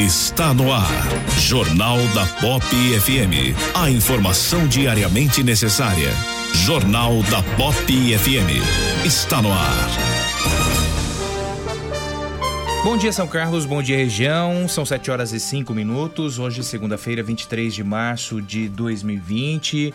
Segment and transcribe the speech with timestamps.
[0.00, 0.88] Está no ar.
[1.38, 3.54] Jornal da Pop FM.
[3.74, 6.08] A informação diariamente necessária.
[6.54, 9.04] Jornal da Pop FM.
[9.04, 9.88] Está no ar.
[12.82, 14.66] Bom dia, São Carlos, bom dia, região.
[14.66, 16.38] São 7 horas e 5 minutos.
[16.38, 19.92] Hoje, segunda-feira, 23 de março de 2020.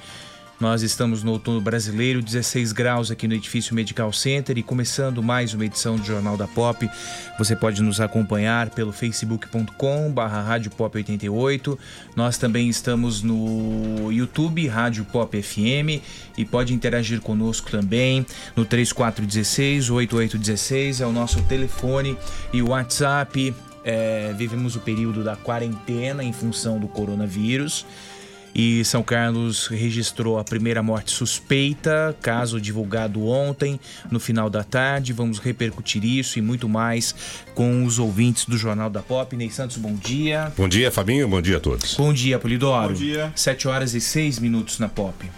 [0.57, 5.53] Nós estamos no outono brasileiro, 16 graus aqui no edifício Medical Center e começando mais
[5.53, 6.89] uma edição do Jornal da Pop.
[7.37, 11.77] Você pode nos acompanhar pelo facebook.com barra Rádio Pop 88.
[12.15, 16.01] Nós também estamos no YouTube, Rádio Pop FM
[16.37, 22.17] e pode interagir conosco também no 3416 8816 é o nosso telefone
[22.53, 23.53] e o WhatsApp.
[23.83, 27.85] É, vivemos o período da quarentena em função do coronavírus
[28.55, 33.77] e São Carlos registrou a primeira morte suspeita, caso divulgado ontem,
[34.09, 35.11] no final da tarde.
[35.11, 37.13] Vamos repercutir isso e muito mais
[37.53, 39.35] com os ouvintes do Jornal da Pop.
[39.35, 40.53] Ney Santos, bom dia.
[40.55, 41.27] Bom dia, Fabinho.
[41.27, 41.95] Bom dia a todos.
[41.95, 42.93] Bom dia, Polidoro.
[42.93, 43.33] Bom dia.
[43.35, 45.29] 7 horas e 6 minutos na Pop.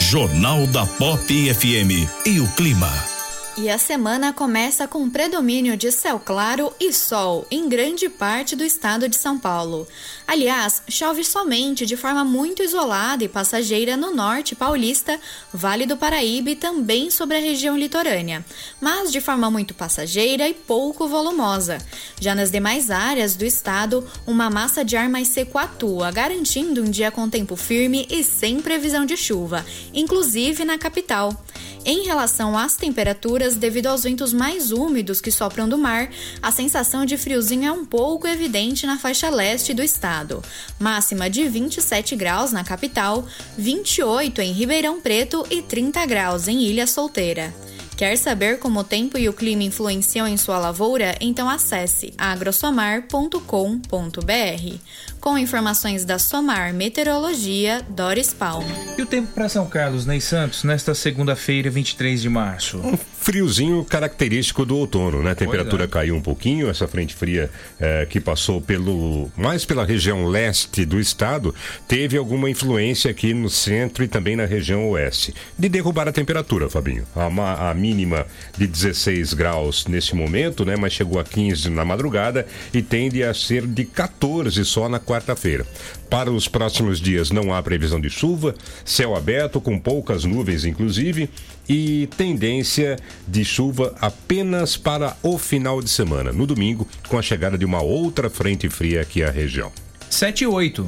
[0.00, 3.13] Jornal da Pop FM e o clima.
[3.56, 8.64] E a semana começa com predomínio de céu claro e sol em grande parte do
[8.64, 9.86] estado de São Paulo.
[10.26, 15.20] Aliás, chove somente de forma muito isolada e passageira no norte paulista,
[15.52, 18.44] Vale do Paraíba e também sobre a região litorânea,
[18.80, 21.78] mas de forma muito passageira e pouco volumosa.
[22.20, 26.90] Já nas demais áreas do estado, uma massa de ar mais seco atua, garantindo um
[26.90, 31.40] dia com tempo firme e sem previsão de chuva, inclusive na capital.
[31.84, 36.08] Em relação às temperaturas, devido aos ventos mais úmidos que sopram do mar,
[36.40, 40.42] a sensação de friozinho é um pouco evidente na faixa leste do estado.
[40.78, 43.26] Máxima de 27 graus na capital,
[43.58, 47.52] 28 em Ribeirão Preto e 30 graus em Ilha Solteira.
[47.96, 51.14] Quer saber como o tempo e o clima influenciam em sua lavoura?
[51.20, 54.78] Então acesse agrosomar.com.br.
[55.24, 58.68] Com informações da Somar Meteorologia, Doris Palma.
[58.98, 62.76] E o tempo para São Carlos, Ney Santos, nesta segunda-feira, 23 de março?
[62.76, 65.30] Um friozinho característico do outono, né?
[65.30, 65.88] A temperatura é.
[65.88, 67.50] caiu um pouquinho, essa frente fria
[67.80, 71.54] eh, que passou pelo mais pela região leste do estado,
[71.88, 75.34] teve alguma influência aqui no centro e também na região oeste.
[75.58, 77.06] De derrubar a temperatura, Fabinho.
[77.16, 78.26] A, ma- a mínima
[78.58, 80.76] de 16 graus nesse momento, né?
[80.76, 85.64] Mas chegou a 15 na madrugada e tende a ser de 14 só na quarta-feira.
[86.10, 91.30] Para os próximos dias não há previsão de chuva, céu aberto com poucas nuvens inclusive
[91.68, 92.96] e tendência
[93.26, 97.82] de chuva apenas para o final de semana, no domingo, com a chegada de uma
[97.82, 99.72] outra frente fria aqui à região.
[100.10, 100.86] 7 e 8.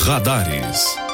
[0.00, 1.07] Radares.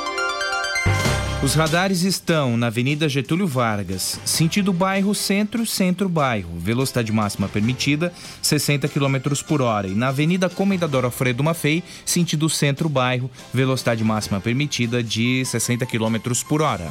[1.44, 8.14] Os radares estão na Avenida Getúlio Vargas, sentido bairro Centro, Centro Bairro, velocidade máxima permitida
[8.41, 14.41] 60 km por hora, e na Avenida Comendador Alfredo Maffei, sentido Centro Bairro, velocidade máxima
[14.41, 16.17] permitida de 60 km
[16.49, 16.91] por hora.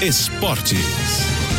[0.00, 1.51] Esportes.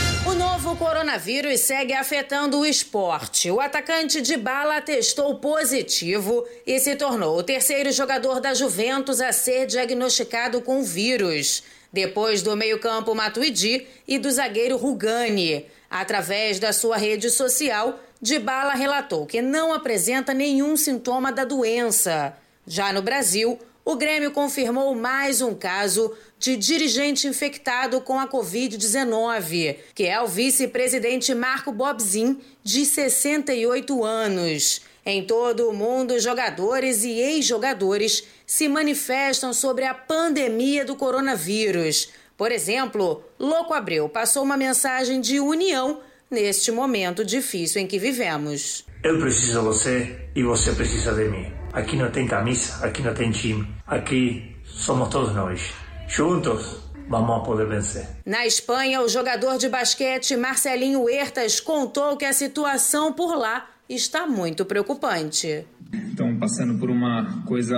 [0.74, 3.52] O coronavírus segue afetando o esporte.
[3.52, 9.32] O atacante de bala testou positivo e se tornou o terceiro jogador da Juventus a
[9.32, 11.62] ser diagnosticado com o vírus,
[11.92, 15.68] depois do meio-campo Matuidi e do zagueiro Rugani.
[15.92, 22.36] Através da sua rede social, Dybala relatou que não apresenta nenhum sintoma da doença.
[22.66, 29.78] Já no Brasil, o Grêmio confirmou mais um caso de dirigente infectado com a Covid-19,
[29.94, 34.82] que é o vice-presidente Marco Bobzin, de 68 anos.
[35.06, 42.10] Em todo o mundo, jogadores e ex-jogadores se manifestam sobre a pandemia do coronavírus.
[42.38, 46.00] Por exemplo, Louco Abreu passou uma mensagem de união
[46.32, 48.86] neste momento difícil em que vivemos.
[49.04, 51.63] Eu preciso de você e você precisa de mim.
[51.74, 53.68] Aqui não tem camisa, aqui não tem time.
[53.88, 55.74] Aqui somos todos nós.
[56.08, 58.08] Juntos, vamos poder vencer.
[58.26, 64.28] Na Espanha, o jogador de basquete Marcelinho Huertas contou que a situação por lá está
[64.28, 65.66] muito preocupante.
[65.92, 67.76] Estão passando por uma coisa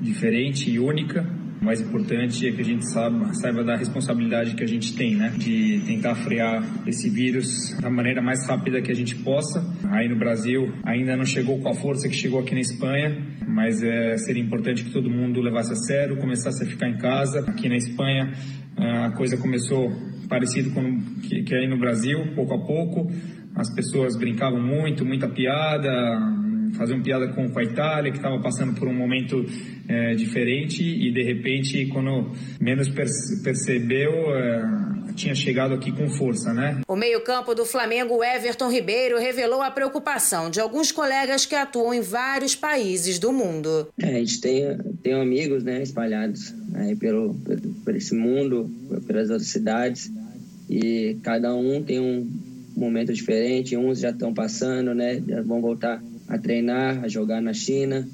[0.00, 1.26] diferente e única.
[1.60, 5.16] O mais importante é que a gente saiba, saiba da responsabilidade que a gente tem,
[5.16, 5.32] né?
[5.36, 9.64] De tentar frear esse vírus da maneira mais rápida que a gente possa.
[9.90, 13.16] Aí no Brasil ainda não chegou com a força que chegou aqui na Espanha,
[13.48, 17.40] mas é, seria importante que todo mundo levasse a sério, começasse a ficar em casa.
[17.40, 18.32] Aqui na Espanha
[18.76, 19.90] a coisa começou
[20.28, 23.10] parecido com que, que aí no Brasil, pouco a pouco.
[23.54, 25.90] As pessoas brincavam muito, muita piada,
[26.74, 29.44] faziam piada com, com a Itália, que estava passando por um momento
[29.88, 32.30] é, diferente e de repente, quando
[32.60, 36.80] menos perce- percebeu, é, tinha chegado aqui com força, né?
[36.86, 42.02] O meio-campo do Flamengo, Everton Ribeiro, revelou a preocupação de alguns colegas que atuam em
[42.02, 43.88] vários países do mundo.
[43.98, 48.70] É, a gente tem, tem amigos, né, espalhados aí pelo, pelo, por esse mundo,
[49.06, 50.10] pelas outras cidades,
[50.68, 52.28] e cada um tem um
[52.76, 57.52] momento diferente, uns já estão passando, né, já vão voltar a treinar, a jogar na
[57.52, 58.06] China,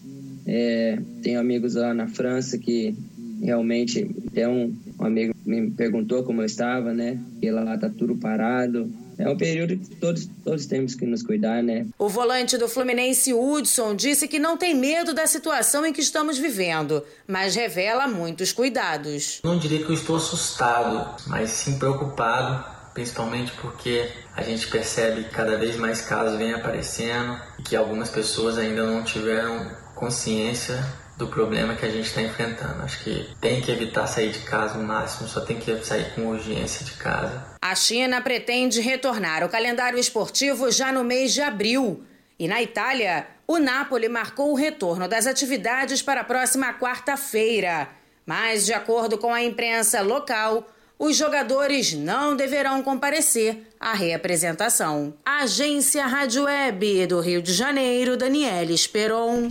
[0.47, 2.95] é, tenho amigos lá na França que
[3.42, 8.14] realmente, tem um, um amigo me perguntou como eu estava, né, e lá tá tudo
[8.14, 8.88] parado,
[9.19, 13.35] é um período que todos, todos temos que nos cuidar, né, O volante do Fluminense,
[13.35, 18.52] Hudson, disse que não tem medo da situação em que estamos vivendo, mas revela muitos
[18.52, 19.40] cuidados.
[19.42, 25.30] Não diria que eu estou assustado, mas sim preocupado, principalmente porque a gente percebe que
[25.30, 30.84] cada vez mais casos vêm aparecendo e que algumas pessoas ainda não tiveram consciência
[31.16, 32.82] do problema que a gente está enfrentando.
[32.82, 36.26] Acho que tem que evitar sair de casa no máximo, só tem que sair com
[36.26, 37.44] urgência de casa.
[37.61, 42.04] A China pretende retornar ao calendário esportivo já no mês de abril.
[42.38, 47.88] E na Itália, o Napoli marcou o retorno das atividades para a próxima quarta-feira.
[48.26, 50.66] Mas, de acordo com a imprensa local,
[51.02, 55.12] os jogadores não deverão comparecer à reapresentação.
[55.26, 59.50] Agência Rádio Web do Rio de Janeiro, Daniela Esperon.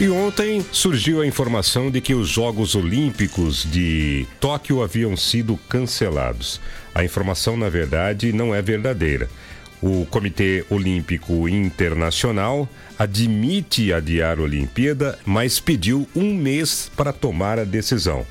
[0.00, 6.60] E ontem surgiu a informação de que os Jogos Olímpicos de Tóquio haviam sido cancelados.
[6.94, 9.28] A informação, na verdade, não é verdadeira.
[9.82, 17.64] O Comitê Olímpico Internacional admite adiar a Olimpíada, mas pediu um mês para tomar a
[17.64, 18.24] decisão.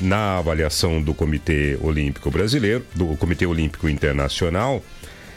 [0.00, 4.84] Na avaliação do Comitê Olímpico Brasileiro, do Comitê Olímpico Internacional,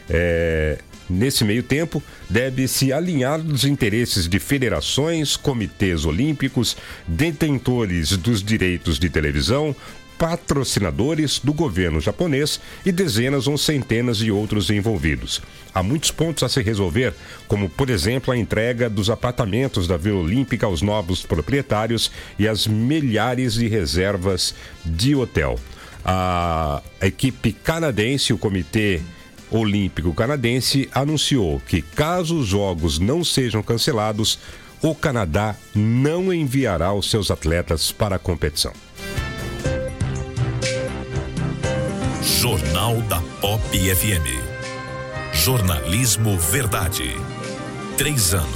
[0.09, 0.77] é,
[1.09, 9.09] Nesse meio tempo, deve-se alinhar os interesses de federações, comitês olímpicos, detentores dos direitos de
[9.09, 9.75] televisão,
[10.17, 15.41] patrocinadores do governo japonês e dezenas ou centenas de outros envolvidos.
[15.74, 17.13] Há muitos pontos a se resolver,
[17.48, 22.67] como, por exemplo, a entrega dos apartamentos da Vila Olímpica aos novos proprietários e as
[22.67, 24.53] milhares de reservas
[24.86, 25.60] de hotel.
[26.05, 29.01] A equipe canadense, o comitê
[29.50, 34.39] Olímpico Canadense anunciou que, caso os jogos não sejam cancelados,
[34.82, 38.74] o Canadá não enviará os seus atletas para a competição.
[42.43, 44.27] Jornal da Pop FM.
[45.31, 47.15] Jornalismo Verdade.
[47.95, 48.50] Três anos.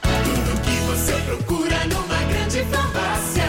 [0.00, 3.44] Tudo que você procura numa grande farmácia.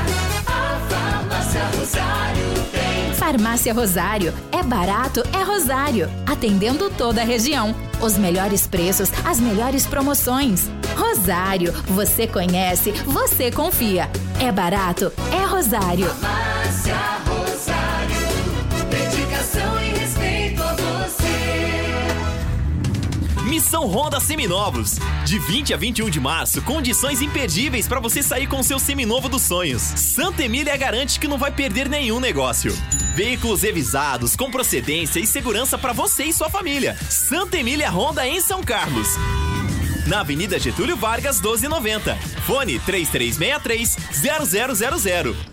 [0.46, 3.14] A Farmácia Rosário tem.
[3.14, 4.34] Farmácia Rosário.
[4.52, 6.10] É barato, é Rosário.
[6.26, 7.74] Atendendo toda a região.
[8.02, 10.70] Os melhores preços, as melhores promoções.
[10.98, 11.72] Rosário.
[11.88, 14.10] Você conhece, você confia.
[14.42, 16.10] É barato, é Rosário.
[16.10, 17.33] Farmácia Rosário.
[23.54, 24.98] Missão Honda Seminovos.
[25.26, 29.44] De 20 a 21 de março, condições imperdíveis para você sair com seu seminovo dos
[29.44, 29.84] sonhos.
[29.84, 32.76] Santa Emília garante que não vai perder nenhum negócio.
[33.14, 36.98] Veículos revisados, com procedência e segurança para você e sua família.
[37.12, 39.10] Santa Emília Honda em São Carlos.
[40.08, 42.16] Na Avenida Getúlio Vargas, 1290.
[42.48, 45.53] Fone 3363-0000.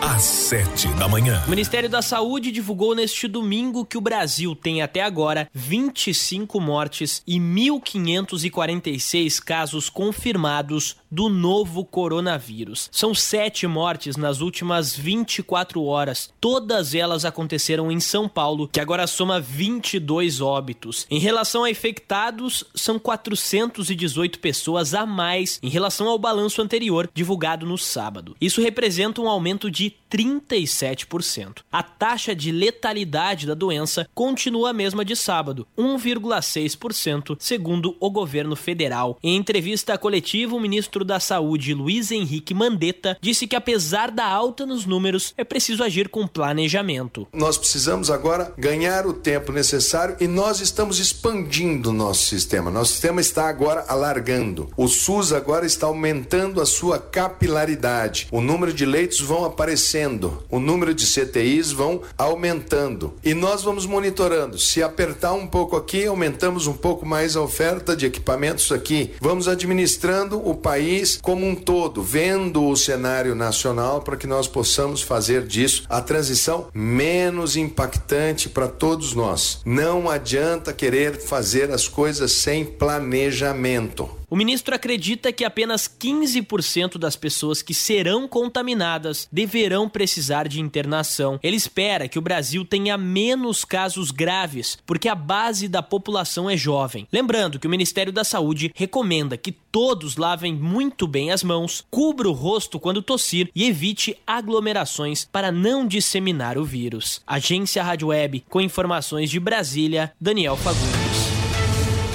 [0.00, 1.42] às sete da manhã.
[1.46, 7.22] O Ministério da Saúde divulgou neste domingo que o Brasil tem até agora 25 mortes
[7.26, 12.88] e 1.546 casos confirmados do novo coronavírus.
[12.90, 16.28] São sete mortes nas últimas 24 horas.
[16.40, 21.06] Todas elas aconteceram em São Paulo, que agora soma 22 óbitos.
[21.08, 27.64] Em relação a infectados, são 418 pessoas a mais em relação ao balanço anterior, divulgado
[27.64, 28.34] no sábado.
[28.40, 31.58] Isso representa um aumento de 37%.
[31.70, 38.56] A taxa de letalidade da doença continua a mesma de sábado, 1,6%, segundo o governo
[38.56, 39.16] federal.
[39.22, 44.66] Em entrevista coletiva, o ministro da Saúde, Luiz Henrique Mandetta, disse que apesar da alta
[44.66, 47.26] nos números, é preciso agir com planejamento.
[47.32, 52.70] Nós precisamos agora ganhar o tempo necessário e nós estamos expandindo o nosso sistema.
[52.70, 54.70] Nosso sistema está agora alargando.
[54.76, 58.28] O SUS agora está aumentando a sua capilaridade.
[58.30, 63.14] O número de leitos vão aparecendo, o número de CTIs vão aumentando.
[63.22, 64.58] E nós vamos monitorando.
[64.58, 69.12] Se apertar um pouco aqui, aumentamos um pouco mais a oferta de equipamentos aqui.
[69.20, 75.02] Vamos administrando o país como um todo, vendo o cenário nacional para que nós possamos
[75.02, 79.60] fazer disso a transição menos impactante para todos nós.
[79.64, 84.23] Não adianta querer fazer as coisas sem planejamento.
[84.34, 91.38] O ministro acredita que apenas 15% das pessoas que serão contaminadas deverão precisar de internação.
[91.40, 96.56] Ele espera que o Brasil tenha menos casos graves, porque a base da população é
[96.56, 97.06] jovem.
[97.12, 102.28] Lembrando que o Ministério da Saúde recomenda que todos lavem muito bem as mãos, cubra
[102.28, 107.22] o rosto quando tossir e evite aglomerações para não disseminar o vírus.
[107.24, 111.03] Agência Rádio Web, com informações de Brasília, Daniel Fagundes.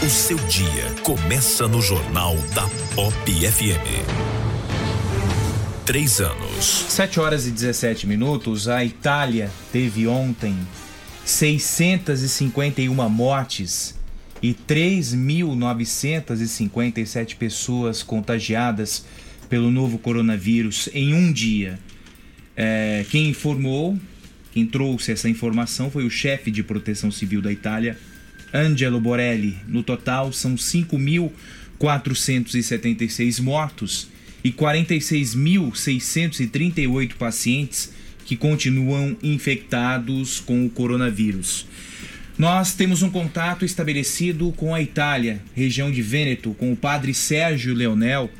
[0.01, 2.65] O seu dia começa no Jornal da
[2.95, 3.83] Pop FM.
[5.85, 6.85] Três anos.
[6.87, 8.69] 7 horas e 17 minutos.
[8.69, 10.55] A Itália teve ontem
[11.25, 13.99] 651 mortes
[14.41, 19.05] e 3.957 pessoas contagiadas
[19.49, 21.77] pelo novo coronavírus em um dia.
[22.55, 23.99] É, quem informou,
[24.53, 27.97] quem trouxe essa informação foi o chefe de proteção civil da Itália,
[28.53, 29.57] Angelo Borelli.
[29.67, 34.09] No total, são 5.476 mortos
[34.43, 37.93] e 46.638 pacientes
[38.25, 41.65] que continuam infectados com o coronavírus.
[42.37, 47.73] Nós temos um contato estabelecido com a Itália, região de Vêneto, com o padre Sérgio
[47.73, 48.31] Leonel,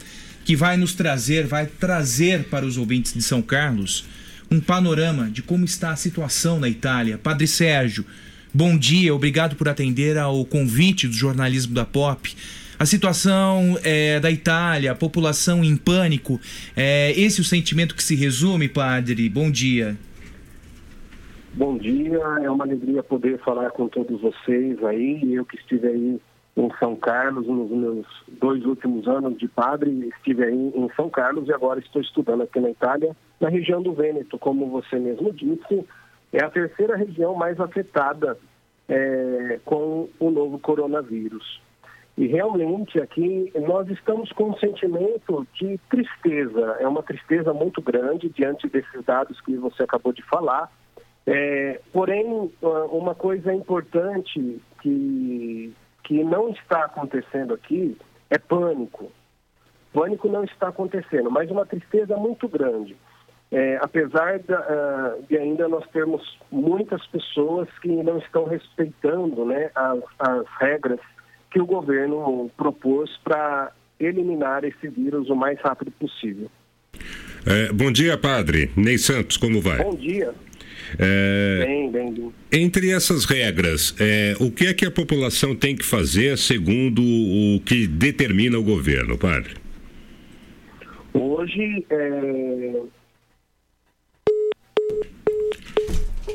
[0.45, 4.05] que vai nos trazer, vai trazer para os ouvintes de São Carlos
[4.49, 7.17] um panorama de como está a situação na Itália.
[7.17, 8.05] Padre Sérgio,
[8.53, 12.35] bom dia, obrigado por atender ao convite do jornalismo da Pop.
[12.79, 16.39] A situação é, da Itália, a população em pânico,
[16.77, 19.27] é esse o sentimento que se resume, padre?
[19.27, 19.97] Bom dia.
[21.53, 25.33] Bom dia, é uma alegria poder falar com todos vocês aí.
[25.33, 26.19] Eu que estive aí
[26.55, 28.05] em São Carlos nos meus
[28.39, 32.59] dois últimos anos de padre, estive aí em São Carlos e agora estou estudando aqui
[32.59, 35.85] na Itália, na região do Vêneto, como você mesmo disse,
[36.31, 38.38] é a terceira região mais afetada
[38.88, 41.62] é, com o novo coronavírus.
[42.17, 48.27] E realmente aqui nós estamos com um sentimento de tristeza, é uma tristeza muito grande
[48.27, 50.69] diante desses dados que você acabou de falar.
[51.25, 52.51] É, porém,
[52.91, 57.98] uma coisa importante que, que não está acontecendo aqui
[58.29, 59.12] é pânico.
[59.93, 62.98] Pânico não está acontecendo, mas uma tristeza muito grande.
[63.51, 69.71] É, apesar da, uh, de ainda nós termos muitas pessoas que não estão respeitando né,
[69.73, 70.99] as, as regras
[71.51, 76.49] que o governo propôs para eliminar esse vírus o mais rápido possível.
[77.45, 78.71] É, bom dia, padre.
[78.75, 79.77] Ney Santos, como vai?
[79.83, 80.31] Bom dia.
[80.97, 82.33] É, Bem, bem, bem.
[82.51, 87.59] Entre essas regras, é, o que é que a população tem que fazer segundo o
[87.62, 89.55] que determina o governo, padre?
[91.13, 92.81] Hoje, é,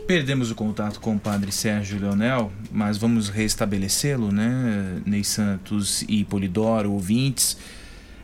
[0.06, 5.00] Perdemos o contato com o padre Sérgio Leonel, mas vamos restabelecê-lo, né?
[5.06, 7.56] Ney Santos e Polidoro, ouvintes.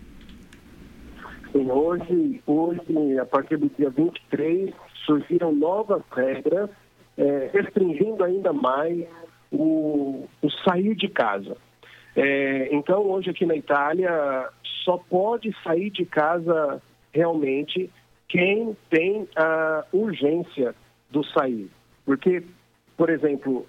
[1.52, 4.70] Sim, hoje, hoje, a partir do dia 23,
[5.04, 6.70] surgiram novas regras,
[7.18, 9.04] eh, restringindo ainda mais
[9.50, 11.56] o, o sair de casa.
[12.14, 14.48] Eh, então, hoje aqui na Itália,
[14.84, 16.80] só pode sair de casa
[17.12, 17.90] realmente
[18.28, 20.74] quem tem a urgência
[21.10, 21.68] do sair.
[22.04, 22.42] Porque,
[22.96, 23.66] por exemplo,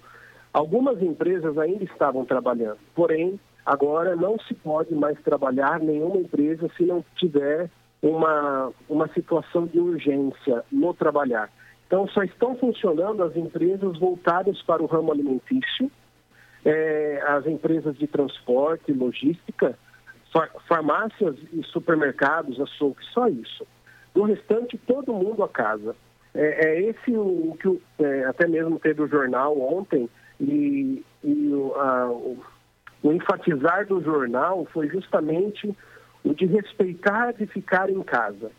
[0.52, 6.84] algumas empresas ainda estavam trabalhando, porém, agora não se pode mais trabalhar nenhuma empresa se
[6.84, 7.70] não tiver
[8.02, 11.50] uma, uma situação de urgência no trabalhar.
[11.86, 15.90] Então, só estão funcionando as empresas voltadas para o ramo alimentício,
[16.64, 19.78] eh, as empresas de transporte, logística,
[20.32, 23.66] far- farmácias e supermercados, açougue, só isso.
[24.14, 25.94] Do restante, todo mundo a casa.
[26.34, 30.08] É, é esse o, o que o- é, até mesmo teve o jornal ontem
[30.40, 32.42] e, e o, a- o-
[33.02, 35.76] o enfatizar do jornal foi justamente
[36.24, 38.50] o de respeitar de ficar em casa.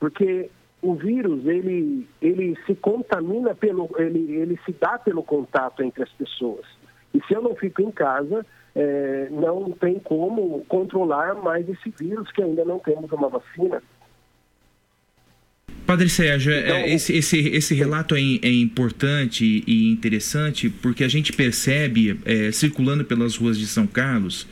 [0.00, 0.50] Porque
[0.82, 6.10] o vírus, ele, ele se contamina pelo, ele, ele se dá pelo contato entre as
[6.10, 6.66] pessoas.
[7.14, 12.30] E se eu não fico em casa, eh, não tem como controlar mais esse vírus,
[12.32, 13.82] que ainda não temos uma vacina.
[15.94, 21.08] Padre Sérgio, é, Então, esse, esse, esse relato é, é importante e interessante porque a
[21.08, 24.44] gente percebe, é, circulando pelas ruas de São Carlos,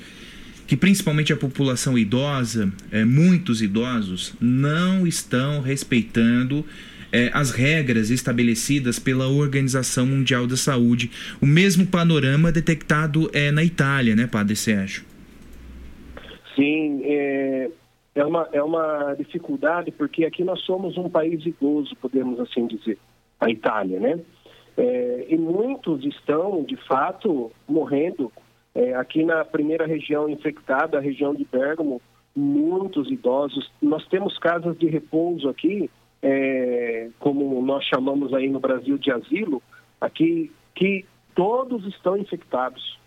[0.68, 6.64] que principalmente a população idosa, é, muitos idosos, não estão respeitando
[7.10, 11.10] é, as regras estabelecidas pela Organização Mundial da Saúde.
[11.40, 15.02] O mesmo panorama detectado é, na Itália, né, Padre Sérgio?
[16.54, 17.68] Sim, é,
[18.14, 22.98] é, uma, é uma dificuldade, porque aqui nós somos um país idoso, podemos assim dizer,
[23.40, 24.20] a Itália, né?
[24.76, 28.32] É, e muitos estão, de fato, morrendo.
[28.74, 32.00] É, aqui na primeira região infectada, a região de Bergamo,
[32.34, 33.70] muitos idosos.
[33.82, 35.90] Nós temos casas de repouso aqui,
[36.22, 39.62] é, como nós chamamos aí no Brasil de asilo,
[40.00, 42.98] aqui que todos estão infectados.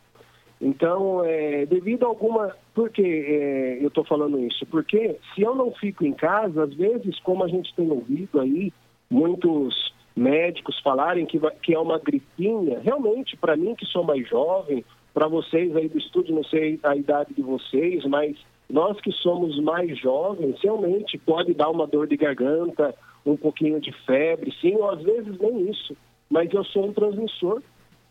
[0.60, 2.56] Então, é, devido a alguma.
[2.74, 4.66] Por que é, eu estou falando isso?
[4.66, 8.72] Porque se eu não fico em casa, às vezes, como a gente tem ouvido aí,
[9.10, 14.84] muitos médicos falarem que, que é uma gripinha, realmente, para mim que sou mais jovem,
[15.14, 18.38] para vocês aí do estúdio, não sei a idade de vocês, mas
[18.70, 23.92] nós que somos mais jovens, realmente pode dar uma dor de garganta, um pouquinho de
[24.06, 25.96] febre, sim, ou às vezes nem isso.
[26.30, 27.62] Mas eu sou um transmissor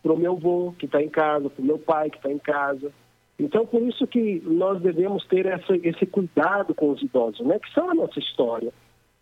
[0.05, 2.37] para o meu avô que está em casa, para o meu pai que está em
[2.37, 2.91] casa.
[3.39, 7.57] Então, por isso que nós devemos ter essa, esse cuidado com os idosos, né?
[7.57, 8.71] que são a nossa história.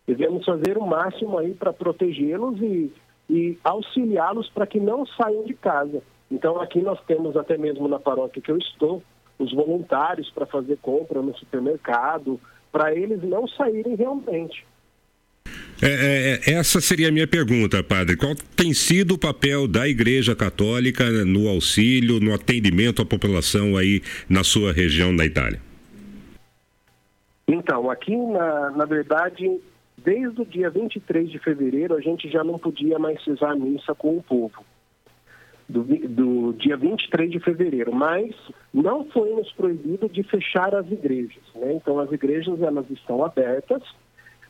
[0.06, 2.92] Devemos fazer o máximo aí para protegê-los e,
[3.30, 6.04] e auxiliá-los para que não saiam de casa.
[6.30, 9.02] Então, aqui nós temos até mesmo na paróquia que eu estou,
[9.40, 12.38] os voluntários para fazer compra no supermercado,
[12.74, 14.66] para eles não saírem realmente.
[15.82, 18.16] É, é, é, essa seria a minha pergunta, padre.
[18.16, 24.02] Qual tem sido o papel da Igreja Católica no auxílio, no atendimento à população aí
[24.30, 25.60] na sua região na Itália?
[27.46, 29.60] Então, aqui, na, na verdade,
[29.98, 33.94] desde o dia 23 de fevereiro, a gente já não podia mais rezar a missa
[33.94, 34.64] com o povo.
[35.68, 38.34] Do, do dia 23 de fevereiro, mas
[38.74, 41.44] não foi nos proibido de fechar as igrejas.
[41.56, 41.74] Né?
[41.74, 43.82] Então, as igrejas elas estão abertas.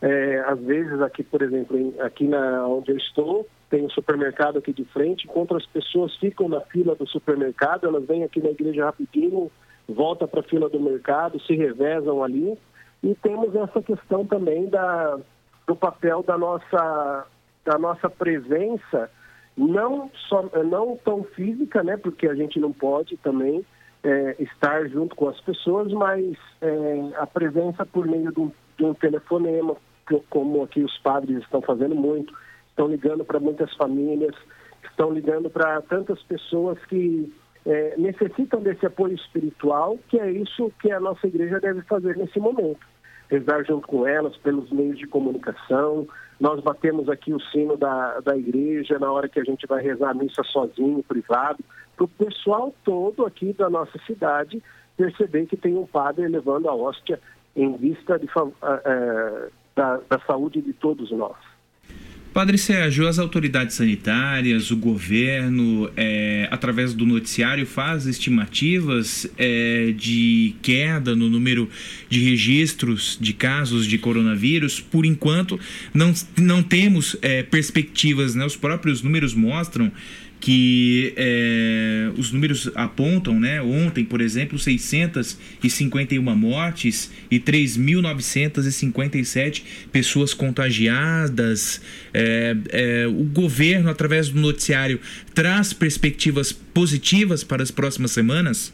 [0.06, 4.58] É, às vezes, aqui, por exemplo, em- aqui na, onde eu estou, tem um supermercado
[4.58, 5.26] aqui de frente.
[5.26, 9.50] Enquanto as pessoas ficam na fila do supermercado, elas vêm aqui na igreja rapidinho,
[9.88, 12.58] volta para a fila do mercado, se revezam ali.
[13.02, 15.18] E temos essa questão também da,
[15.66, 17.26] do papel da nossa,
[17.64, 19.10] da nossa presença,
[19.56, 23.66] não, só, não tão física, né, porque a gente não pode também
[24.04, 28.84] é, estar junto com as pessoas, mas é, a presença por meio de um, de
[28.84, 29.78] um telefonema,
[30.30, 32.34] como aqui os padres estão fazendo muito,
[32.70, 34.36] estão ligando para muitas famílias,
[34.84, 37.34] estão ligando para tantas pessoas que
[37.66, 42.40] é, necessitam desse apoio espiritual, que é isso que a nossa igreja deve fazer nesse
[42.40, 42.86] momento.
[43.30, 46.08] Rezar junto com elas pelos meios de comunicação.
[46.40, 50.10] Nós batemos aqui o sino da, da igreja na hora que a gente vai rezar
[50.10, 51.64] a missa sozinho, privado,
[51.96, 54.62] para o pessoal todo aqui da nossa cidade
[54.98, 57.20] perceber que tem um padre levando a hóstia
[57.56, 61.36] em vista de ah, eh, da, da saúde de todos nós.
[62.34, 70.56] Padre Sérgio, as autoridades sanitárias, o governo, é, através do noticiário, faz estimativas é, de
[70.64, 71.70] queda no número
[72.10, 74.80] de registros de casos de coronavírus.
[74.80, 75.60] Por enquanto,
[75.94, 78.44] não, não temos é, perspectivas, né?
[78.44, 79.92] Os próprios números mostram
[80.44, 83.62] que é, os números apontam, né?
[83.62, 91.82] Ontem, por exemplo, 651 mortes e 3.957 pessoas contagiadas.
[92.14, 95.00] É, é, o governo, através do noticiário,
[95.34, 98.74] traz perspectivas positivas para as próximas semanas?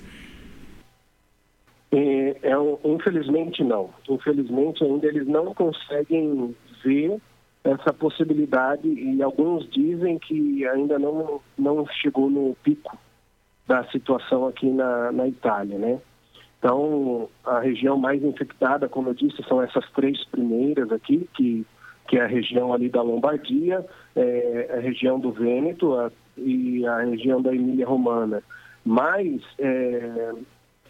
[1.92, 3.92] É, é infelizmente não.
[4.10, 7.20] Infelizmente ainda eles não conseguem ver
[7.64, 12.98] essa possibilidade e alguns dizem que ainda não, não chegou no pico
[13.68, 16.00] da situação aqui na, na Itália, né?
[16.58, 21.66] Então, a região mais infectada, como eu disse, são essas três primeiras aqui, que,
[22.08, 27.00] que é a região ali da Lombardia, é, a região do Vêneto a- e a
[27.00, 28.44] região da Emília-Romana.
[28.84, 30.32] Mas é,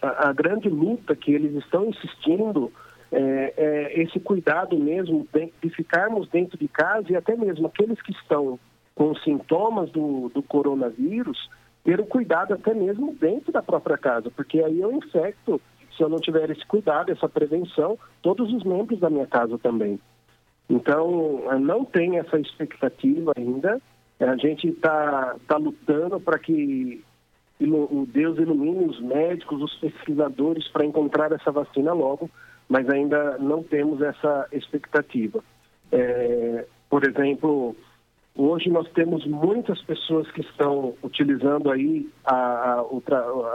[0.02, 2.72] a, a grande luta que eles estão insistindo
[3.12, 8.00] é, é esse cuidado mesmo de, de ficarmos dentro de casa e até mesmo aqueles
[8.02, 8.58] que estão
[8.94, 11.48] com sintomas do, do coronavírus,
[11.84, 15.60] ter o cuidado até mesmo dentro da própria casa, porque aí eu infecto,
[15.96, 19.98] se eu não tiver esse cuidado, essa prevenção, todos os membros da minha casa também.
[20.68, 23.80] Então, não tem essa expectativa ainda.
[24.20, 27.02] A gente está tá lutando para que
[27.60, 32.30] o Deus ilumine os médicos, os pesquisadores para encontrar essa vacina logo,
[32.70, 35.42] mas ainda não temos essa expectativa.
[35.90, 37.74] É, por exemplo,
[38.36, 42.84] hoje nós temos muitas pessoas que estão utilizando aí a, a,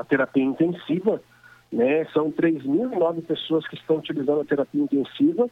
[0.02, 1.22] a terapia intensiva,
[1.72, 2.04] né?
[2.12, 5.50] São 3.009 pessoas que estão utilizando a terapia intensiva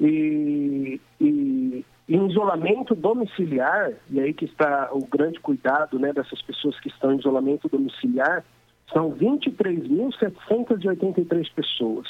[0.00, 6.80] e, e em isolamento domiciliar, e aí que está o grande cuidado né, dessas pessoas
[6.80, 8.42] que estão em isolamento domiciliar,
[8.90, 12.08] são 23.783 pessoas.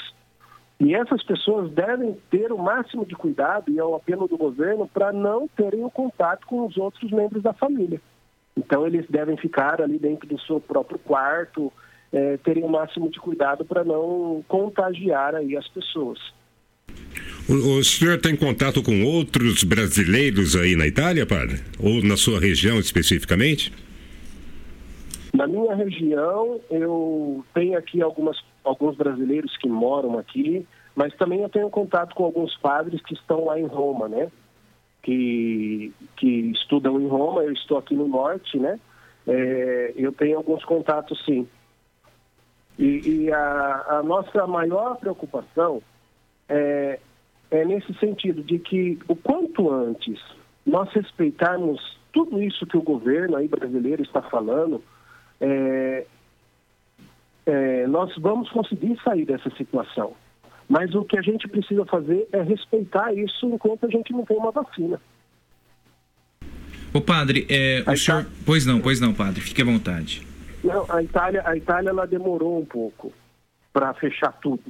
[0.83, 4.89] E essas pessoas devem ter o máximo de cuidado, e é o apelo do governo,
[4.91, 8.01] para não terem o contato com os outros membros da família.
[8.57, 11.71] Então, eles devem ficar ali dentro do seu próprio quarto,
[12.11, 16.19] é, terem o máximo de cuidado para não contagiar aí as pessoas.
[17.47, 21.59] O, o, senhor tem contato com outros brasileiros aí na Itália, padre?
[21.79, 23.71] Ou na sua região especificamente?
[25.31, 31.49] Na minha região, eu tenho aqui algumas, alguns brasileiros que moram aqui, mas também eu
[31.49, 34.31] tenho contato com alguns padres que estão lá em Roma, né?
[35.01, 38.79] Que, que estudam em Roma, eu estou aqui no norte, né?
[39.27, 41.47] É, eu tenho alguns contatos, sim.
[42.77, 45.81] E, e a, a nossa maior preocupação
[46.47, 46.99] é,
[47.49, 50.19] é nesse sentido de que o quanto antes
[50.65, 54.83] nós respeitarmos tudo isso que o governo aí brasileiro está falando,
[55.39, 56.05] é,
[57.51, 60.13] é, nós vamos conseguir sair dessa situação.
[60.69, 64.37] Mas o que a gente precisa fazer é respeitar isso enquanto a gente não tem
[64.37, 65.01] uma vacina.
[66.93, 68.25] Ô padre, é, o senhor...
[68.45, 70.25] Pois não, pois não, padre, fique à vontade.
[70.63, 73.11] Não, a Itália, a Itália ela demorou um pouco
[73.73, 74.61] para fechar tudo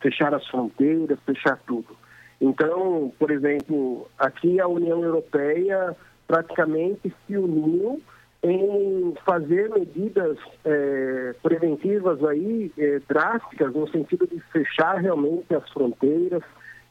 [0.00, 1.96] fechar as fronteiras, fechar tudo.
[2.40, 8.00] Então, por exemplo, aqui a União Europeia praticamente se uniu
[8.42, 16.42] em fazer medidas é, preventivas aí é, drásticas no sentido de fechar realmente as fronteiras,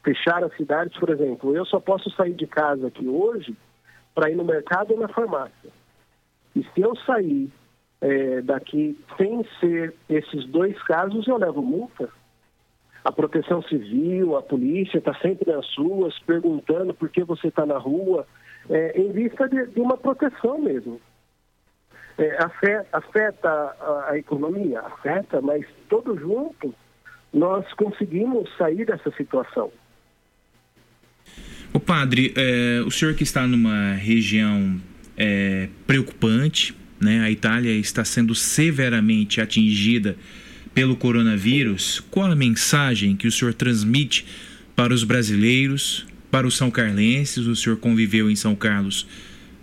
[0.04, 1.56] fechar as cidades, por exemplo.
[1.56, 3.56] Eu só posso sair de casa aqui hoje
[4.14, 5.70] para ir no mercado ou na farmácia.
[6.56, 7.50] E se eu sair
[8.02, 12.10] é, daqui sem ser esses dois casos, eu levo multa
[13.08, 17.78] a proteção civil, a polícia está sempre nas ruas perguntando por que você está na
[17.78, 18.28] rua,
[18.70, 21.00] é, em vista de, de, uma proteção mesmo.
[22.18, 26.72] É, afeta, afeta a, a, economia, afeta, mas todos juntos
[27.32, 29.72] nós conseguimos sair dessa situação.
[31.72, 34.82] O padre, é, o senhor que está numa região
[35.16, 37.22] é, preocupante, né?
[37.22, 40.16] A Itália está sendo severamente atingida
[40.74, 44.26] pelo coronavírus, qual a mensagem que o senhor transmite
[44.76, 47.48] para os brasileiros, para os são carlenses?
[47.48, 49.08] O senhor conviveu em São Carlos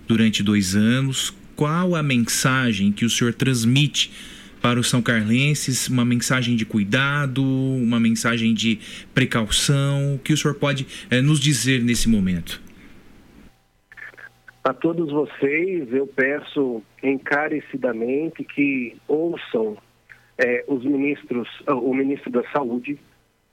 [0.09, 1.33] durante dois anos.
[1.57, 4.11] Qual a mensagem que o senhor transmite
[4.61, 5.89] para os são carlenses?
[5.89, 8.79] Uma mensagem de cuidado, uma mensagem de
[9.15, 10.17] precaução?
[10.17, 12.61] O que o senhor pode é, nos dizer nesse momento?
[14.65, 19.77] A todos vocês, eu peço encarecidamente que ouçam
[20.39, 22.99] é, os ministros, o ministro da Saúde,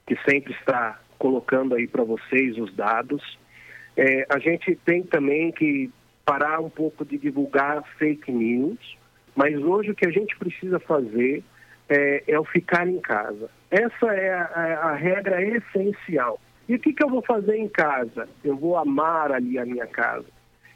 [0.06, 3.22] que sempre está colocando aí para vocês os dados.
[3.96, 5.90] É, a gente tem também que
[6.24, 8.96] parar um pouco de divulgar fake news,
[9.34, 11.42] mas hoje o que a gente precisa fazer
[11.88, 13.50] é, é o ficar em casa.
[13.70, 16.40] Essa é a, a, regra essencial.
[16.68, 18.28] E o que, que eu vou fazer em casa?
[18.44, 20.26] Eu vou amar ali a minha casa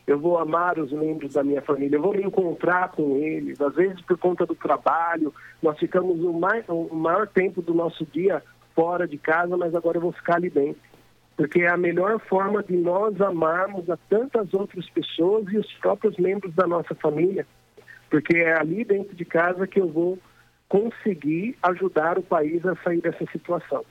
[0.06, 3.60] eu vou amar os membros da minha família, eu vou me encontrar com eles.
[3.60, 8.06] Às vezes, por conta do trabalho, nós ficamos o, mais, o maior tempo do nosso
[8.06, 8.42] dia
[8.74, 10.80] fora de casa, mas agora eu vou ficar ali dentro.
[11.36, 16.16] Porque é a melhor forma de nós amarmos a tantas outras pessoas e os próprios
[16.16, 17.46] membros da nossa família.
[18.08, 20.18] Porque é ali dentro de casa que eu vou
[20.68, 23.84] conseguir ajudar o país a sair dessa situação.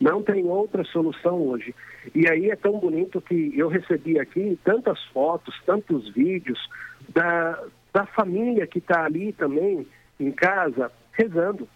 [0.00, 1.74] Não tem outra solução hoje.
[2.14, 6.58] E aí é tão bonito que eu recebi aqui tantas fotos, tantos vídeos
[7.08, 9.86] da, da família que está ali também
[10.20, 11.68] em casa rezando.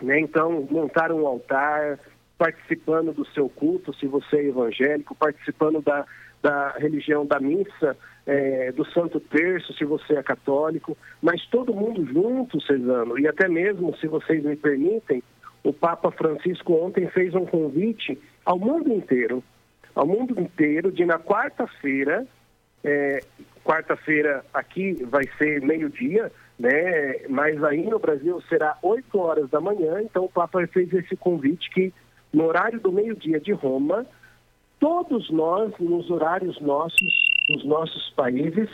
[0.00, 0.20] Né?
[0.20, 1.98] Então, montaram um altar,
[2.42, 6.04] participando do seu culto, se você é evangélico, participando da,
[6.42, 12.04] da religião da missa, é, do Santo Terço, se você é católico, mas todo mundo
[12.04, 15.22] junto, Cesano, e até mesmo, se vocês me permitem,
[15.62, 19.40] o Papa Francisco ontem fez um convite ao mundo inteiro,
[19.94, 22.26] ao mundo inteiro, de na quarta-feira,
[22.82, 23.20] é,
[23.64, 27.20] quarta-feira aqui vai ser meio-dia, né?
[27.28, 31.70] Mas aí no Brasil será 8 horas da manhã, então o Papa fez esse convite
[31.70, 31.94] que
[32.32, 34.06] no horário do meio-dia de Roma,
[34.80, 37.12] todos nós, nos horários nossos,
[37.50, 38.68] nos nossos países,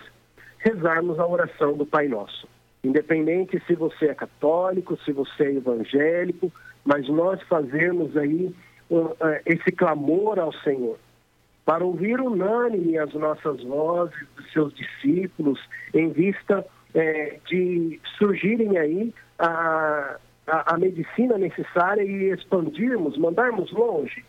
[0.58, 2.48] rezarmos a oração do Pai Nosso.
[2.82, 6.52] Independente se você é católico, se você é evangélico,
[6.84, 8.54] mas nós fazemos aí
[8.90, 10.98] uh, esse clamor ao Senhor
[11.68, 15.60] para ouvir unânime as nossas vozes dos seus discípulos
[15.92, 20.16] em vista é, de surgirem aí a,
[20.48, 24.24] a, a, medicina necessária e expandirmos, mandarmos longe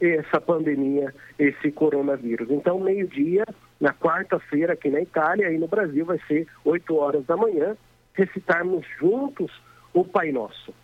[0.00, 2.50] essa pandemia, esse coronavírus.
[2.50, 3.44] Então, meio-dia,
[3.80, 7.76] na quarta-feira aqui na Itália e no Brasil vai ser 8 horas da manhã,
[8.14, 9.52] recitarmos juntos
[9.92, 10.74] o Pai Nosso.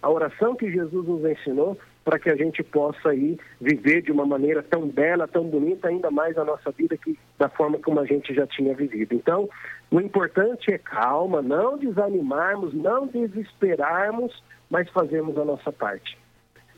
[0.00, 1.76] A oração que Jesus nos ensinou
[2.08, 6.10] para que a gente possa aí viver de uma maneira tão bela, tão bonita, ainda
[6.10, 9.14] mais a nossa vida que da forma como a gente já tinha vivido.
[9.14, 9.46] Então,
[9.90, 16.16] o importante é calma, não desanimarmos, não desesperarmos, mas fazermos a nossa parte.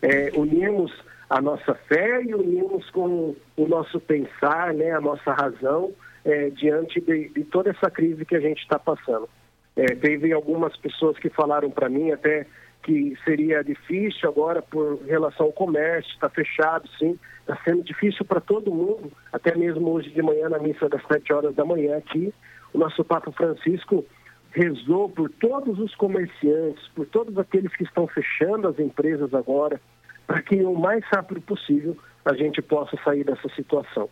[0.03, 0.93] É, unirmos
[1.29, 5.93] a nossa fé e unirmos com o nosso pensar, né, a nossa razão
[6.25, 9.29] é, diante de, de, toda essa crise que a gente está passando.
[9.77, 12.49] É, teve algumas pessoas que falaram para mim até
[12.83, 18.41] que seria difícil agora por relação ao comércio, está fechado, sim, está sendo difícil para
[18.41, 22.33] todo mundo, até mesmo hoje de manhã na missa das sete horas da manhã aqui,
[22.73, 24.05] o nosso Papa Francisco
[24.53, 29.81] rezou por todos os comerciantes, por todos aqueles que estão fechando as empresas agora,
[30.27, 34.09] para que o mais rápido possível a gente possa sair dessa situação.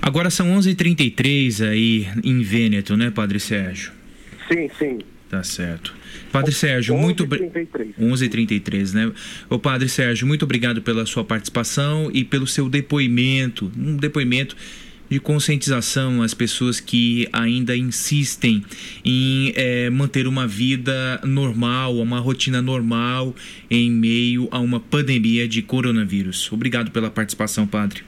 [0.00, 3.92] Agora são 11h33 aí em Vêneto, né, Padre Sérgio?
[4.50, 4.98] Sim, sim.
[5.28, 5.94] Tá certo.
[6.32, 9.12] Padre Sérgio, 11, muito 11h33, né?
[9.50, 14.56] Ô Padre Sérgio, muito obrigado pela sua participação e pelo seu depoimento, um depoimento
[15.10, 18.62] de conscientização às pessoas que ainda insistem
[19.04, 23.34] em é, manter uma vida normal, uma rotina normal
[23.70, 26.50] em meio a uma pandemia de coronavírus.
[26.52, 28.02] Obrigado pela participação, Padre.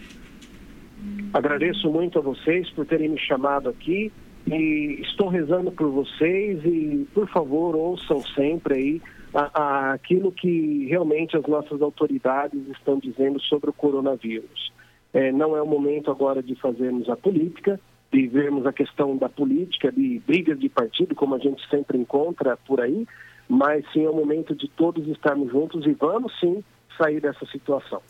[1.33, 4.11] Agradeço muito a vocês por terem me chamado aqui
[4.47, 9.03] e estou rezando por vocês e, por favor, ouçam sempre aí
[9.35, 14.73] a, a, aquilo que realmente as nossas autoridades estão dizendo sobre o coronavírus.
[15.13, 17.81] É, não é o momento agora de fazermos a política,
[18.13, 22.57] de vermos a questão da política, de brigas de partido, como a gente sempre encontra
[22.57, 23.07] por aí,
[23.49, 26.63] mas sim é o momento de todos estarmos juntos e vamos sim
[26.97, 28.01] sair dessa situação.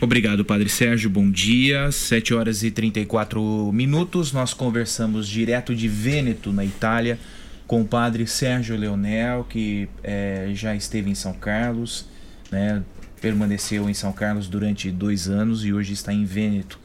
[0.00, 1.10] Obrigado, Padre Sérgio.
[1.10, 1.90] Bom dia.
[1.90, 4.32] 7 horas e 34 minutos.
[4.32, 7.18] Nós conversamos direto de Vêneto, na Itália,
[7.66, 12.06] com o Padre Sérgio Leonel, que é, já esteve em São Carlos,
[12.48, 12.80] né?
[13.20, 16.78] permaneceu em São Carlos durante dois anos e hoje está em Vêneto,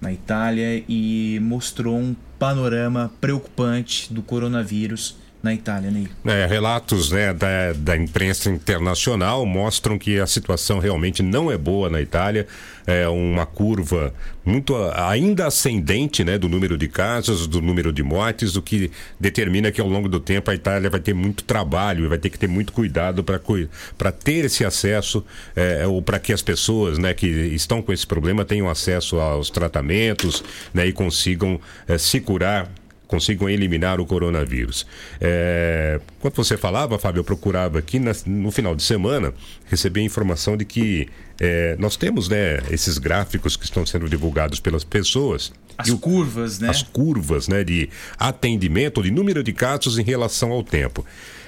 [0.00, 6.08] na Itália, e mostrou um panorama preocupante do coronavírus na Itália, Ney.
[6.24, 11.88] É, relatos né, da, da imprensa internacional mostram que a situação realmente não é boa
[11.88, 12.48] na Itália.
[12.84, 14.12] É uma curva
[14.44, 19.70] muito ainda ascendente né, do número de casos, do número de mortes, o que determina
[19.70, 22.38] que ao longo do tempo a Itália vai ter muito trabalho e vai ter que
[22.38, 27.26] ter muito cuidado para ter esse acesso, é, ou para que as pessoas né, que
[27.26, 30.42] estão com esse problema tenham acesso aos tratamentos
[30.74, 32.68] né, e consigam é, se curar
[33.06, 34.86] consigam eliminar o coronavírus.
[35.20, 39.32] É, quando você falava, Fábio, eu procurava aqui na, no final de semana,
[39.66, 41.08] recebi a informação de que
[41.40, 45.52] é, nós temos né, esses gráficos que estão sendo divulgados pelas pessoas.
[45.78, 46.68] As o, curvas, né?
[46.68, 47.88] As curvas né, de
[48.18, 51.04] atendimento, de número de casos em relação ao tempo.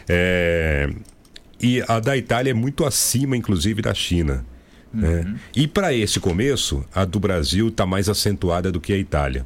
[0.09, 0.90] É,
[1.61, 4.44] e a da Itália é muito acima, inclusive, da China.
[4.92, 5.09] Né?
[5.09, 5.14] Uhum.
[5.33, 5.40] Né?
[5.57, 9.44] E para esse começo, a do Brasil está mais acentuada do que a Itália.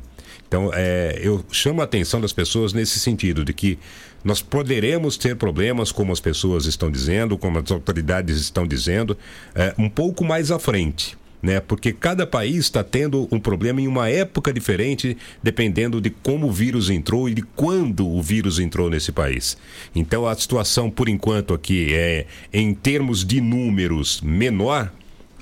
[0.52, 3.78] Então, é, eu chamo a atenção das pessoas nesse sentido, de que
[4.22, 9.16] nós poderemos ter problemas, como as pessoas estão dizendo, como as autoridades estão dizendo,
[9.54, 11.16] é, um pouco mais à frente.
[11.40, 11.58] Né?
[11.58, 16.52] Porque cada país está tendo um problema em uma época diferente, dependendo de como o
[16.52, 19.56] vírus entrou e de quando o vírus entrou nesse país.
[19.94, 24.92] Então a situação, por enquanto, aqui é, em termos de números, menor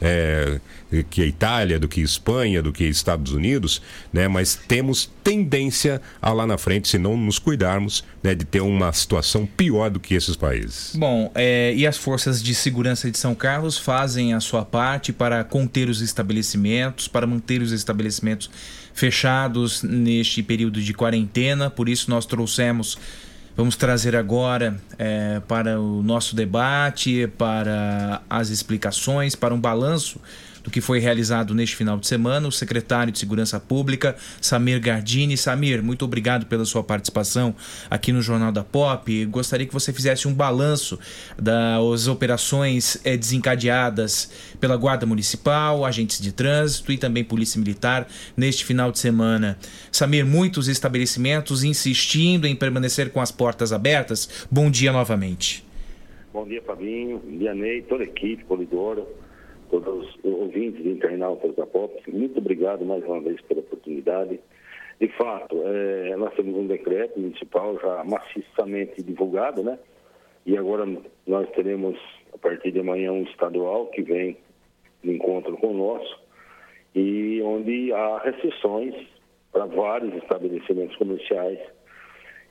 [0.01, 0.61] é,
[1.11, 3.83] que a Itália, do que a Espanha, do que Estados Unidos,
[4.13, 4.27] né?
[4.29, 8.93] Mas temos tendência a lá na frente, se não nos cuidarmos, né, de ter uma
[8.93, 10.93] situação pior do que esses países.
[10.97, 15.45] Bom, é, e as forças de segurança de São Carlos fazem a sua parte para
[15.45, 18.51] conter os estabelecimentos, para manter os estabelecimentos
[18.93, 21.71] fechados neste período de quarentena.
[21.71, 22.99] Por isso nós trouxemos
[23.57, 30.21] Vamos trazer agora é, para o nosso debate, para as explicações, para um balanço
[30.63, 35.37] do que foi realizado neste final de semana, o secretário de Segurança Pública, Samir Gardini.
[35.37, 37.55] Samir, muito obrigado pela sua participação
[37.91, 39.25] aqui no Jornal da Pop.
[39.27, 40.99] Gostaria que você fizesse um balanço
[41.41, 44.31] das operações eh, desencadeadas
[44.61, 48.07] pela Guarda Municipal, agentes de trânsito e também Polícia Militar
[48.37, 49.59] neste final de semana.
[49.91, 54.47] Samir, muitos estabelecimentos insistindo em permanecer com as portas abertas.
[54.51, 55.65] Bom dia novamente.
[56.33, 59.05] Bom dia, Fabinho, Ney, toda a equipe, Polidoro
[59.71, 64.41] todos os ouvintes e internautas da POP, muito obrigado mais uma vez pela oportunidade.
[65.01, 69.79] De fato, é, nós temos um decreto municipal já maciçamente divulgado, né?
[70.45, 70.87] E agora
[71.27, 71.99] nós teremos,
[72.35, 74.37] a partir de amanhã, um estadual que vem
[75.03, 76.21] de encontro com nosso,
[76.95, 78.95] e onde há restrições
[79.53, 81.59] para vários estabelecimentos comerciais.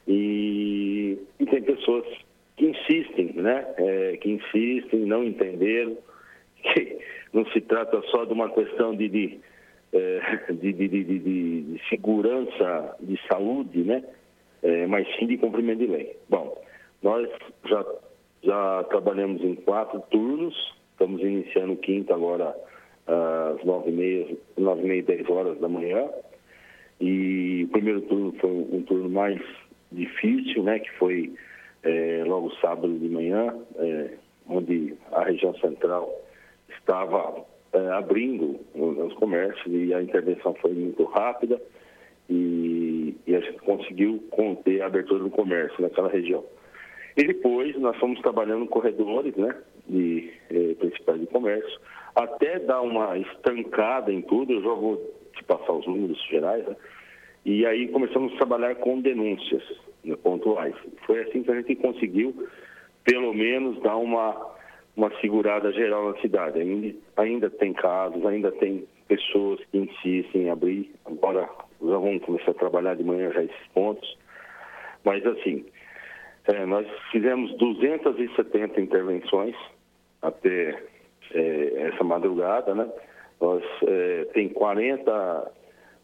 [0.07, 2.05] E, e tem pessoas
[2.57, 3.67] que insistem, né?
[3.77, 5.97] É, que insistem, não entenderam
[6.63, 6.99] que
[7.33, 9.39] não se trata só de uma questão de, de,
[10.49, 14.03] de, de, de, de segurança de saúde, né?
[14.61, 16.17] É, mas sim de cumprimento de lei.
[16.27, 16.61] Bom,
[17.01, 17.29] nós
[17.65, 17.85] já,
[18.43, 20.53] já trabalhamos em quatro turnos,
[20.91, 22.53] estamos iniciando o quinto agora
[23.07, 26.09] às nove e meia, nove e meia, dez horas da manhã.
[26.99, 29.41] E o primeiro turno foi um turno mais
[29.91, 30.79] difícil, né?
[30.79, 31.33] Que foi
[31.83, 34.09] é, logo sábado de manhã, é,
[34.47, 36.11] onde a região central
[36.89, 41.61] estava é, abrindo os comércios e a intervenção foi muito rápida
[42.27, 46.43] e, e, a gente conseguiu conter a abertura do comércio naquela região.
[47.15, 49.55] E depois nós fomos trabalhando corredores né,
[49.87, 51.79] de eh, principais de comércio,
[52.15, 54.97] até dar uma estancada em tudo, eu já vou
[55.35, 56.75] te passar os números gerais, né,
[57.45, 59.63] e aí começamos a trabalhar com denúncias
[60.03, 60.75] né, pontuais.
[61.05, 62.47] Foi assim que a gente conseguiu,
[63.03, 64.58] pelo menos, dar uma
[64.99, 66.59] uma segurada geral na cidade.
[66.59, 70.93] Ainda, ainda tem casos, ainda tem pessoas que insistem em abrir.
[71.05, 71.49] Agora
[71.81, 74.17] já vamos começar a trabalhar de manhã já esses pontos.
[75.05, 75.65] Mas assim,
[76.47, 79.55] é, nós fizemos 270 intervenções
[80.21, 80.83] até
[81.33, 82.91] é, essa madrugada, né?
[83.39, 85.51] Nós é, tem 40,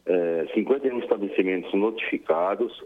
[0.05, 2.81] é, 51 estabelecimentos notificados,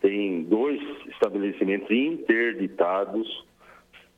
[0.00, 3.46] tem dois estabelecimentos interditados,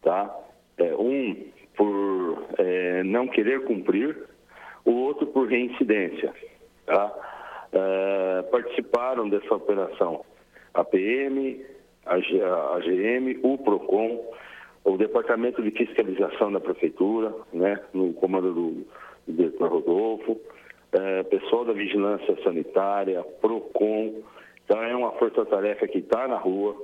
[0.01, 0.35] tá?
[0.81, 1.37] É, um
[1.77, 4.17] por é, não querer cumprir,
[4.85, 6.33] o outro por reincidência.
[6.87, 7.13] Tá?
[7.73, 10.25] É, participaram dessa operação
[10.75, 11.65] a PM,
[12.07, 14.21] a, a GM, o PROCON,
[14.85, 18.71] o Departamento de Fiscalização da Prefeitura, né, no comando do,
[19.27, 20.41] do diretor Rodolfo,
[20.93, 24.23] é, pessoal da Vigilância Sanitária, PROCON.
[24.65, 26.77] Então é uma força-tarefa que está na rua,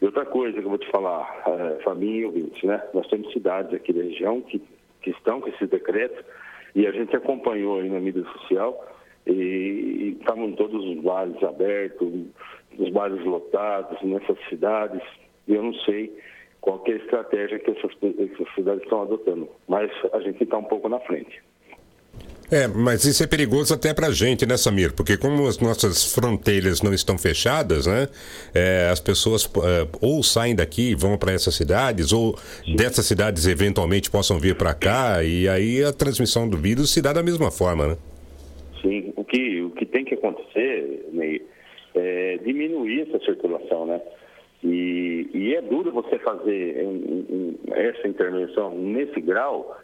[0.00, 2.82] e outra coisa que eu vou te falar, é, Fabinho e né?
[2.94, 4.62] Nós temos cidades aqui da região que,
[5.02, 6.24] que estão com esses decretos
[6.74, 8.86] e a gente acompanhou aí na mídia social
[9.26, 12.08] e estavam todos os bares abertos,
[12.78, 15.02] os bares lotados nessas cidades.
[15.46, 16.16] E eu não sei
[16.60, 20.64] qual é a estratégia que essas, essas cidades estão adotando, mas a gente está um
[20.64, 21.42] pouco na frente.
[22.50, 24.92] É, mas isso é perigoso até pra gente, né, Samir?
[24.92, 28.08] Porque como as nossas fronteiras não estão fechadas, né?
[28.52, 32.34] É, as pessoas é, ou saem daqui, vão para essas cidades, ou
[32.76, 37.12] dessas cidades eventualmente possam vir para cá, e aí a transmissão do vírus se dá
[37.12, 37.96] da mesma forma, né?
[38.82, 41.42] Sim, o que, o que tem que acontecer, Ney,
[41.94, 44.00] é diminuir essa circulação, né?
[44.62, 49.76] E, e é duro você fazer um, um, essa intervenção nesse grau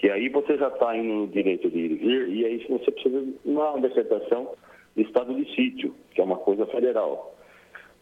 [0.00, 2.90] que aí você já está indo no direito de ir e vir, e aí você
[2.90, 4.54] precisa de uma decretação
[4.96, 7.36] de estado de sítio, que é uma coisa federal.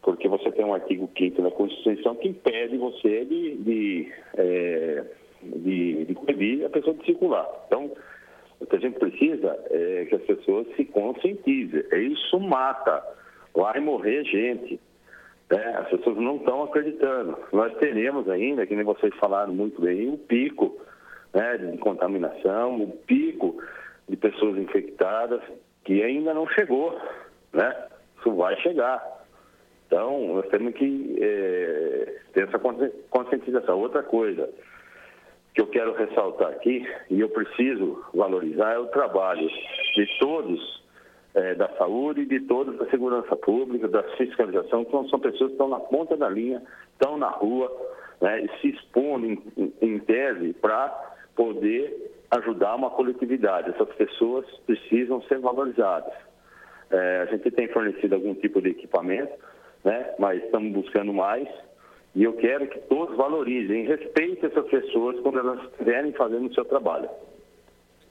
[0.01, 5.05] Porque você tem um artigo 5 na Constituição que impede você de, de, é,
[5.43, 7.49] de, de coibir a pessoa de circular.
[7.67, 7.91] Então,
[8.61, 11.83] o que a gente precisa é que as pessoas se conscientizem.
[12.13, 13.03] Isso mata.
[13.53, 14.79] Vai morrer gente.
[15.51, 15.65] Né?
[15.79, 17.37] As pessoas não estão acreditando.
[17.53, 20.79] Nós teremos ainda, que nem vocês falaram muito bem, o pico
[21.39, 23.63] né, de contaminação, o pico
[24.09, 25.41] de pessoas infectadas,
[25.85, 27.01] que ainda não chegou,
[27.53, 27.77] né?
[28.19, 29.01] Isso vai chegar.
[29.87, 32.59] Então, nós temos que é, ter essa
[33.09, 33.79] conscientização.
[33.79, 34.51] Outra coisa,
[35.55, 39.49] que eu quero ressaltar aqui, e eu preciso valorizar, é o trabalho
[39.95, 40.83] de todos
[41.35, 45.69] eh, da saúde, de todos da segurança pública, da fiscalização, que são pessoas que estão
[45.69, 46.63] na ponta da linha,
[46.93, 47.71] estão na rua,
[48.21, 51.08] né, e se expondo em, em tese para
[51.39, 53.71] poder ajudar uma coletividade.
[53.71, 56.13] Essas pessoas precisam ser valorizadas.
[56.91, 59.33] Eh, a gente tem fornecido algum tipo de equipamento,
[59.85, 61.49] né, mas estamos buscando mais.
[62.17, 66.65] E eu quero que todos valorizem, respeitem essas pessoas quando elas estiverem fazendo o seu
[66.65, 67.09] trabalho.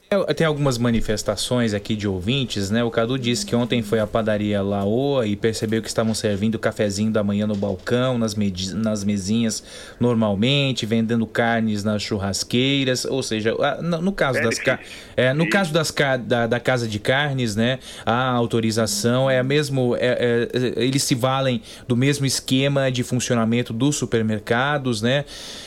[0.10, 2.82] É, Tem algumas manifestações aqui de ouvintes, né?
[2.82, 6.60] O Cadu disse que ontem foi à padaria Laoa e percebeu que estavam servindo o
[6.60, 8.34] cafezinho da manhã no balcão, nas,
[8.74, 9.62] nas mesinhas
[10.00, 14.80] normalmente, vendendo carnes nas churrasqueiras, ou seja, no, caso das ca-
[15.18, 15.94] é, no caso das
[16.26, 17.78] da, da casa de carnes, né?
[18.06, 20.50] A autorização é a mesmo, é- é-
[20.80, 25.26] é- eles se valem do mesmo esquema de funcionamento dos supermercados, né?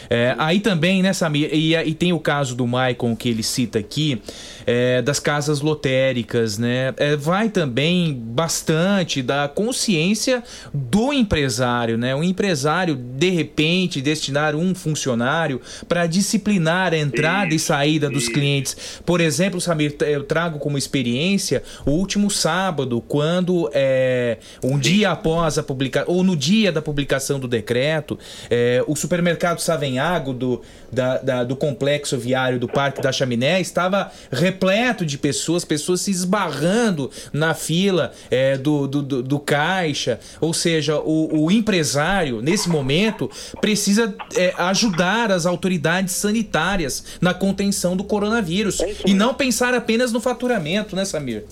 [0.08, 1.50] É, aí também, né, Samir?
[1.52, 4.20] E, e tem o caso do Maicon que ele cita aqui,
[4.66, 6.92] é, das casas lotéricas, né?
[6.96, 12.14] É, vai também bastante da consciência do empresário, né?
[12.14, 19.00] O empresário, de repente, destinar um funcionário para disciplinar a entrada e saída dos clientes.
[19.04, 25.58] Por exemplo, Samir, eu trago como experiência o último sábado, quando é, um dia após
[25.58, 28.18] a publicação, ou no dia da publicação do decreto,
[28.50, 30.62] é, o supermercado Savenhago do,
[30.92, 36.10] da- da- do complexo viário do Parque da Chaminé estava repleto de pessoas, pessoas se
[36.10, 40.18] esbarrando na fila é, do, do, do- do caixa.
[40.40, 47.96] Ou seja, o, o empresário, nesse momento, precisa é, ajudar as autoridades sanitárias na contenção
[47.96, 48.80] do coronavírus.
[49.06, 51.44] e não pensar apenas no faturamento, né, Samir?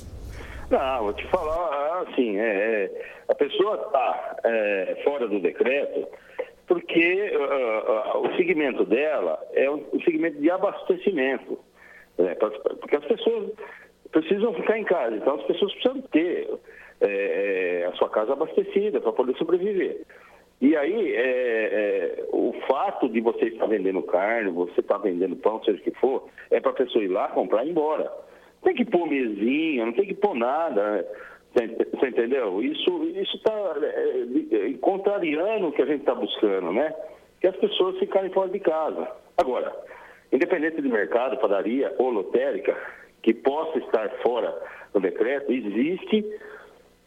[0.71, 2.91] Não, vou te falar assim, é, é,
[3.29, 4.37] a pessoa está
[5.05, 6.07] fora do decreto
[6.67, 7.83] porque ah,
[8.15, 11.59] ah, o segmento dela é um, um segmento de abastecimento.
[12.19, 12.35] Né,
[12.81, 13.53] porque as pessoas
[14.11, 16.49] precisam ficar em casa, então as pessoas precisam ter
[17.01, 20.03] é, é, a sua casa abastecida para poder sobreviver.
[20.61, 25.63] E aí, é, é, o fato de você estar vendendo carne, você estar vendendo pão,
[25.63, 28.05] seja o que for, é para a pessoa ir lá, comprar e ir embora.
[28.05, 30.97] Não tem que pôr mesinha, não tem que pôr nada.
[30.97, 31.05] né?
[31.93, 32.61] Você entendeu?
[32.61, 32.91] Isso
[33.37, 33.75] está
[34.81, 36.93] contrariando o que a gente está buscando, né?
[37.41, 39.09] Que as pessoas ficarem fora de casa.
[39.37, 39.73] Agora,
[40.33, 42.77] independente de mercado, padaria ou lotérica,
[43.23, 44.55] que possa estar fora
[44.93, 46.25] do decreto, existe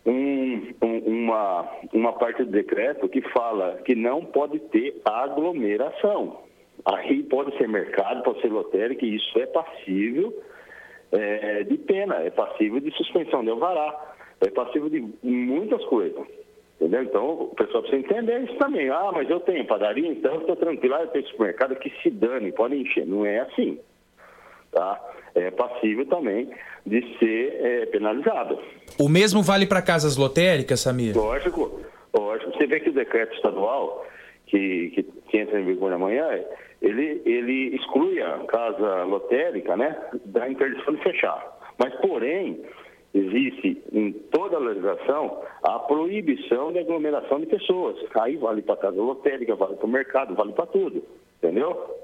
[0.06, 6.42] um- um- uma, uma parte do decreto que fala que não pode ter aglomeração.
[6.86, 10.34] Aí pode ser mercado, pode ser lotérica, e isso é passível
[11.14, 16.26] é, de pena, é passível de suspensão de alvará, é passível de muitas coisas.
[16.82, 17.04] Entendeu?
[17.04, 18.90] Então, o pessoal precisa entender isso também.
[18.90, 20.96] Ah, mas eu tenho padaria, então eu estou tranquilo.
[20.96, 23.06] Ah, eu tenho supermercado que se dane, pode encher.
[23.06, 23.78] Não é assim.
[24.72, 25.00] Tá?
[25.36, 26.50] É passível também
[26.84, 28.58] de ser é, penalizado.
[29.00, 31.16] O mesmo vale para casas lotéricas, Samir?
[31.16, 32.52] Lógico, lógico.
[32.52, 34.04] Você vê que o decreto estadual,
[34.48, 36.28] que, que, que entra em vigor amanhã,
[36.82, 41.60] ele, ele exclui a casa lotérica né, da interdição de fechar.
[41.78, 42.60] Mas, porém,
[43.14, 47.97] existe em toda a legislação a proibição de aglomeração de pessoas.
[48.16, 51.03] Aí vale para casa lotérica, vale para o mercado, vale para tudo.
[51.41, 52.01] Entendeu?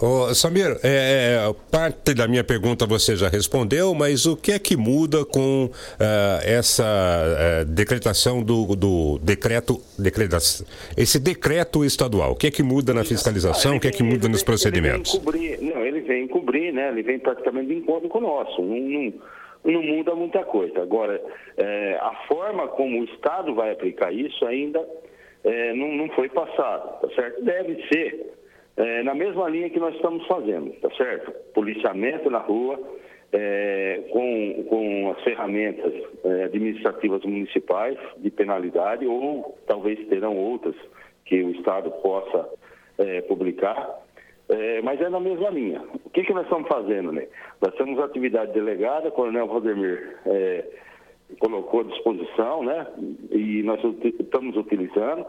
[0.00, 4.58] Ô, Samir, é, é, parte da minha pergunta você já respondeu, mas o que é
[4.58, 5.70] que muda com
[6.00, 10.38] ah, essa ah, decretação do, do decreto, decreta-
[10.96, 12.32] esse decreto estadual?
[12.32, 13.76] O que é que muda na fiscalização?
[13.76, 15.12] O que é que muda nos procedimentos?
[15.12, 16.88] Cobrir, não, ele vem cobrir, né?
[16.88, 18.62] Ele vem praticamente de encontro com o nosso.
[18.62, 19.12] Não, não,
[19.64, 20.82] não muda muita coisa.
[20.82, 21.22] Agora,
[21.56, 24.84] é, a forma como o Estado vai aplicar isso ainda
[25.44, 27.42] é, não, não foi passado, tá certo?
[27.42, 28.32] Deve ser
[28.76, 31.32] é, na mesma linha que nós estamos fazendo, tá certo?
[31.52, 32.78] Policiamento na rua,
[33.32, 35.92] é, com, com as ferramentas
[36.24, 40.76] é, administrativas municipais de penalidade, ou talvez terão outras
[41.24, 42.48] que o Estado possa
[42.98, 44.02] é, publicar,
[44.48, 45.82] é, mas é na mesma linha.
[46.04, 47.26] O que, que nós estamos fazendo, né?
[47.60, 50.64] Nós temos atividade delegada, o Coronel Valdemir é,
[51.38, 52.86] colocou à disposição, né?
[53.30, 53.80] E nós
[54.20, 55.24] estamos utilizando.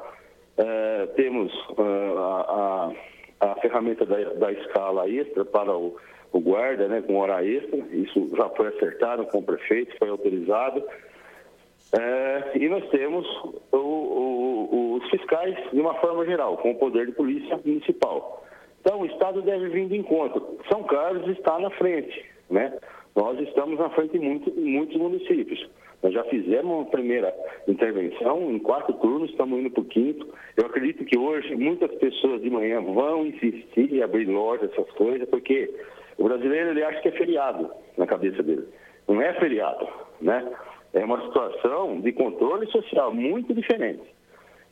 [0.58, 2.92] É, temos ah,
[3.40, 5.96] a, a, a ferramenta da, da escala extra para o,
[6.32, 7.02] o guarda, né?
[7.02, 7.78] Com hora extra.
[7.92, 10.84] Isso já foi acertado com o prefeito, foi autorizado.
[11.94, 13.26] É, e nós temos
[13.72, 18.44] o- o- os fiscais de uma forma geral, com o poder de polícia municipal.
[18.86, 20.58] Então, o Estado deve vir de encontro.
[20.70, 22.78] São Carlos está na frente, né?
[23.16, 25.66] Nós estamos na frente em muito- em muitos municípios.
[26.02, 27.34] Nós já fizemos uma primeira
[27.66, 30.28] intervenção em quatro turnos, estamos indo para o quinto.
[30.58, 35.30] Eu acredito que hoje muitas pessoas de manhã vão insistir em abrir lojas, essas coisas,
[35.30, 35.74] porque
[36.18, 38.68] o brasileiro ele acha que é feriado na cabeça dele.
[39.08, 39.88] Não é feriado,
[40.20, 40.46] né?
[40.92, 44.04] É uma situação de controle social muito diferente.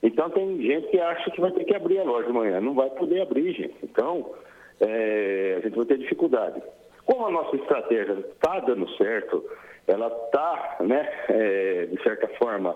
[0.03, 2.59] Então tem gente que acha que vai ter que abrir a loja de manhã.
[2.59, 3.75] Não vai poder abrir, gente.
[3.83, 4.31] Então,
[4.79, 6.61] é, a gente vai ter dificuldade.
[7.05, 9.43] Como a nossa estratégia está dando certo,
[9.87, 12.75] ela está, né, é, de certa forma,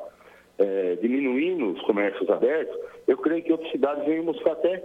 [0.57, 4.83] é, diminuindo os comércios abertos, eu creio que outras cidades vêm buscar até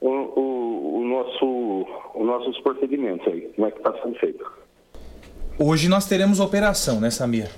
[0.00, 4.44] o, o, o nosso, os nossos procedimentos aí, como é que está sendo feito.
[5.58, 7.48] Hoje nós teremos operação, né, Samir?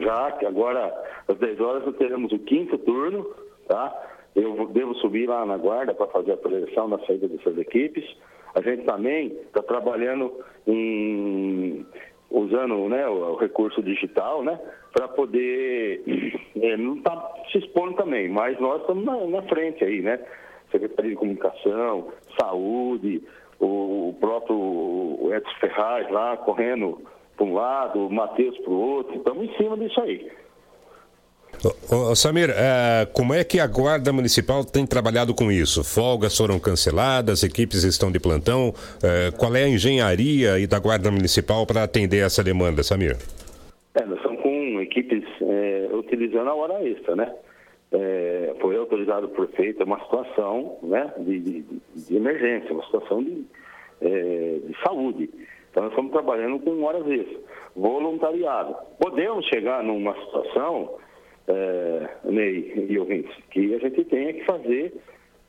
[0.00, 0.92] Já que agora,
[1.28, 3.26] às 10 horas, nós teremos o quinto turno,
[3.66, 4.10] tá?
[4.34, 8.04] Eu devo subir lá na guarda para fazer a projeção na saída dessas equipes.
[8.54, 10.32] A gente também está trabalhando
[10.66, 11.86] em
[12.32, 14.58] usando né, o, recurso digital, né,
[14.92, 16.02] para poder
[16.56, 20.18] é, não tá se expondo também, mas nós estamos na, na frente aí, né?
[20.70, 22.08] Secretaria de Comunicação,
[22.40, 23.22] Saúde,
[23.60, 27.02] o, o próprio Edson Ferraz lá correndo
[27.36, 30.30] para um lado, o Matheus para o outro, estamos em cima disso aí.
[31.64, 35.84] Ô, ô, Samir, eh, como é que a Guarda Municipal tem trabalhado com isso?
[35.84, 38.74] Folgas foram canceladas, equipes estão de plantão.
[39.02, 43.16] Eh, qual é a engenharia da Guarda Municipal para atender essa demanda, Samir?
[43.94, 47.32] É, nós estamos com equipes é, utilizando a hora extra, né?
[47.92, 53.22] É, foi autorizado por prefeito, é uma situação né, de, de- de emergência, uma situação
[53.22, 53.44] de,
[54.00, 55.28] é, de saúde.
[55.70, 57.38] Então nós estamos trabalhando com horas extras,
[57.76, 58.74] voluntariado.
[58.98, 60.94] Podemos chegar numa situação,
[61.48, 64.92] é, Ney e ouvintes, que a gente tenha que fazer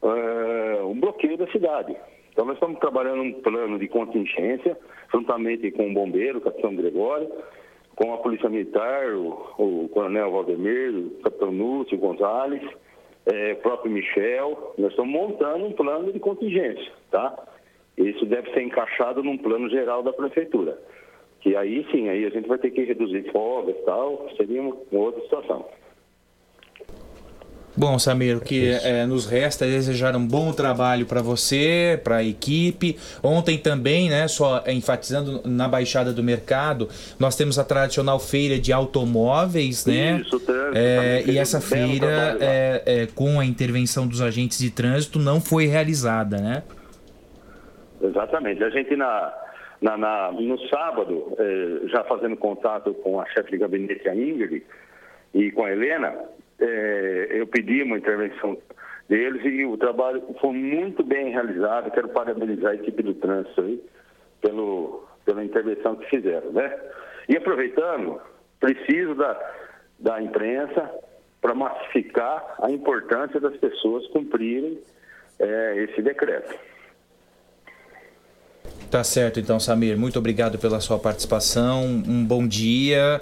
[0.03, 1.95] é, um bloqueio da cidade.
[2.31, 4.77] Então nós estamos trabalhando um plano de contingência,
[5.13, 7.29] juntamente com o bombeiro, o capitão Gregório,
[7.95, 12.63] com a Polícia Militar, o, o Coronel Valdemir, o Capitão Núcio Gonzalez,
[13.27, 14.73] eh, o próprio Michel.
[14.79, 17.37] Nós estamos montando um plano de contingência, tá?
[17.95, 20.77] Isso deve ser encaixado num plano geral da Prefeitura.
[21.41, 24.75] Que aí sim, aí a gente vai ter que reduzir folgas e tal, seria uma
[24.91, 25.65] outra situação.
[27.76, 32.17] Bom, Samir, o que eh, nos resta é desejar um bom trabalho para você, para
[32.17, 32.97] a equipe.
[33.24, 36.88] Ontem também, né, só enfatizando na Baixada do Mercado,
[37.19, 40.21] nós temos a tradicional feira de automóveis, né?
[40.21, 44.69] Isso, trânsito É, também e essa feira, é, é, com a intervenção dos agentes de
[44.69, 46.61] trânsito, não foi realizada, né?
[48.03, 48.63] Exatamente.
[48.63, 49.34] A gente na,
[49.82, 54.61] na- na- no sábado, eh, já fazendo contato com a chefe de gabinete, a Ingrid,
[55.34, 56.13] e com a Helena,
[56.60, 58.58] eh, eu pedi uma intervenção
[59.08, 61.91] deles e o trabalho foi muito bem realizado.
[61.91, 63.82] Quero parabenizar a equipe do trânsito aí
[64.41, 66.76] pelo, pela intervenção que fizeram, né?
[67.28, 68.20] E aproveitando,
[68.60, 69.39] preciso da,
[69.99, 70.89] da imprensa
[71.41, 74.80] para massificar a importância das pessoas cumprirem
[75.39, 76.54] eh, esse decreto.
[78.89, 79.97] Tá certo, então, Samir.
[79.97, 81.84] Muito obrigado pela sua participação.
[81.84, 83.22] Um bom dia.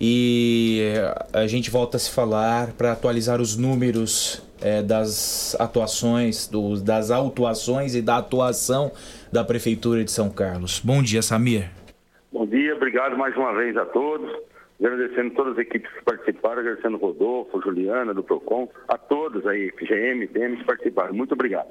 [0.00, 6.46] E eh, a gente volta a se falar para atualizar os números eh, das atuações,
[6.46, 8.92] dos, das autuações e da atuação
[9.32, 10.80] da Prefeitura de São Carlos.
[10.80, 11.70] Bom dia, Samir.
[12.32, 14.30] Bom dia, obrigado mais uma vez a todos.
[14.80, 20.28] Agradecendo todas as equipes que participaram, agradecendo Rodolfo, Juliana, do PROCON, a todos aí, FGM,
[20.28, 21.12] PM, que participaram.
[21.12, 21.68] Muito obrigado.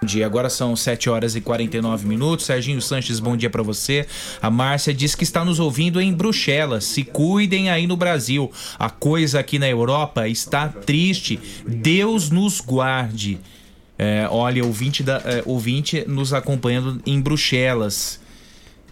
[0.00, 2.46] Bom dia, agora são 7 horas e 49 minutos.
[2.46, 4.06] Serginho Sanches, bom dia para você.
[4.40, 6.84] A Márcia diz que está nos ouvindo em Bruxelas.
[6.84, 8.50] Se cuidem aí no Brasil.
[8.78, 11.38] A coisa aqui na Europa está triste.
[11.66, 13.38] Deus nos guarde.
[13.98, 18.18] É, olha, ouvinte, da, é, ouvinte nos acompanhando em Bruxelas.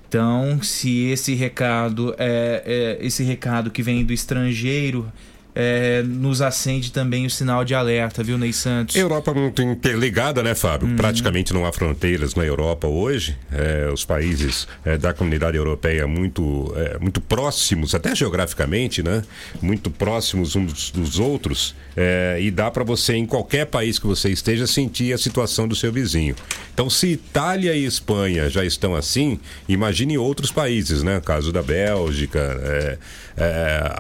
[0.07, 5.11] Então, se esse recado é, é, esse recado que vem do estrangeiro
[5.55, 8.95] é, nos acende também o sinal de alerta, viu, Ney Santos?
[8.95, 10.95] Europa muito interligada, né, Fábio?
[10.97, 13.37] Praticamente não há fronteiras na Europa hoje.
[13.51, 19.23] É, os países é, da comunidade europeia muito, é, muito próximos, até geograficamente, né?
[19.61, 21.75] Muito próximos uns dos outros.
[21.97, 25.75] É, e dá para você, em qualquer país que você esteja, sentir a situação do
[25.75, 26.37] seu vizinho.
[26.73, 31.19] Então, se Itália e Espanha já estão assim, imagine outros países, né?
[31.19, 32.99] O caso da Bélgica, é,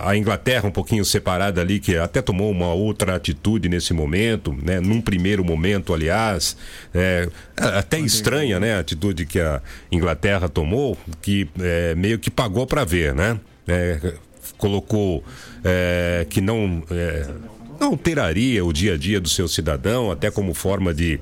[0.00, 4.80] a Inglaterra um pouquinho separada ali, que até tomou uma outra atitude nesse momento, né?
[4.80, 6.56] Num primeiro momento, aliás,
[6.94, 8.74] é, até estranha, né?
[8.74, 13.38] A atitude que a Inglaterra tomou, que é, meio que pagou para ver, né?
[13.66, 14.14] É,
[14.56, 15.24] colocou
[15.64, 17.26] é, que não é,
[17.80, 21.20] não alteraria o dia a dia do seu cidadão, até como forma de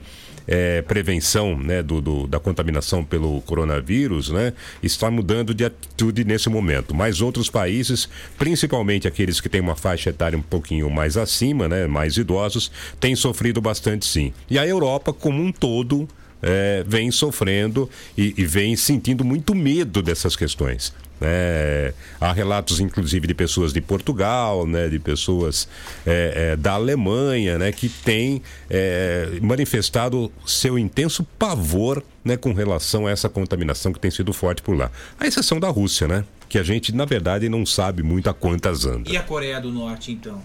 [0.48, 6.48] eh, prevenção né, do, do- da contaminação pelo coronavírus, né, está mudando de atitude nesse
[6.48, 6.94] momento.
[6.94, 11.86] Mas outros países, principalmente aqueles que têm uma faixa etária um pouquinho mais acima, né,
[11.86, 12.70] mais idosos,
[13.00, 14.32] têm sofrido bastante sim.
[14.48, 16.08] E a Europa, como um todo,
[16.42, 20.92] eh, vem sofrendo e, e vem sentindo muito medo dessas questões.
[21.20, 21.92] Né?
[22.20, 25.68] há relatos, inclusive, de pessoas de Portugal, né, de pessoas
[26.06, 33.06] eh, eh, da Alemanha, né, que têm eh, manifestado seu intenso pavor né, com relação
[33.06, 34.90] a essa contaminação que tem sido forte por lá.
[35.18, 36.24] A exceção da Rússia, né?
[36.48, 39.10] Que a gente, na verdade, não sabe muito a quantas anda.
[39.10, 40.42] E a Coreia do Norte, então?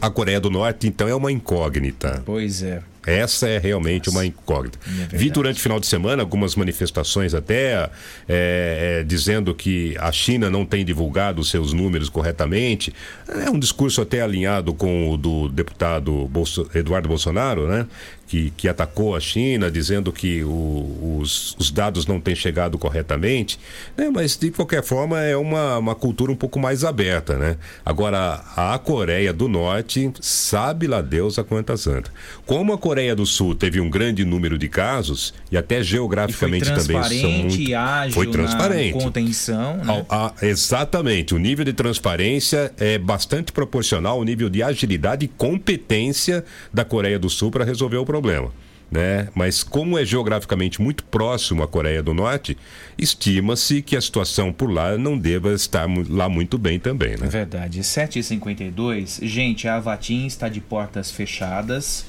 [0.00, 2.22] A Coreia do Norte, então, é uma incógnita.
[2.26, 2.82] Pois é.
[3.06, 4.78] Essa é realmente uma incógnita.
[5.12, 7.90] Vi durante o final de semana algumas manifestações até
[8.28, 12.92] é, é, dizendo que a China não tem divulgado os seus números corretamente.
[13.28, 17.86] É um discurso até alinhado com o do deputado Bolso- Eduardo Bolsonaro, né?
[18.26, 23.60] Que, que atacou a China, dizendo que o- os, os dados não têm chegado corretamente.
[23.96, 24.08] né?
[24.10, 27.56] Mas, de qualquer forma, é uma, uma cultura um pouco mais aberta, né?
[27.84, 32.10] Agora, a Coreia do Norte, sabe lá Deus a quantas anda.
[32.46, 36.80] Como a Coreia do Sul teve um grande número de casos, e até geograficamente também
[36.80, 37.60] são transparente muito...
[37.60, 38.92] e ágil Foi transparente.
[38.92, 39.84] contenção, né?
[39.86, 41.34] Ao- a- exatamente.
[41.34, 47.18] O nível de transparência é bastante proporcional ao nível de agilidade e competência da Coreia
[47.18, 48.50] do Sul para resolver o problema.
[48.90, 49.28] Né?
[49.34, 52.56] Mas como é geograficamente muito próximo à Coreia do Norte,
[52.96, 57.26] estima-se que a situação por lá não deva estar lá muito bem também, É né?
[57.26, 57.80] verdade.
[57.80, 59.18] 7h52.
[59.26, 62.04] Gente, a Avatim está de portas fechadas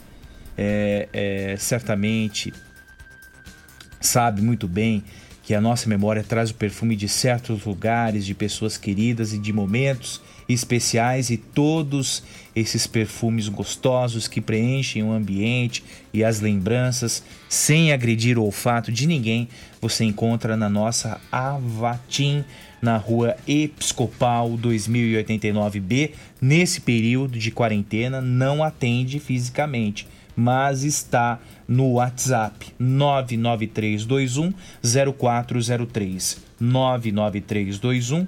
[0.58, 2.54] É, é, certamente
[4.02, 5.04] sabe muito bem
[5.44, 9.54] que a nossa memória traz o perfume de certos lugares, de pessoas queridas e de
[9.54, 12.24] momentos especiais e todos
[12.56, 19.06] esses perfumes gostosos que preenchem o ambiente e as lembranças sem agredir o olfato de
[19.06, 19.48] ninguém,
[19.80, 22.44] você encontra na nossa Avatim
[22.82, 26.12] na rua Episcopal 2089B.
[26.42, 34.54] Nesse período de quarentena, não atende fisicamente, mas está no WhatsApp 99321
[35.16, 36.49] 0403.
[36.60, 38.28] 99321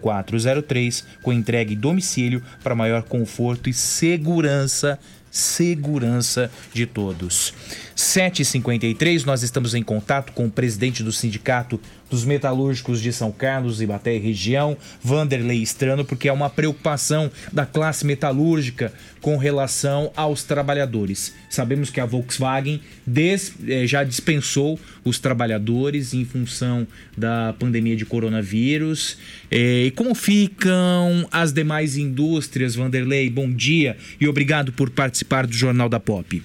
[0.00, 4.98] 0403 com entrega em domicílio para maior conforto e segurança
[5.36, 7.52] segurança de todos.
[7.96, 11.80] 7h53, nós estamos em contato com o presidente do Sindicato
[12.10, 17.64] dos Metalúrgicos de São Carlos, Ibaté e região, Vanderlei Estrano, porque é uma preocupação da
[17.64, 18.92] classe metalúrgica
[19.22, 21.32] com relação aos trabalhadores.
[21.48, 26.86] Sabemos que a Volkswagen des- eh, já dispensou os trabalhadores em função
[27.16, 29.16] da pandemia de coronavírus.
[29.50, 33.30] Eh, E como ficam as demais indústrias, Vanderlei?
[33.30, 36.42] Bom dia e obrigado por participar do Jornal da Pop.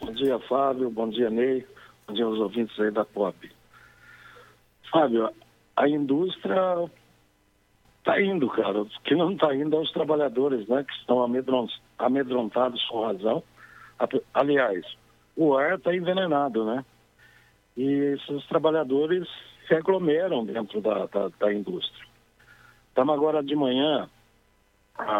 [0.00, 0.90] Bom dia, Fábio.
[0.90, 1.66] Bom dia, Ney.
[2.06, 3.36] Bom dia aos ouvintes aí da Pop.
[4.90, 5.30] Fábio,
[5.76, 6.88] a indústria
[7.98, 8.82] está indo, cara.
[8.82, 10.84] O que não está indo é os trabalhadores, né?
[10.84, 11.68] Que estão amedron-
[11.98, 13.42] amedrontados com razão.
[14.34, 14.84] Aliás,
[15.36, 16.84] o ar está envenenado, né?
[17.76, 19.26] E esses trabalhadores
[19.66, 22.06] se aglomeram dentro da, da, da indústria.
[22.88, 24.08] Estamos agora de manhã,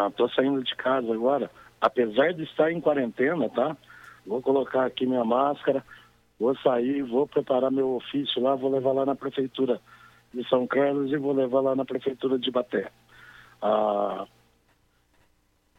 [0.09, 1.51] estou saindo de casa agora,
[1.81, 3.77] apesar de estar em quarentena, tá?
[4.27, 5.83] Vou colocar aqui minha máscara,
[6.39, 9.79] vou sair, vou preparar meu ofício lá, vou levar lá na prefeitura
[10.33, 12.91] de São Carlos e vou levar lá na prefeitura de Baté.
[13.61, 14.27] Ah,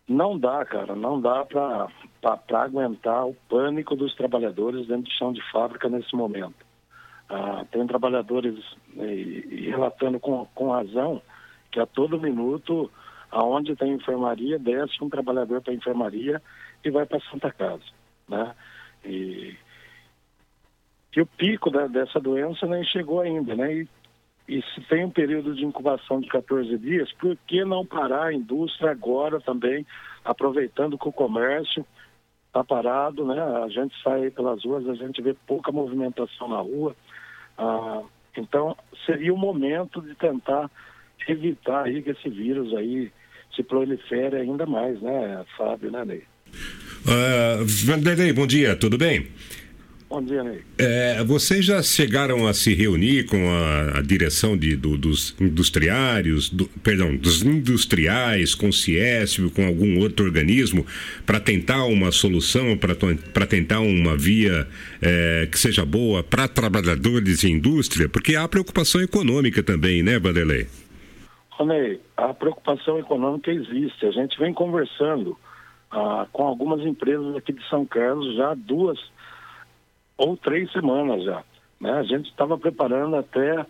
[0.08, 5.42] não dá, cara, não dá para aguentar o pânico dos trabalhadores dentro do chão de
[5.52, 6.66] fábrica nesse momento.
[7.28, 8.58] Ah, tem trabalhadores
[8.96, 11.20] eh, e, e relatando com, com razão
[11.70, 12.90] que a todo minuto,
[13.30, 16.40] aonde tem enfermaria, desce um trabalhador para a enfermaria
[16.82, 17.84] e vai para Santa Casa,
[18.28, 18.54] né?
[19.04, 19.56] E,
[21.16, 23.72] e o pico da- dessa doença nem chegou ainda, né?
[23.74, 23.88] E,
[24.48, 28.32] e se tem um período de incubação de 14 dias, por que não parar a
[28.34, 29.86] indústria agora também,
[30.24, 31.84] aproveitando que o comércio
[32.46, 33.40] está parado, né?
[33.64, 36.96] A gente sai pelas ruas, a gente vê pouca movimentação na rua.
[37.56, 38.02] Ah,
[38.36, 40.70] então, seria o momento de tentar
[41.26, 43.12] evitar aí que esse vírus aí
[43.54, 46.24] se prolifere ainda mais, né, Fábio, né, Ney?
[47.06, 49.26] Ah, Vanderlei, bom dia, tudo bem?
[50.10, 50.60] Bom dia, Ney.
[50.78, 56.48] É, vocês já chegaram a se reunir com a, a direção de, do- dos industriários,
[56.48, 60.86] do- perdão, dos industriais, com o Ciesp, com algum outro organismo,
[61.26, 64.66] para tentar uma solução, para tentar uma via
[65.02, 68.08] é, que seja boa para trabalhadores e indústria?
[68.08, 70.68] Porque há preocupação econômica também, né, Vanderlei?
[71.50, 74.06] Ronei, a preocupação econômica existe.
[74.06, 75.36] A gente vem conversando
[75.90, 78.98] ah, com algumas empresas aqui de São Carlos já duas
[80.16, 81.42] ou três semanas já.
[81.80, 81.92] né?
[81.92, 83.64] A gente estava preparando até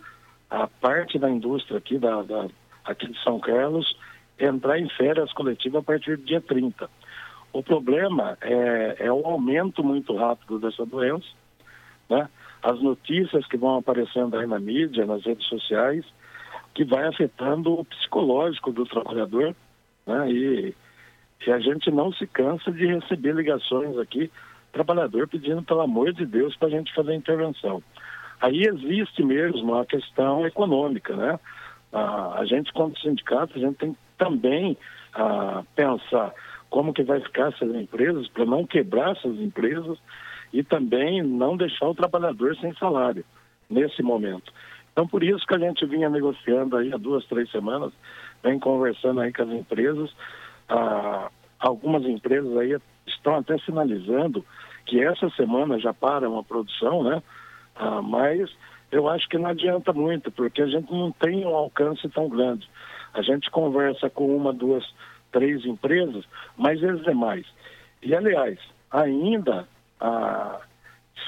[0.49, 2.47] a parte da indústria aqui, da, da-
[2.83, 3.95] aqui de São Carlos
[4.39, 6.89] entrar em férias coletivas a partir do dia 30.
[7.53, 11.27] O problema é, é o aumento muito rápido dessa doença,
[12.09, 12.27] né?
[12.63, 16.05] as notícias que vão aparecendo aí na mídia, nas redes sociais,
[16.73, 19.55] que vai afetando o psicológico do trabalhador,
[20.05, 20.31] né?
[20.31, 20.75] E,
[21.45, 24.31] e a gente não se cansa de receber ligações aqui,
[24.71, 27.81] trabalhador pedindo pelo amor de Deus para a gente fazer a intervenção.
[28.41, 31.39] Aí existe mesmo a questão econômica, né?
[31.91, 34.77] Ah, a gente, como sindicato, a gente tem também
[35.13, 36.33] ah, pensar
[36.69, 39.97] como que vai ficar essas empresas para não quebrar essas empresas
[40.53, 43.25] e também não deixar o trabalhador sem salário
[43.69, 44.51] nesse momento.
[44.91, 47.93] Então, por isso que a gente vinha negociando aí há duas, três semanas,
[48.43, 50.13] vem conversando aí com as empresas.
[50.69, 54.45] Ah, algumas empresas aí estão até sinalizando
[54.85, 57.21] que essa semana já param a produção, né?
[57.75, 58.49] Ah, mas
[58.91, 62.67] eu acho que não adianta muito, porque a gente não tem um alcance tão grande.
[63.13, 64.85] A gente conversa com uma, duas,
[65.31, 66.25] três empresas,
[66.57, 67.45] mas as demais.
[68.01, 68.57] E, aliás,
[68.91, 69.67] ainda
[69.99, 70.59] ah,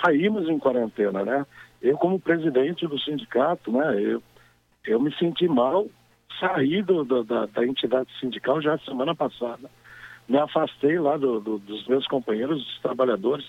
[0.03, 1.45] saímos em quarentena, né?
[1.81, 4.21] Eu, como presidente do sindicato, né, eu,
[4.85, 5.87] eu me senti mal,
[6.41, 9.69] saí do, do- da, da entidade sindical já semana passada.
[10.27, 13.45] Me afastei lá do- do- dos meus companheiros, dos trabalhadores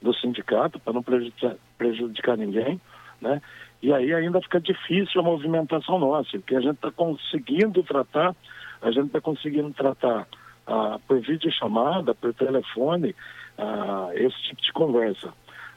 [0.00, 2.80] do sindicato, para não prejudicar, prejudicar ninguém,
[3.20, 3.40] né?
[3.80, 8.34] E aí ainda fica difícil a movimentação nossa, porque a gente está conseguindo tratar,
[8.80, 10.26] a gente está conseguindo tratar
[10.66, 13.14] ah, por videochamada, por telefone,
[13.58, 15.32] ah, esse tipo de conversa.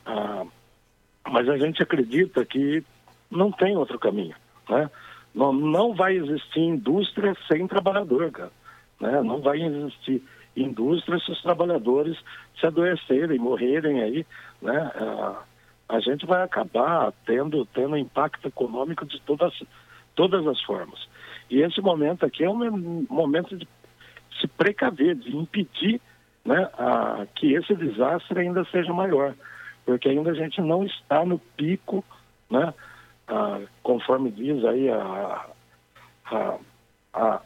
[0.05, 0.45] Ah,
[1.27, 2.83] mas a gente acredita que
[3.31, 4.35] não tem outro caminho,
[4.69, 4.89] né?
[5.35, 8.51] Não, não vai existir indústria sem trabalhador, cara,
[8.99, 9.21] né?
[9.21, 10.23] Não vai existir
[10.55, 12.17] indústria se os trabalhadores
[12.57, 14.25] se adoecerem, morrerem aí,
[14.61, 14.91] né?
[15.87, 19.53] A gente vai acabar tendo, tendo impacto econômico de todas,
[20.15, 21.07] todas as formas.
[21.49, 23.67] E esse momento aqui é um momento de
[24.39, 26.01] se precaver, de impedir
[26.43, 29.33] né, a, que esse desastre ainda seja maior,
[29.85, 32.03] porque ainda a gente não está no pico,
[32.49, 32.73] né,
[33.27, 35.45] ah, conforme diz aí a,
[36.25, 36.57] a,
[37.13, 37.41] a,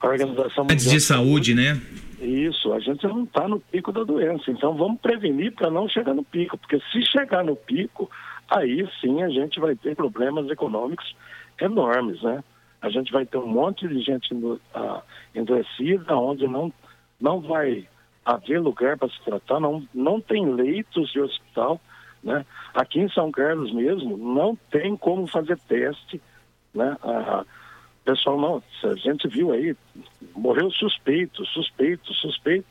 [0.00, 1.80] a Organização Antes de saúde, né?
[2.20, 4.50] isso, a gente não está no pico da doença.
[4.50, 8.10] Então vamos prevenir para não chegar no pico, porque se chegar no pico,
[8.48, 11.14] aí sim a gente vai ter problemas econômicos
[11.60, 12.42] enormes, né?
[12.80, 14.28] A gente vai ter um monte de gente
[14.74, 15.02] ah,
[15.34, 16.72] endoecida, onde não,
[17.20, 17.86] não vai
[18.24, 21.80] haver lugar para se tratar, não, não tem leitos de hospital,
[22.22, 22.44] né?
[22.74, 26.20] Aqui em São Carlos mesmo, não tem como fazer teste,
[26.74, 26.96] né?
[27.02, 27.44] Ah,
[28.04, 29.76] pessoal não, a gente viu aí,
[30.34, 32.66] morreu suspeito, suspeito, suspeito,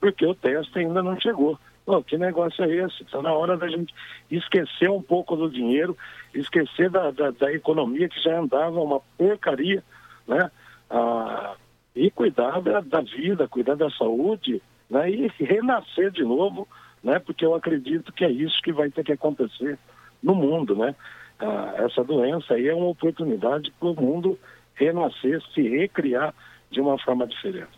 [0.00, 1.58] porque o teste ainda não chegou.
[1.84, 3.02] Pô, que negócio é esse?
[3.02, 3.92] Está na hora da gente
[4.30, 5.96] esquecer um pouco do dinheiro,
[6.34, 9.82] esquecer da, da, da economia que já andava uma porcaria,
[10.26, 10.50] né?
[10.88, 11.54] Ah,
[11.94, 15.10] e cuidar da, da vida, cuidar da saúde, né?
[15.10, 16.68] E renascer de novo,
[17.02, 17.18] né?
[17.18, 19.78] Porque eu acredito que é isso que vai ter que acontecer
[20.22, 20.94] no mundo, né?
[21.38, 24.38] Ah, essa doença aí é uma oportunidade para o mundo
[24.74, 26.34] renascer, se recriar
[26.70, 27.68] de uma forma diferente.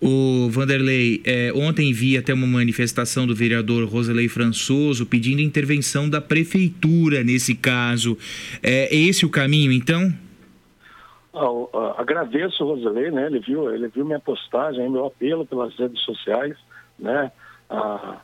[0.00, 6.20] O Vanderlei, é, ontem vi até uma manifestação do vereador Roselei Françoso pedindo intervenção da
[6.20, 8.18] prefeitura nesse caso.
[8.62, 10.12] É esse o caminho, então?
[11.32, 13.26] O- ah, agradeço o Roselei, né?
[13.26, 16.56] Ele viu, ele viu minha postagem, meu apelo pelas redes sociais,
[16.98, 17.32] né?
[17.70, 18.18] Ah,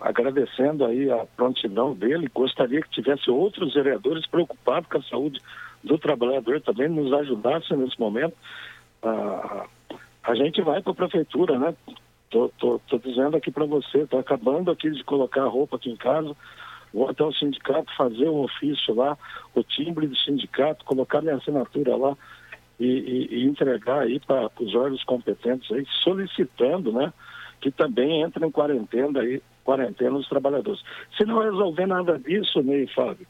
[0.00, 2.30] agradecendo aí a prontidão dele.
[2.32, 5.40] Gostaria que tivesse outros vereadores preocupados com a saúde
[5.82, 8.34] do trabalhador também nos ajudassem nesse momento.
[9.02, 9.66] Ah,
[10.22, 11.74] a gente vai para a prefeitura, né?
[12.30, 15.90] Tô, tô, tô dizendo aqui para você, tô acabando aqui de colocar a roupa aqui
[15.90, 16.34] em casa,
[16.92, 19.16] vou até o sindicato fazer o ofício lá,
[19.54, 22.16] o timbre do sindicato, colocar minha assinatura lá
[22.80, 27.12] e, e- e entregar aí para os órgãos competentes aí, solicitando, né,
[27.60, 30.80] que também entrem em quarentena aí, quarentena os trabalhadores.
[31.16, 33.26] Se não resolver nada disso, Ney Fábio,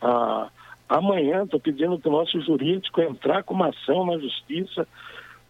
[0.00, 0.48] ah,
[0.88, 4.86] amanhã estou pedindo para o nosso jurídico entrar com uma ação na justiça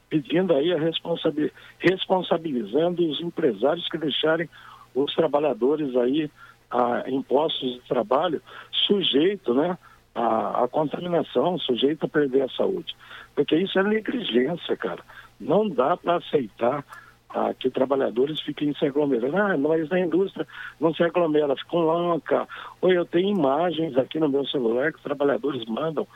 [0.08, 4.48] pedindo aí a responsabi- responsabilizando os empresários que deixarem
[4.92, 6.28] os trabalhadores aí
[6.68, 8.42] a impostos de trabalho
[8.86, 9.78] sujeito né,
[10.14, 12.94] à, à contaminação, sujeito a perder a saúde.
[13.34, 15.02] Porque isso é negligência, cara.
[15.38, 16.84] Não dá para aceitar
[17.32, 19.36] ah, que trabalhadores fiquem se aglomerando.
[19.36, 20.46] Ah, nós da indústria
[20.80, 22.48] não se aglomera, ficam lonca.
[22.80, 26.06] Ou eu tenho imagens aqui no meu celular que os trabalhadores mandam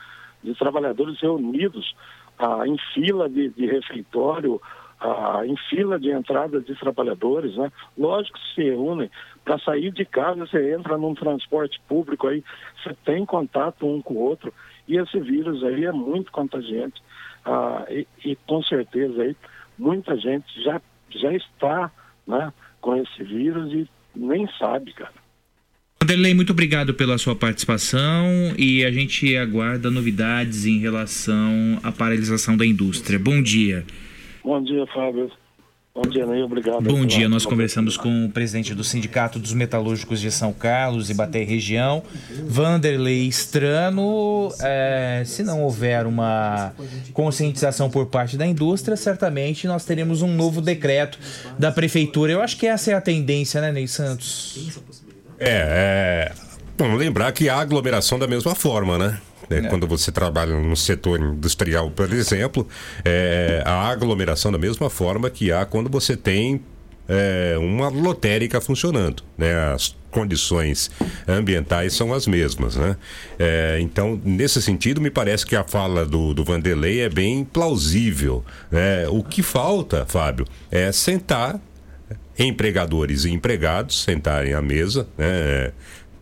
[0.43, 1.95] de trabalhadores reunidos
[2.37, 4.61] ah, em fila de, de refeitório,
[4.99, 7.71] ah, em fila de entrada de trabalhadores, né?
[7.97, 9.09] Lógico que se reúnem
[9.43, 12.43] para sair de casa, você entra num transporte público aí,
[12.81, 14.53] você tem contato um com o outro
[14.87, 17.01] e esse vírus aí é muito contagiante
[17.45, 19.35] ah, e, e com certeza aí
[19.77, 21.91] muita gente já já está,
[22.27, 22.51] né,
[22.81, 25.25] com esse vírus e nem sabe, cara.
[26.01, 28.27] Vanderlei, muito obrigado pela sua participação
[28.57, 33.17] e a gente aguarda novidades em relação à paralisação da indústria.
[33.17, 33.83] Bom dia.
[34.43, 35.31] Bom dia, Fábio.
[35.95, 36.43] Bom dia, Ney.
[36.43, 36.81] Obrigado.
[36.81, 37.29] Bom dia.
[37.29, 42.03] Nós conversamos com o presidente do Sindicato dos Metalúrgicos de São Carlos e Baté Região,
[42.43, 44.53] Vanderlei Strano.
[44.59, 46.73] É, se não houver uma
[47.13, 51.17] conscientização por parte da indústria, certamente nós teremos um novo decreto
[51.57, 52.33] da prefeitura.
[52.33, 54.69] Eu acho que essa é a tendência, né, Ney Santos?
[55.39, 56.31] É, é.
[56.77, 59.17] Vamos lembrar que há aglomeração da mesma forma, né?
[59.49, 62.67] É, Quando você trabalha no setor industrial, por exemplo,
[63.03, 66.61] é, há aglomeração da mesma forma que há quando você tem
[67.07, 69.73] é, uma lotérica funcionando, né?
[69.73, 70.89] As condições
[71.27, 72.95] ambientais são as mesmas, né?
[73.37, 78.43] É, então, nesse sentido, me parece que a fala do, do Vanderlei é bem plausível.
[78.71, 79.07] Né?
[79.09, 81.59] O que falta, Fábio, é sentar
[82.37, 85.71] empregadores e empregados sentarem à mesa, né?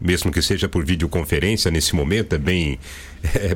[0.04, 2.78] Mesmo que seja por videoconferência nesse momento, é bem
[3.24, 3.56] é,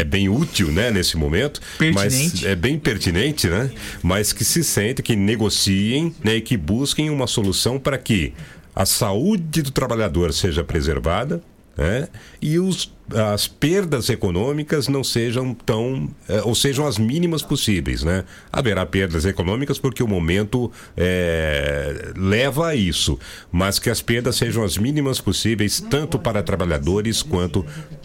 [0.00, 1.60] é bem útil, né, nesse momento,
[1.92, 2.46] mas Pertinente.
[2.46, 3.70] é bem pertinente, né?
[4.02, 8.32] Mas que se sente, que negociem, né, e que busquem uma solução para que
[8.74, 11.42] a saúde do trabalhador seja preservada,
[11.80, 12.08] né?
[12.42, 12.92] E os,
[13.32, 18.24] as perdas econômicas não sejam tão, eh, ou sejam as mínimas possíveis, né?
[18.52, 23.18] Haverá perdas econômicas porque o momento eh, leva a isso,
[23.50, 27.64] mas que as perdas sejam as mínimas possíveis, tanto para trabalhadores quanto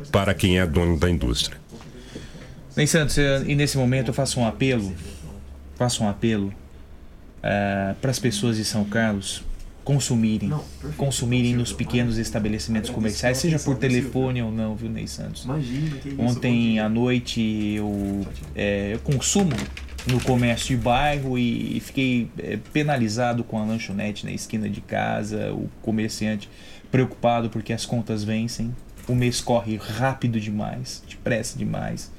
[0.09, 1.57] para quem é dono da indústria.
[2.77, 4.93] Ney Santos, e nesse momento eu faço um apelo,
[5.75, 6.53] faço um apelo
[8.01, 9.43] para as pessoas de São Carlos
[9.85, 10.51] consumirem,
[10.97, 15.45] consumirem nos pequenos estabelecimentos comerciais, seja por telefone ou não, viu, Ney Santos?
[16.17, 18.25] Ontem à noite eu,
[18.55, 19.55] é, eu consumo
[20.07, 25.53] no comércio de bairro e fiquei é, penalizado com a lanchonete na esquina de casa,
[25.53, 26.49] o comerciante
[26.91, 28.75] preocupado porque as contas vencem,
[29.07, 32.11] o mês corre rápido demais, depressa demais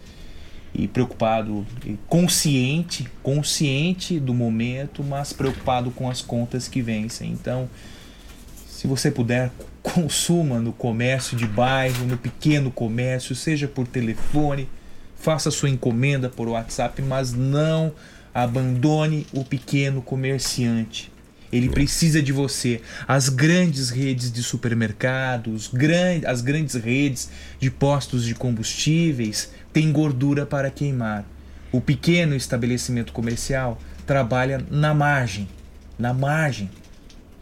[0.79, 1.66] e preocupado,
[2.07, 7.33] consciente, consciente do momento, mas preocupado com as contas que vencem.
[7.33, 7.68] Então,
[8.68, 9.51] se você puder,
[9.83, 14.68] consuma no comércio de bairro, no pequeno comércio, seja por telefone,
[15.16, 17.95] faça sua encomenda por WhatsApp, mas não
[18.35, 21.11] abandone o pequeno comerciante.
[21.51, 22.83] Ele precisa de você.
[23.09, 25.70] As grandes redes de supermercados,
[26.27, 31.22] as grandes redes de postos de combustíveis têm gordura para queimar.
[31.70, 35.47] O pequeno estabelecimento comercial trabalha na margem,
[35.99, 36.70] na margem,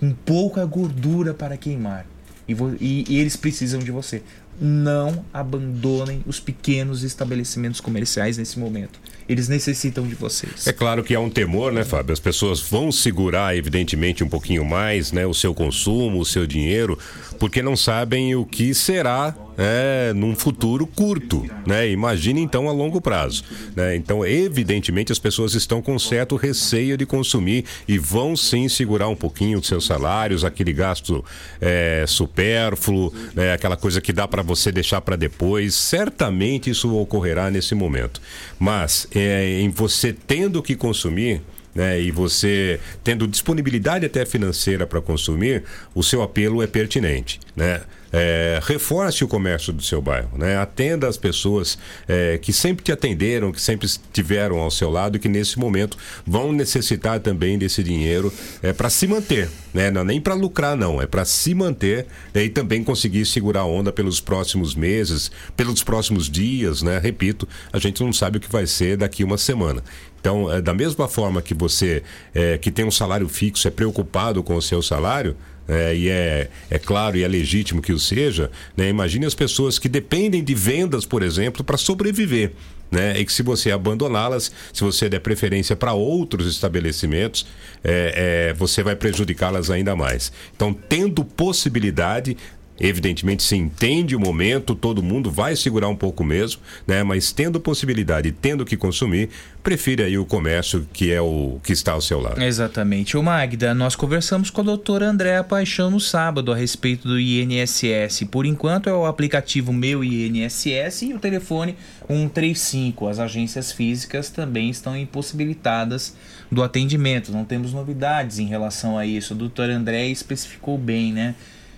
[0.00, 2.04] com pouca gordura para queimar.
[2.48, 4.20] E, e- e eles precisam de você.
[4.60, 8.98] Não abandonem os pequenos estabelecimentos comerciais nesse momento.
[9.28, 10.66] Eles necessitam de vocês.
[10.66, 12.12] É claro que há um temor, né, Fábio?
[12.12, 16.98] As pessoas vão segurar, evidentemente, um pouquinho mais, né, o seu consumo, o seu dinheiro,
[17.38, 21.88] porque não sabem o que será é, num futuro curto, né?
[21.90, 23.44] Imagine então a longo prazo,
[23.74, 23.96] né?
[23.96, 29.16] Então, evidentemente, as pessoas estão com certo receio de consumir e vão sim segurar um
[29.16, 31.24] pouquinho os seus salários, aquele gasto
[31.60, 33.52] é, supérfluo, né?
[33.52, 35.74] aquela coisa que dá para você deixar para depois.
[35.74, 38.20] Certamente isso ocorrerá nesse momento.
[38.58, 41.42] Mas é, em você tendo que consumir,
[41.74, 47.80] né, e você tendo disponibilidade até financeira para consumir, o seu apelo é pertinente, né?
[48.16, 50.56] É, reforce o comércio do seu bairro, né?
[50.56, 55.18] Atenda as pessoas é, que sempre te atenderam, que sempre estiveram ao seu lado e
[55.18, 59.90] que nesse momento vão necessitar também desse dinheiro é, para se manter, né?
[59.90, 62.44] Não é nem para lucrar não, é para se manter né?
[62.44, 67.00] e também conseguir segurar a onda pelos próximos meses, pelos próximos dias, né?
[67.00, 69.82] Repito, a gente não sabe o que vai ser daqui uma semana.
[70.20, 72.02] Então, é, da mesma forma que você
[72.32, 75.36] é, que tem um salário fixo é preocupado com o seu salário,
[75.68, 78.88] é, e é, é claro e é legítimo que o seja, né?
[78.88, 82.52] imagine as pessoas que dependem de vendas, por exemplo, para sobreviver.
[82.90, 83.18] Né?
[83.18, 87.46] E que se você abandoná-las, se você der preferência para outros estabelecimentos,
[87.82, 90.30] é, é, você vai prejudicá-las ainda mais.
[90.54, 92.36] Então, tendo possibilidade,
[92.78, 97.04] Evidentemente, se entende o momento, todo mundo vai segurar um pouco mesmo, né?
[97.04, 99.30] Mas tendo possibilidade tendo que consumir,
[99.62, 102.42] prefira aí o comércio que é o que está ao seu lado.
[102.42, 103.16] Exatamente.
[103.16, 108.24] O Magda, nós conversamos com a doutora Andréa Paixão no sábado a respeito do INSS.
[108.28, 111.76] Por enquanto é o aplicativo Meu INSS e o telefone
[112.08, 113.06] 135.
[113.06, 116.16] As agências físicas também estão impossibilitadas
[116.50, 117.30] do atendimento.
[117.30, 119.32] Não temos novidades em relação a isso.
[119.32, 121.36] A doutora Andréa especificou bem, né?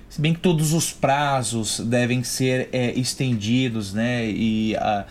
[0.08, 4.26] Se bem que todos os prazos devem ser é, estendidos, né?
[4.28, 5.04] E a,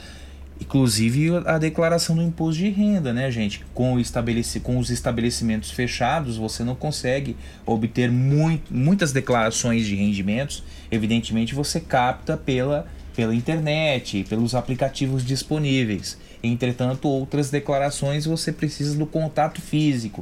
[0.59, 3.63] inclusive a declaração do imposto de renda, né, gente?
[3.73, 7.35] Com, estabeleci, com os estabelecimentos fechados, você não consegue
[7.65, 10.63] obter muito, muitas declarações de rendimentos.
[10.89, 16.17] Evidentemente, você capta pela, pela internet, pelos aplicativos disponíveis.
[16.41, 20.21] Entretanto, outras declarações você precisa do contato físico.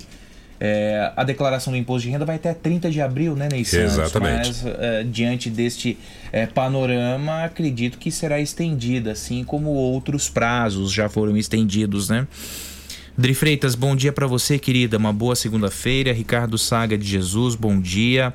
[0.65, 3.95] É, a declaração do imposto de renda vai até 30 de abril, né, Ney Santos?
[3.95, 4.47] Exatamente.
[4.47, 5.97] Mas, é, diante deste
[6.31, 12.25] é, panorama, acredito que será estendida, assim como outros prazos já foram estendidos, né?
[13.17, 14.97] Dri Freitas, bom dia para você, querida.
[14.97, 16.13] Uma boa segunda-feira.
[16.13, 18.33] Ricardo Saga de Jesus, bom dia.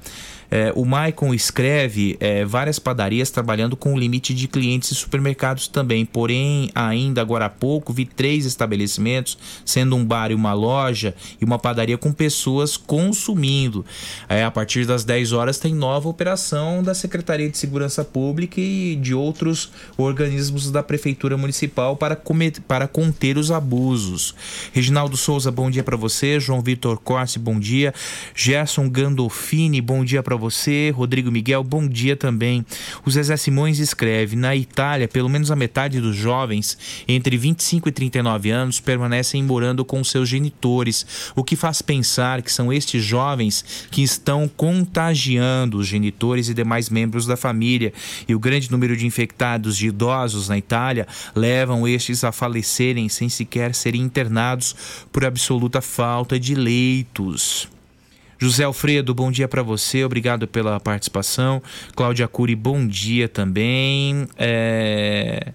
[0.50, 5.68] É, o Maicon escreve é, várias padarias trabalhando com o limite de clientes e supermercados
[5.68, 6.04] também.
[6.04, 11.44] Porém, ainda agora há pouco, vi três estabelecimentos, sendo um bar e uma loja, e
[11.44, 13.84] uma padaria com pessoas consumindo.
[14.28, 18.96] É, a partir das 10 horas tem nova operação da Secretaria de Segurança Pública e
[18.96, 22.18] de outros organismos da Prefeitura Municipal para,
[22.66, 24.34] para conter os abusos.
[24.72, 26.40] Reginaldo Souza, bom dia para você.
[26.40, 27.92] João Vitor Corsi, bom dia.
[28.34, 30.90] Gerson Gandolfini, bom dia para você.
[30.94, 32.64] Rodrigo Miguel, bom dia também.
[33.04, 37.92] O Zezé Simões escreve: Na Itália, pelo menos a metade dos jovens entre 25 e
[37.92, 43.86] 39 anos permanecem morando com seus genitores, o que faz pensar que são estes jovens
[43.90, 47.92] que estão contagiando os genitores e demais membros da família.
[48.26, 53.28] E o grande número de infectados de idosos na Itália levam estes a falecerem sem
[53.28, 54.74] sequer serem internados
[55.12, 57.68] por absoluta falta de leitos.
[58.38, 61.60] José Alfredo, bom dia para você, obrigado pela participação.
[61.96, 64.28] Cláudia Cury, bom dia também.
[64.38, 65.52] É...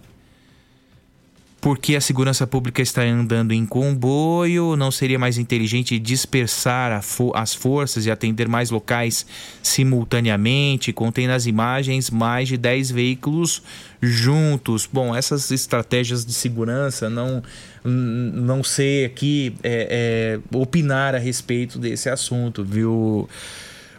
[1.63, 7.53] Porque a segurança pública está andando em comboio, não seria mais inteligente dispersar fo as
[7.53, 9.25] forças e atender mais locais
[9.63, 10.91] simultaneamente?
[10.91, 13.63] Contém nas imagens mais de 10 veículos
[14.01, 14.85] juntos.
[14.91, 17.41] Bom, essas estratégias de segurança não,
[17.85, 23.29] não sei aqui é, é, opinar a respeito desse assunto, viu?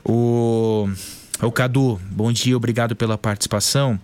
[0.05, 0.87] O,
[1.41, 3.99] o Cadu, bom dia, obrigado pela participação.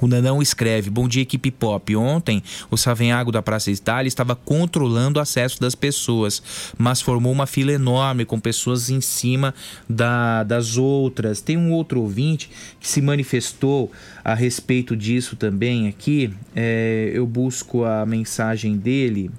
[0.00, 1.94] O Nanão escreve: Bom dia, equipe pop.
[1.96, 6.42] Ontem, o Savenhago da Praça Itália estava controlando o acesso das pessoas,
[6.76, 9.54] mas formou uma fila enorme com pessoas em cima
[9.88, 11.40] da, das outras.
[11.40, 13.90] Tem um outro ouvinte que se manifestou
[14.24, 16.32] a respeito disso também aqui.
[16.54, 19.30] É, eu busco a mensagem dele.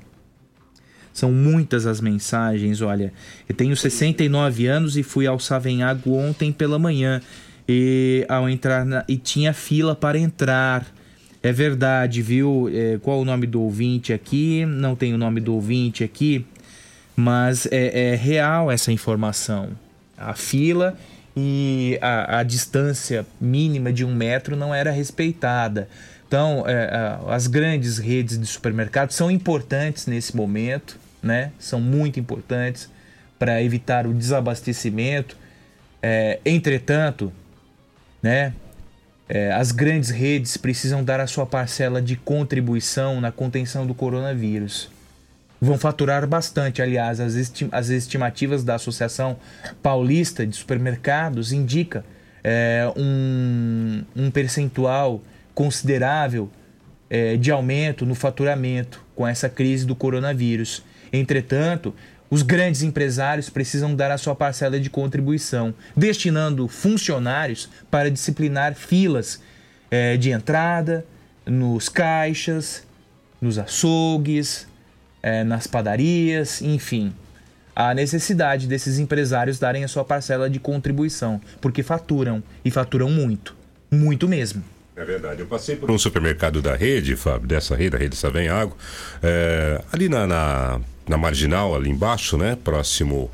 [1.16, 2.82] São muitas as mensagens.
[2.82, 3.14] Olha,
[3.48, 7.22] eu tenho 69 anos e fui ao Savenhago ontem pela manhã
[7.68, 10.86] e ao entrar na, e tinha fila para entrar.
[11.42, 12.70] É verdade, viu?
[12.74, 14.66] É, qual o nome do ouvinte aqui?
[14.66, 16.46] Não tem o nome do ouvinte aqui,
[17.16, 19.70] mas é, é real essa informação.
[20.18, 20.98] A fila
[21.38, 25.88] e a, a, distância mínima de um metro não era respeitada.
[26.28, 31.52] Então, é, as grandes redes de supermercados são importantes nesse momento, né?
[31.60, 32.90] São muito importantes
[33.38, 35.38] para evitar o desabastecimento.
[36.02, 37.32] É, entretanto,
[38.26, 38.54] né?
[39.30, 44.90] É, as grandes redes precisam dar a sua parcela de contribuição na contenção do coronavírus.
[45.62, 49.38] Vão faturar bastante, aliás, as, esti as estimativas da Associação
[49.82, 52.04] Paulista de Supermercados indica
[52.44, 55.22] é, um, um percentual
[55.54, 56.50] considerável
[57.08, 60.84] é, de aumento no faturamento com essa crise do coronavírus.
[61.14, 61.94] Entretanto,
[62.30, 69.42] os grandes empresários precisam dar a sua parcela de contribuição, destinando funcionários para disciplinar filas
[69.92, 71.06] é, de entrada,
[71.46, 72.84] nos caixas,
[73.40, 74.68] nos açougues,
[75.22, 77.14] é, nas padarias, enfim.
[77.76, 83.56] A necessidade desses empresários darem a sua parcela de contribuição, porque faturam e faturam muito,
[83.92, 84.64] muito mesmo.
[84.96, 85.42] É verdade.
[85.42, 88.78] Eu passei por um supermercado da rede, Fábio, dessa rede, a rede Savenhago,
[89.22, 92.58] é, ali na, na na marginal ali embaixo, né?
[92.64, 93.30] Próximo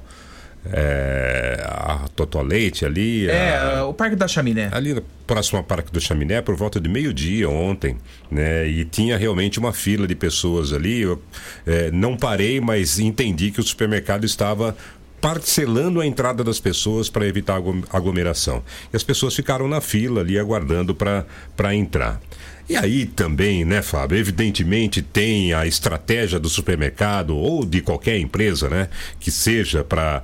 [0.66, 3.28] é, a Totolete ali.
[3.30, 4.70] É, a- o Parque da Chaminé.
[4.72, 7.98] ali próximo ao Parque do Chaminé, por volta de meio-dia ontem,
[8.30, 8.68] né?
[8.68, 11.02] E tinha realmente uma fila de pessoas ali.
[11.02, 11.22] Eu
[11.66, 14.76] eh, não parei, mas entendi que o supermercado estava
[15.20, 18.64] parcelando a entrada das pessoas para evitar aglo- aglomeração.
[18.92, 22.20] E as pessoas ficaram na fila ali aguardando para entrar.
[22.72, 24.18] E aí também, né, Fábio?
[24.18, 28.88] Evidentemente tem a estratégia do supermercado ou de qualquer empresa, né,
[29.20, 30.24] que seja para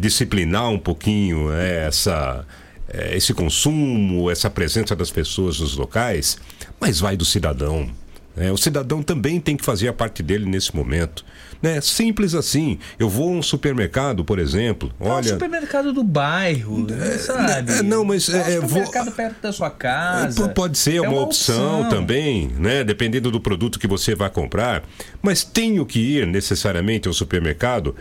[0.00, 2.42] disciplinar um pouquinho né, essa
[2.88, 6.38] eh, esse consumo, essa presença das pessoas nos locais,
[6.80, 7.90] mas vai do cidadão.
[8.38, 8.50] Né?
[8.52, 11.24] o cidadão também tem que fazer a parte dele nesse momento.
[11.60, 11.80] Né?
[11.80, 12.78] Simples assim.
[12.98, 14.92] Eu vou a um supermercado, por exemplo.
[15.00, 16.86] É o Olha, supermercado do bairro,
[17.18, 17.72] sabe?
[17.72, 20.46] é, não, mas É é, um vou- supermercado perto da sua casa.
[20.48, 22.84] P- Pode ser É uma, opção, também, né?
[22.84, 24.84] Dependendo do produto que você vai comprar.
[25.20, 27.96] Mas tenho que ir necessariamente ao supermercado.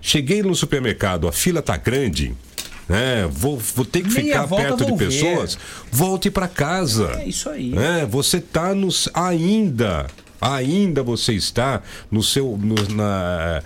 [0.00, 2.34] Cheguei no supermercado, a fila tá grande.
[2.88, 3.28] Né?
[3.30, 5.06] Vou, vou ter que Meia ficar perto de ver.
[5.06, 5.58] pessoas.
[5.90, 7.12] Volte para casa.
[7.20, 7.70] É isso aí.
[7.70, 8.06] né?
[8.10, 10.06] Você tá nos ainda
[10.44, 11.80] ainda você está
[12.10, 13.62] no seu no- na,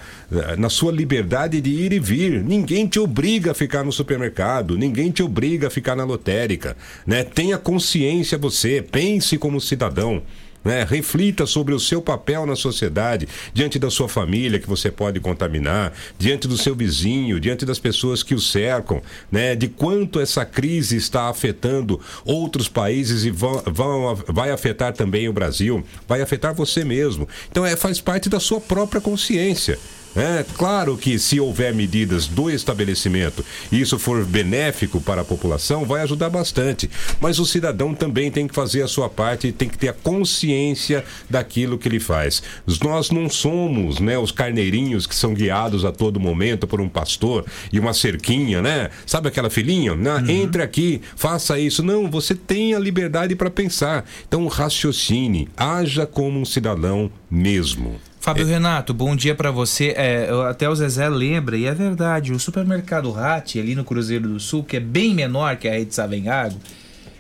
[0.59, 2.45] na sua liberdade de ir e vir.
[2.45, 6.77] Ninguém te obriga a ficar no supermercado, ninguém te obriga a ficar na lotérica,
[7.07, 7.25] né?
[7.25, 10.23] Tenha consciência você, pense como cidadão.
[10.67, 10.85] Né?
[10.85, 15.93] Reflita sobre o seu papel na sociedade, diante da sua família que você pode contaminar,
[16.19, 19.55] diante do seu vizinho, diante das pessoas que o cercam, né?
[19.55, 25.33] de quanto essa crise está afetando outros países e vão, vão- vai afetar também o
[25.33, 27.29] Brasil, vai afetar você mesmo.
[27.49, 29.79] Então é, faz parte da sua própria consciência.
[30.17, 35.85] É claro que se houver medidas do estabelecimento e isso for benéfico para a população,
[35.85, 36.89] vai ajudar bastante.
[37.21, 39.93] Mas o cidadão também tem que fazer a sua parte e tem que ter a
[39.93, 42.43] consciência daquilo que ele faz.
[42.83, 47.45] Nós não somos, né, os carneirinhos que são guiados a todo momento por um pastor
[47.71, 48.89] e uma cerquinha, né?
[49.05, 49.95] Sabe aquela filhinha?
[49.95, 50.25] Né?
[50.29, 51.83] Entre aqui, faça isso.
[51.83, 54.09] Não, você tem a liberdade para pensar.
[54.27, 58.01] Então raciocine, haja como um cidadão mesmo.
[58.27, 59.95] Fábio Renato, bom dia pra você.
[59.97, 64.29] É, eu- até o Zezé lembra, e é verdade, o supermercado Rat, ali no Cruzeiro
[64.31, 66.59] do Sul, que é bem menor que a rede Savenhago,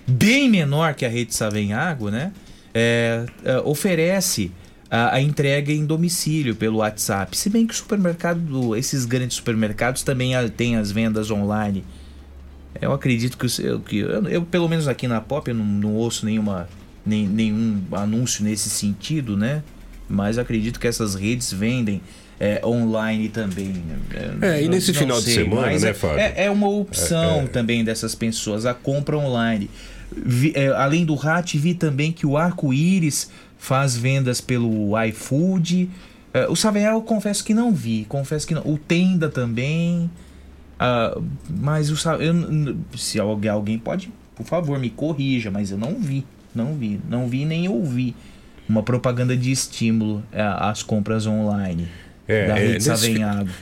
[0.05, 2.33] bem menor que a rede Savenhago, né?
[2.75, 4.51] É, é, oferece
[4.91, 7.37] a, a entrega em domicílio pelo WhatsApp.
[7.39, 11.85] Se bem que o supermercado, do- esses grandes supermercados também têm as vendas online.
[12.81, 15.65] Eu acredito que, o seu- que eu, eu, pelo menos aqui na Pop, eu não,
[15.65, 16.69] não ouço nenhuma,
[17.07, 19.63] nem, nenhum anúncio nesse sentido, né?
[20.09, 22.01] Mas acredito que essas redes vendem
[22.39, 23.69] é, online também.
[23.69, 23.97] né?
[24.43, 26.19] É, e não- nesse não final de sei, semana, mas né, é- Fábio?
[26.19, 27.47] É, é uma opção É, é.
[27.47, 29.71] também dessas pessoas, a compra online.
[30.15, 35.89] Vi- é, além do RAT, vi também que o Arco-Íris faz vendas pelo iFood.
[36.35, 38.63] É, o Savear eu confesso que não vi, confesso que não.
[38.67, 40.11] O Tenda também.
[40.79, 41.19] Ah,
[41.49, 46.23] mas o eu se alguém, alguém pode, por favor, me corrija, mas eu não vi,
[46.55, 48.15] não vi, não vi nem ouvi
[48.69, 51.87] uma propaganda de estímulo é, às compras online
[52.27, 53.19] da é, rede nesse-.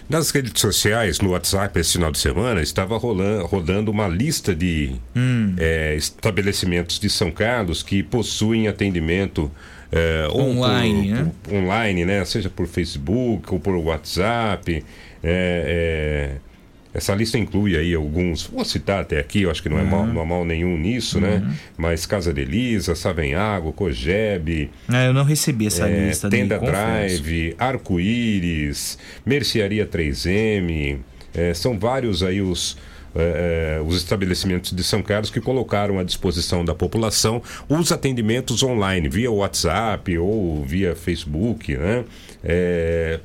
[0.09, 4.93] Nas redes sociais, no WhatsApp, esse final de semana, estava rolando, rodando uma lista de
[5.15, 5.55] Hum.
[5.59, 9.51] é, estabelecimentos de São Carlos que possuem atendimento
[9.93, 11.33] é, Online, por- né?
[11.43, 12.25] por- online, né?
[12.25, 14.83] Seja por Facebook ou por WhatsApp.
[15.23, 16.54] é, é,
[16.95, 20.07] essa lista inclui aí alguns, vou citar até aqui, eu acho que não, é, mal,
[20.07, 21.43] não há mal nenhum nisso, né?
[21.45, 21.55] Uhum.
[21.77, 26.31] Mas Casa de Elisa, Savenhago, Cogeb, É, eu não recebi essa é, lista.
[26.31, 26.57] Tenda.
[26.57, 28.97] Drive, Arco-Íris,
[29.27, 30.99] Mercearia 3M,
[31.35, 32.79] é, são vários aí os,
[33.15, 38.63] é, é, os estabelecimentos de São Carlos que colocaram à disposição da população os atendimentos
[38.63, 42.05] online, via WhatsApp ou via Facebook, né?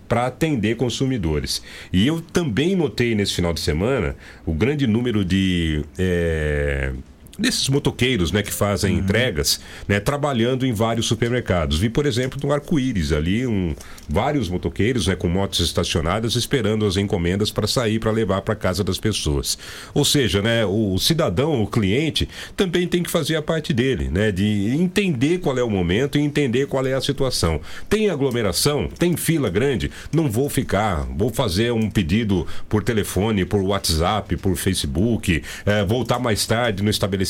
[0.08, 1.62] Para atender consumidores.
[1.92, 4.16] E eu também notei nesse final de semana
[4.46, 5.84] o grande número de.
[5.98, 6.94] é,
[7.40, 11.80] desses motoqueiros né, que fazem entregas, né, trabalhando em vários supermercados.
[11.80, 13.74] Vi, por exemplo, no Arco-Íris ali, um,
[14.08, 18.84] vários motoqueiros né, com motos estacionadas esperando as encomendas para sair para levar para casa
[18.84, 19.58] das pessoas.
[19.94, 24.32] Ou seja, né, o cidadão, o cliente, também tem que fazer a parte dele, né,
[24.32, 27.62] de entender qual é o momento e entender qual é a situação.
[27.88, 33.62] Tem aglomeração, tem fila grande, não vou ficar, vou fazer um pedido por telefone, por
[33.62, 37.29] WhatsApp, por Facebook, eh, voltar mais tarde no estabelecimento,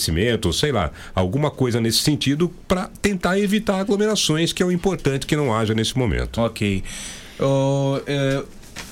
[0.53, 5.35] sei lá, alguma coisa nesse sentido para tentar evitar aglomerações, que é o importante que
[5.35, 6.41] não haja nesse momento.
[6.41, 6.83] Ok.
[8.07, 8.43] É,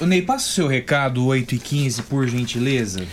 [0.02, 3.06] ô, Ney, passa o seu recado 8 e 15 por gentileza.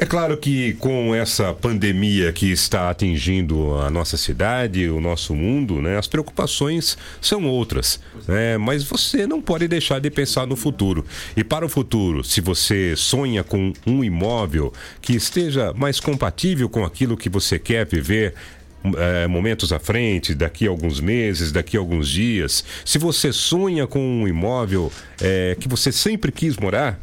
[0.00, 5.82] É claro que com essa pandemia que está atingindo a nossa cidade, o nosso mundo,
[5.82, 7.98] né, as preocupações são outras.
[8.28, 11.04] Né, mas você não pode deixar de pensar no futuro.
[11.36, 14.72] E para o futuro, se você sonha com um imóvel
[15.02, 18.34] que esteja mais compatível com aquilo que você quer viver,
[18.96, 22.64] é, momentos à frente, daqui a alguns meses, daqui a alguns dias.
[22.84, 27.00] Se você sonha com um imóvel é, que você sempre quis morar,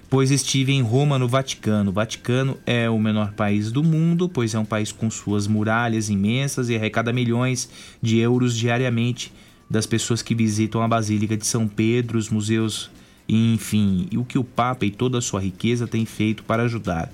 [0.09, 1.89] pois estive em Roma, no Vaticano.
[1.89, 6.09] O Vaticano é o menor país do mundo, pois é um país com suas muralhas
[6.09, 7.69] imensas e arrecada milhões
[8.01, 9.33] de euros diariamente
[9.69, 12.89] das pessoas que visitam a Basílica de São Pedro, os museus,
[13.27, 17.11] enfim, e o que o Papa e toda a sua riqueza tem feito para ajudar.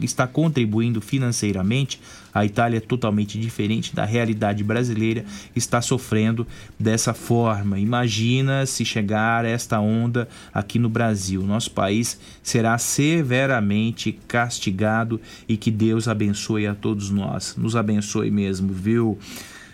[0.00, 1.98] Está, contribuindo financeiramente.
[2.34, 5.24] A Itália é totalmente diferente da realidade brasileira,
[5.56, 6.46] está sofrendo
[6.78, 7.80] dessa forma.
[7.80, 11.42] Imagina se chegar esta onda aqui no Brasil.
[11.42, 17.56] Nosso país será severamente castigado e que Deus abençoe a todos nós.
[17.56, 19.18] Nos abençoe mesmo, viu?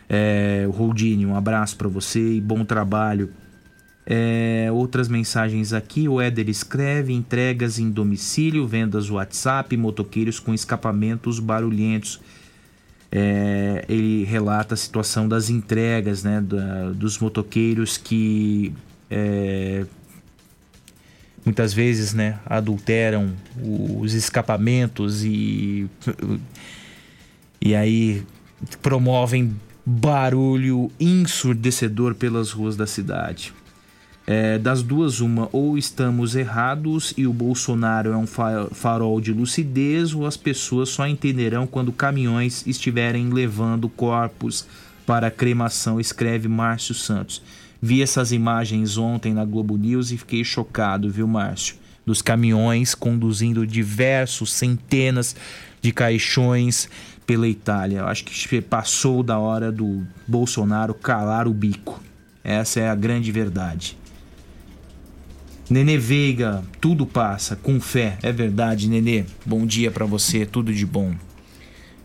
[0.09, 3.31] É, Roldini, um abraço para você e bom trabalho.
[4.06, 11.39] É, outras mensagens aqui, o Éder escreve: entregas em domicílio, vendas WhatsApp, motoqueiros com escapamentos
[11.39, 12.20] barulhentos.
[13.10, 18.74] É, ele relata a situação das entregas, né, da- dos motoqueiros que
[19.09, 19.86] é,
[21.44, 23.32] muitas vezes, né, adulteram
[23.62, 25.89] os escapamentos e
[27.60, 28.22] e aí
[28.82, 29.55] promovem
[29.85, 33.52] barulho ensurdecedor pelas ruas da cidade.
[34.27, 39.31] É, das duas, uma, ou estamos errados e o Bolsonaro é um fa- farol de
[39.32, 44.66] lucidez, ou as pessoas só entenderão quando caminhões estiverem levando corpos
[45.05, 47.43] para cremação, escreve Márcio Santos.
[47.82, 51.77] Vi essas imagens ontem na Globo News e fiquei chocado, viu, Márcio?
[52.06, 55.36] Dos caminhões conduzindo diversos, centenas
[55.82, 56.89] de caixões
[57.26, 58.01] pela Itália.
[58.01, 62.02] Eu acho que passou da hora do Bolsonaro calar o bico.
[62.42, 63.96] Essa é a grande verdade.
[65.68, 69.24] Nenê Veiga, tudo passa, com fé, é verdade, Nenê.
[69.46, 71.14] Bom dia pra você, tudo de bom.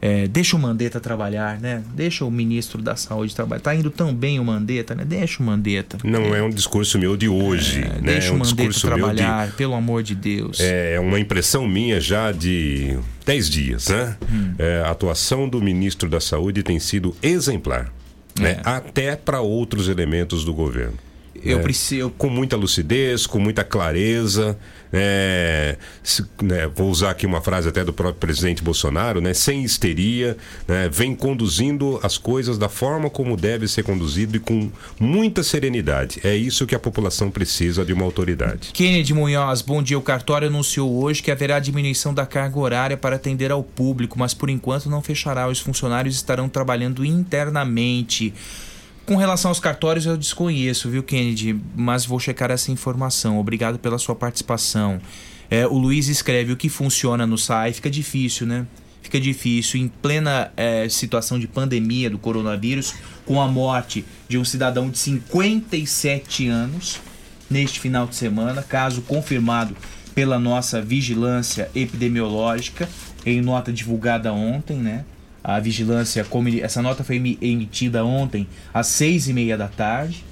[0.01, 1.83] É, deixa o Mandetta trabalhar, né?
[1.93, 3.61] Deixa o ministro da Saúde trabalhar.
[3.61, 5.03] Tá indo tão bem o Mandetta, né?
[5.05, 5.97] Deixa o Mandetta.
[6.03, 8.13] Não é um discurso meu de hoje, né?
[8.13, 10.59] Deixa é o um Mandetta discurso meu de trabalhar, pelo amor de Deus.
[10.61, 14.15] É uma impressão minha já de 10 dias, né?
[14.31, 14.53] Hum.
[14.57, 17.91] É, a atuação do ministro da Saúde tem sido exemplar,
[18.39, 18.61] né?
[18.63, 20.97] Até para outros elementos do governo.
[21.43, 21.63] Eu né?
[21.63, 22.09] preciso.
[22.11, 24.57] Com muita lucidez, com muita clareza.
[24.91, 29.35] é, se- né, vou usar aqui uma frase até do próprio presidente Bolsonaro, né?
[29.35, 30.35] Sem histeria,
[30.67, 36.19] né, vem conduzindo as coisas da forma como deve ser conduzido e com muita serenidade.
[36.23, 38.71] É isso que a população precisa de uma autoridade.
[38.73, 39.97] Kennedy Munhoz, bom dia.
[39.97, 44.33] O cartório anunciou hoje que haverá diminuição da carga horária para atender ao público, mas
[44.33, 45.47] por enquanto não fechará.
[45.47, 48.33] Os funcionários estarão trabalhando internamente.
[49.09, 51.59] Com relação aos cartórios, eu desconheço, viu, Kennedy?
[51.75, 53.39] Mas vou checar essa informação.
[53.39, 55.01] Obrigado pela sua participação.
[55.49, 58.67] É, o Luiz escreve o que funciona no SAI, fica difícil, né?
[59.01, 62.93] Fica difícil em plena é, situação de pandemia do coronavírus,
[63.25, 67.01] com a morte de um cidadão de 57 anos
[67.49, 69.75] neste final de semana, caso confirmado
[70.13, 72.87] pela nossa vigilância epidemiológica
[73.25, 75.03] em nota divulgada ontem, né?
[75.43, 80.23] A vigilância, comuni- essa nota foi emi- emitida ontem às seis e meia da tarde,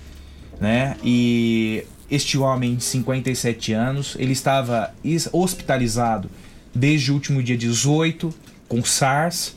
[0.60, 0.98] né?
[1.04, 4.94] E este homem de 57 anos, ele estava
[5.32, 6.30] hospitalizado
[6.74, 8.34] desde o último dia 18
[8.68, 9.56] com SARS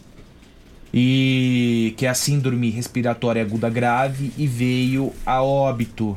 [0.93, 6.17] e que é a síndrome respiratória aguda grave e veio a óbito.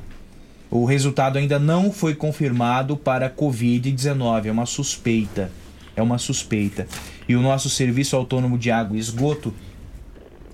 [0.69, 5.51] O resultado ainda não foi confirmado para COVID-19, é uma suspeita.
[5.95, 6.87] É uma suspeita.
[7.27, 9.53] E o nosso serviço autônomo de água e esgoto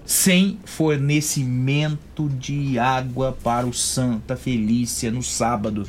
[0.05, 5.87] sem fornecimento de água para o Santa Felícia no sábado.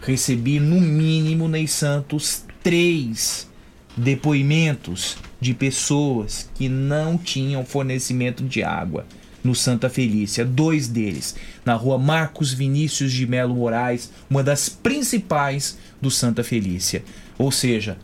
[0.00, 3.46] Recebi no mínimo, Ney Santos, três
[3.94, 9.04] depoimentos de pessoas que não tinham fornecimento de água
[9.44, 10.42] no Santa Felícia.
[10.42, 11.34] Dois deles
[11.64, 17.04] na rua Marcos Vinícius de Melo Moraes, uma das principais do Santa Felícia.
[17.38, 17.98] Ou seja,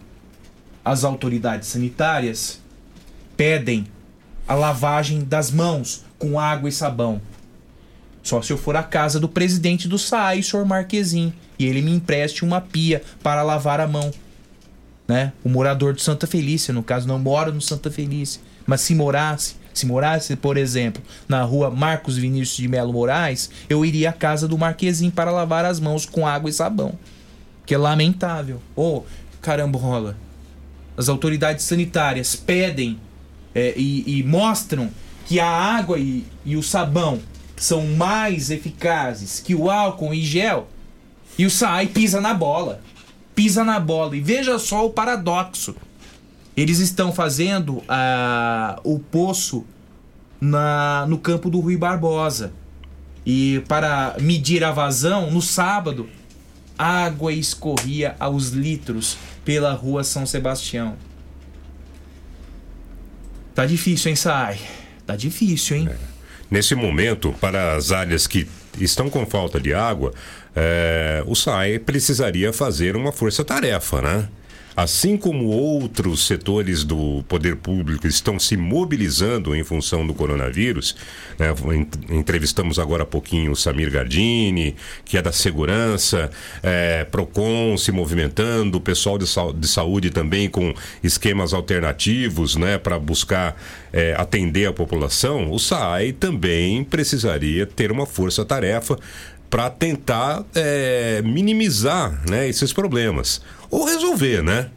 [0.86, 2.60] as autoridades sanitárias
[3.36, 3.88] pedem
[4.46, 7.20] a lavagem das mãos com água e sabão.
[8.22, 11.90] Só se eu for à casa do presidente do SAI, senhor Marquezin, e ele me
[11.90, 14.12] empreste uma pia para lavar a mão.
[15.08, 15.32] Né?
[15.42, 18.40] O morador de Santa Felícia, no caso, não mora no Santa Felícia.
[18.64, 23.84] Mas se morasse, se morasse, por exemplo, na rua Marcos Vinícius de Melo Moraes, eu
[23.84, 26.92] iria à casa do Marquezin para lavar as mãos com água e sabão.
[27.64, 28.62] Que é lamentável.
[28.76, 29.02] Ô,
[29.42, 30.26] carambola.
[30.97, 32.98] As autoridades sanitárias pedem
[33.55, 34.90] é, e, e mostram
[35.27, 37.20] que a água e, e o sabão
[37.56, 40.68] são mais eficazes que o álcool e gel.
[41.39, 42.81] E o SAI pisa na bola.
[43.35, 44.16] Pisa na bola.
[44.16, 45.74] E veja só o paradoxo.
[46.56, 49.64] Eles estão fazendo ah, o poço
[50.40, 52.52] na, no campo do Rui Barbosa.
[53.24, 56.09] E para medir a vazão, no sábado,
[56.78, 60.97] água escorria aos litros pela rua São Sebastião.
[63.55, 64.59] Tá difícil, hein, Sai?
[65.06, 65.89] Tá difícil, hein?
[66.51, 68.47] Nesse momento, para as áreas que
[68.78, 70.12] estão com falta de água,
[70.55, 74.28] eh, o SAE precisaria fazer uma força-tarefa, né?
[74.77, 80.94] Assim como outros setores do poder público estão se mobilizando em função do coronavírus,
[81.39, 81.47] né?
[81.74, 86.31] En- entrevistamos agora há pouquinho o Samir Gardini, que é da segurança,
[86.62, 92.77] eh, Procon se movimentando, o pessoal de, sau- de saúde também com esquemas alternativos, né,
[92.77, 93.57] para buscar
[93.94, 95.51] eh, atender a população.
[95.51, 98.98] O SAI também precisaria ter uma força-tarefa
[99.48, 103.40] para tentar eh, minimizar né, esses problemas.
[103.70, 104.70] Ou resolver, né?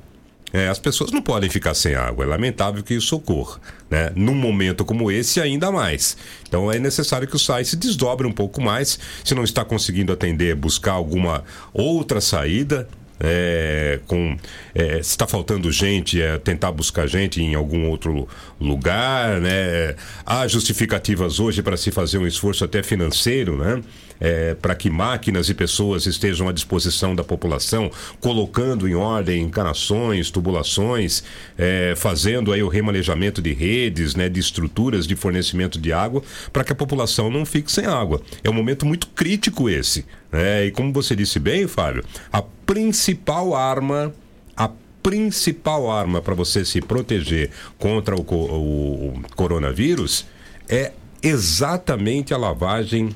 [0.52, 2.26] É, as pessoas não podem ficar sem água.
[2.26, 3.60] É lamentável que isso ocorra.
[3.90, 4.12] Né?
[4.16, 6.18] Num momento como esse, ainda mais.
[6.48, 9.00] Então é necessário que o SAI se desdobre um pouco mais.
[9.24, 11.44] Se não está conseguindo atender, buscar alguma
[11.74, 12.88] outra saída.
[13.22, 14.38] É, com
[14.74, 18.26] é, se está faltando gente, é, tentar buscar gente em algum outro
[18.62, 19.94] lugar, né?
[20.26, 23.84] Há justificativas hoje para se fazer um esforço até financeiro, né?
[24.20, 27.90] É, para que máquinas e pessoas estejam à disposição da população,
[28.20, 31.24] colocando em ordem encanações, tubulações,
[31.58, 36.22] é, fazendo aí o remanejamento de redes, né, de estruturas de fornecimento de água,
[36.52, 38.22] para que a população não fique sem água.
[38.44, 40.06] É um momento muito crítico esse.
[40.32, 40.66] Né?
[40.66, 44.14] E como você disse bem, Fábio, a principal arma,
[44.56, 44.70] a
[45.02, 50.26] principal arma para você se proteger contra o, o coronavírus
[50.68, 50.92] é
[51.22, 53.10] exatamente a lavagem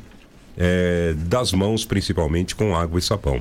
[0.57, 3.39] é, das mãos, principalmente com água e sabão.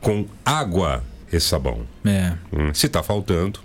[0.00, 1.02] Com água
[1.32, 1.82] e sabão.
[2.04, 2.32] É.
[2.52, 3.60] Hum, se está faltando,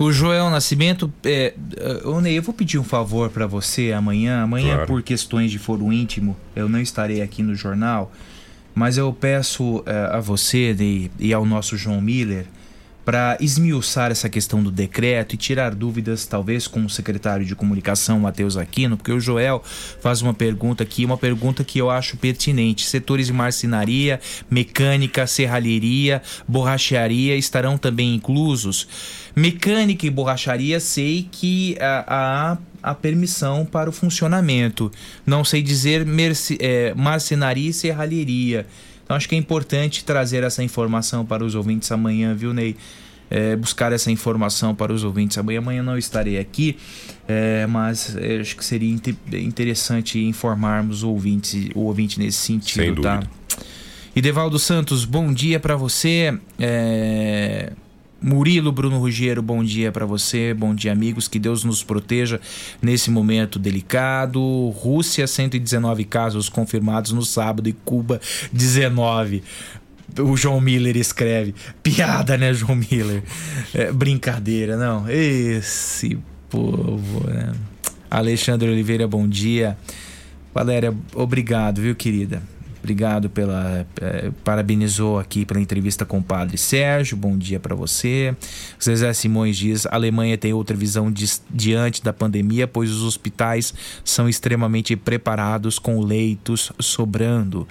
[0.00, 4.42] O Joel Nascimento, é, é, ô Ney, eu vou pedir um favor pra você amanhã.
[4.42, 4.86] Amanhã, Claro.
[4.86, 8.12] por questões de foro íntimo, eu não estarei aqui no jornal,
[8.74, 12.46] mas eu peço é, a você Ney, e ao nosso João Miller
[13.08, 18.20] para esmiuçar essa questão do decreto e tirar dúvidas, talvez, com o secretário de comunicação,
[18.20, 19.62] Matheus Aquino, porque o Joel
[20.02, 22.84] faz uma pergunta aqui, uma pergunta que eu acho pertinente.
[22.84, 24.20] Setores de marcenaria,
[24.50, 28.86] mecânica, serralheria, borracharia estarão também inclusos?
[29.34, 34.92] Mecânica e borracharia, sei que há a, permissão para o funcionamento.
[35.24, 38.66] Não sei dizer merce, é, marcenaria e serralheria.
[39.08, 42.76] Então acho que é importante trazer essa informação para os ouvintes amanhã, viu, Ney?
[43.30, 45.60] É, buscar essa informação para os ouvintes amanhã.
[45.60, 46.76] Amanhã não estarei aqui,
[47.26, 52.82] é, mas é, acho que seria inte- interessante informarmos o ouvinte, o ouvinte nesse sentido,
[52.84, 53.16] Sem tá?
[53.16, 53.30] dúvida.
[54.14, 56.38] Idevaldo Santos, bom dia para você.
[56.58, 57.72] É...
[58.20, 62.40] Murilo Bruno Ruggiero, bom dia para você, bom dia amigos, que Deus nos proteja
[62.82, 64.40] nesse momento delicado.
[64.70, 68.20] Rússia 119 casos confirmados no sábado e Cuba
[68.52, 69.42] 19.
[70.18, 71.54] O João Miller escreve.
[71.80, 73.22] Piada, né, João Miller?
[73.72, 75.08] É, brincadeira, não.
[75.08, 76.18] Esse
[76.50, 77.52] povo, né?
[78.10, 79.78] Alexandre Oliveira, bom dia.
[80.52, 82.42] Valéria, obrigado, viu, querida?
[82.92, 83.86] Obrigado pela.
[84.00, 87.18] Eh, parabenizou aqui pela entrevista com o padre Sérgio.
[87.18, 88.34] Bom dia para você.
[88.82, 93.74] Zezé Simões diz: a Alemanha tem outra visão dis- diante da pandemia, pois os hospitais
[94.02, 97.68] são extremamente preparados com leitos sobrando.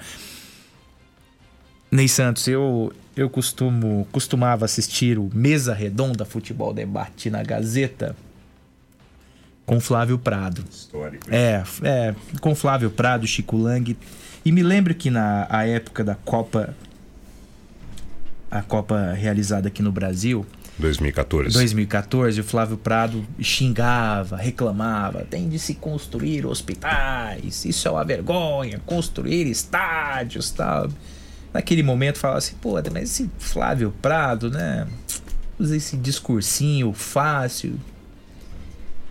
[1.89, 8.15] Ney Santos, eu, eu costumo, costumava assistir o Mesa Redonda Futebol Debate na Gazeta
[9.65, 10.63] com Flávio Prado.
[10.71, 11.25] Histórico.
[11.31, 13.97] É, é, com Flávio Prado, Chico Lang.
[14.47, 16.73] E me lembro que na a época da Copa
[18.49, 20.45] a Copa realizada aqui no Brasil,
[20.79, 21.51] 2014.
[21.51, 28.81] 2014, o Flávio Prado xingava, reclamava, tem de se construir hospitais, isso é uma vergonha,
[28.85, 30.87] construir estádios, tal.
[31.53, 34.87] Naquele momento falava assim, pô, mas esse Flávio Prado, né?
[35.59, 37.77] Usa esse discursinho fácil,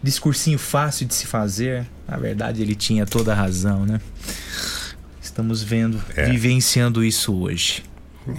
[0.02, 1.86] discursinho fácil de se fazer.
[2.08, 4.00] Na verdade, ele tinha toda a razão, né?
[5.36, 6.30] Estamos vendo, É.
[6.30, 7.82] vivenciando isso hoje.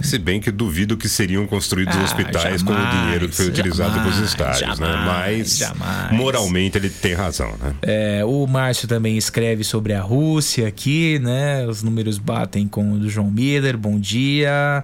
[0.02, 3.46] Se bem que duvido que seriam construídos Ah, hospitais com o jamais, dinheiro que foi
[3.46, 4.86] utilizado para os jamais, estádios, né?
[4.88, 5.06] jamais,
[5.38, 6.12] Mas jamais.
[6.12, 7.74] moralmente ele tem razão, né?
[7.82, 11.64] É, o Márcio também escreve sobre a Rússia aqui, né?
[11.68, 13.78] Os números batem com o do João Miller.
[13.78, 14.82] Bom dia.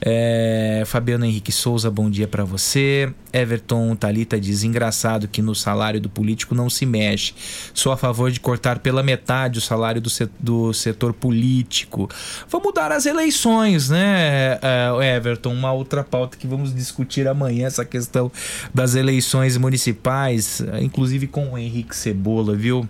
[0.00, 3.12] É, Fabiano Henrique Souza, bom dia pra você.
[3.32, 7.34] Everton Talita diz: engraçado que no salário do político não se mexe.
[7.74, 12.08] Sou a favor de cortar pela metade o salário do, se- do setor político.
[12.48, 15.52] Vamos dar as eleições, né, é, Everton?
[15.52, 18.30] Uma outra pauta que vamos discutir amanhã, essa questão
[18.72, 22.88] das eleições municipais, inclusive com o Henrique Cebola, viu?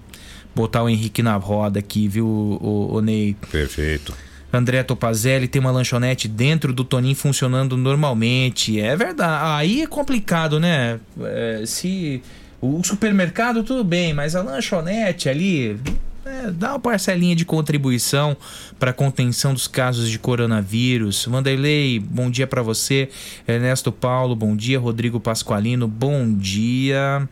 [0.55, 3.35] Botar o Henrique na roda aqui, viu, o, o Ney?
[3.51, 4.13] Perfeito.
[4.53, 8.81] André Topazelli tem uma lanchonete dentro do Toninho funcionando normalmente.
[8.81, 9.43] É verdade.
[9.45, 10.99] Aí é complicado, né?
[11.21, 12.23] É, se
[12.61, 15.79] o supermercado tudo bem, mas a lanchonete ali
[16.25, 18.37] é, dá uma parcelinha de contribuição
[18.79, 21.27] para contenção dos casos de coronavírus.
[21.27, 23.09] Vanderlei, bom dia para você.
[23.47, 24.79] Ernesto Paulo, bom dia.
[24.79, 27.29] Rodrigo Pasqualino, bom dia.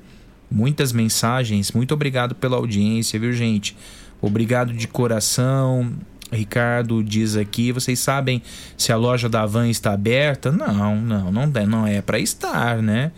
[0.51, 1.73] Muitas mensagens.
[1.73, 3.77] Muito obrigado pela audiência, viu, gente?
[4.21, 5.93] Obrigado de coração.
[6.33, 8.43] Ricardo diz aqui, vocês sabem
[8.77, 10.51] se a loja da Van está aberta?
[10.51, 13.13] Não, não, não, é- não é para estar, né?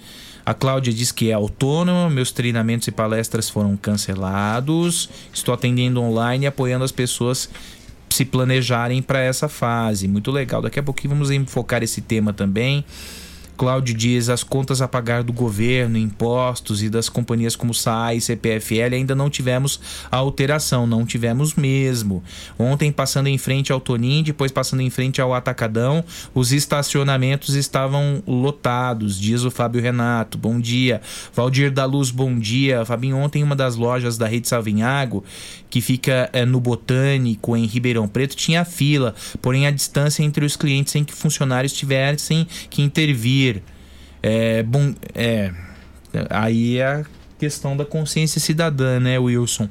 [0.44, 5.08] A Cláudia diz que é autônoma, meus treinamentos e palestras foram cancelados.
[5.32, 7.50] Estou atendendo online e apoiando as pessoas
[8.08, 10.08] se planejarem para essa fase.
[10.08, 10.62] Muito legal.
[10.62, 12.82] Daqui a pouquinho vamos enfocar esse tema também.
[13.58, 18.20] Cláudio diz: as contas a pagar do governo, impostos e das companhias como SAI e
[18.20, 19.80] CPFL ainda não tivemos
[20.10, 22.22] a alteração, não tivemos mesmo.
[22.56, 28.22] Ontem, passando em frente ao Tonim, depois passando em frente ao Atacadão, os estacionamentos estavam
[28.24, 30.38] lotados, diz o Fábio Renato.
[30.38, 31.00] Bom dia.
[31.34, 32.84] Valdir da Luz, bom dia.
[32.84, 35.24] Fabinho, ontem uma das lojas da Rede Salvinhago,
[35.68, 40.54] que fica eh, no Botânico, em Ribeirão Preto, tinha fila, porém a distância entre os
[40.54, 43.47] clientes sem que funcionários tivessem que intervir.
[44.22, 45.52] É, bom, é,
[46.30, 47.04] aí é a
[47.38, 49.68] questão da consciência cidadã, né, Wilson?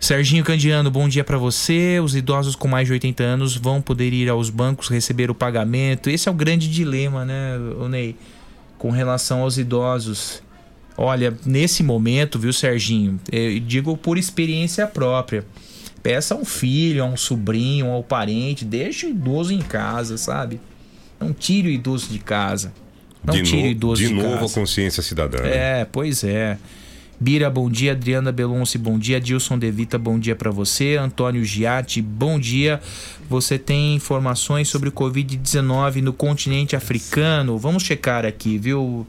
[0.00, 2.00] Serginho Candiano, bom dia pra você.
[2.02, 6.08] Os idosos com mais de 80 anos vão poder ir aos bancos receber o pagamento.
[6.08, 8.16] Esse é o grande dilema, né, Ney?
[8.78, 10.42] Com relação aos idosos.
[10.96, 13.20] Olha, nesse momento, viu, Serginho?
[13.30, 15.44] Eu digo por experiência própria.
[16.02, 20.58] Peça a um filho, a um sobrinho, ao parente, deixa o idoso em casa, sabe?
[21.20, 22.72] Não tire o idoso de casa.
[23.24, 24.46] Não de tire o idoso de de, novo casa.
[24.46, 25.42] a consciência cidadã.
[25.42, 25.80] né?
[25.80, 26.56] É, pois é.
[27.18, 27.92] Bira, bom dia.
[27.92, 29.20] Adriana Belonce, bom dia.
[29.20, 30.96] Dilson Devita, bom dia pra você.
[30.96, 32.80] Antônio Giatti, bom dia.
[33.28, 37.58] Você tem informações sobre o Covid-19 no continente africano?
[37.58, 39.06] Vamos checar aqui, viu?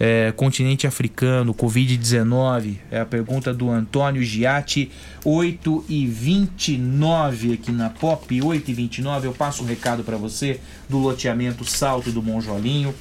[0.00, 2.76] É, continente africano, Covid-19.
[2.90, 4.90] É a pergunta do Antônio Giatti,
[5.24, 9.28] 8 e 29 aqui na Pop, 8 e 29.
[9.28, 10.58] Eu passo um recado pra você
[10.88, 12.94] do loteamento Salto do Monjolinho.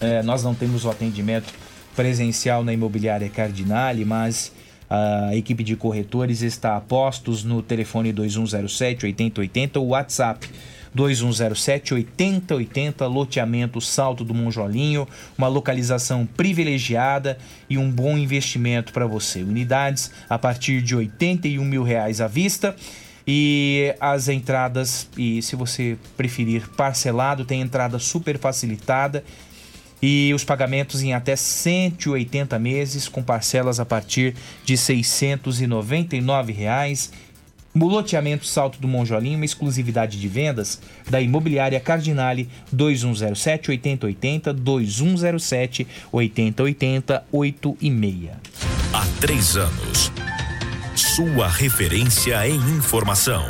[0.00, 1.52] É, nós não temos o atendimento
[1.96, 4.52] presencial na imobiliária Cardinale, mas
[4.88, 10.48] a equipe de corretores está a postos no telefone 2107 8080, o WhatsApp
[10.94, 15.06] 2107 8080, loteamento Salto do Monjolinho,
[15.36, 17.36] uma localização privilegiada
[17.68, 19.42] e um bom investimento para você.
[19.42, 22.74] Unidades a partir de 81 mil reais à vista
[23.30, 29.22] E as entradas, e se você preferir parcelado, tem entrada super facilitada
[30.00, 34.34] e os pagamentos em até 180 meses com parcelas a partir
[34.64, 37.12] de 699 reais.
[37.74, 47.24] Muloteamento Salto do Monjolim, uma exclusividade de vendas da Imobiliária Cardinale 2107 8080 2107 8080
[47.30, 48.30] 86.
[48.92, 50.10] Há três anos.
[50.96, 53.44] Sua referência em informação.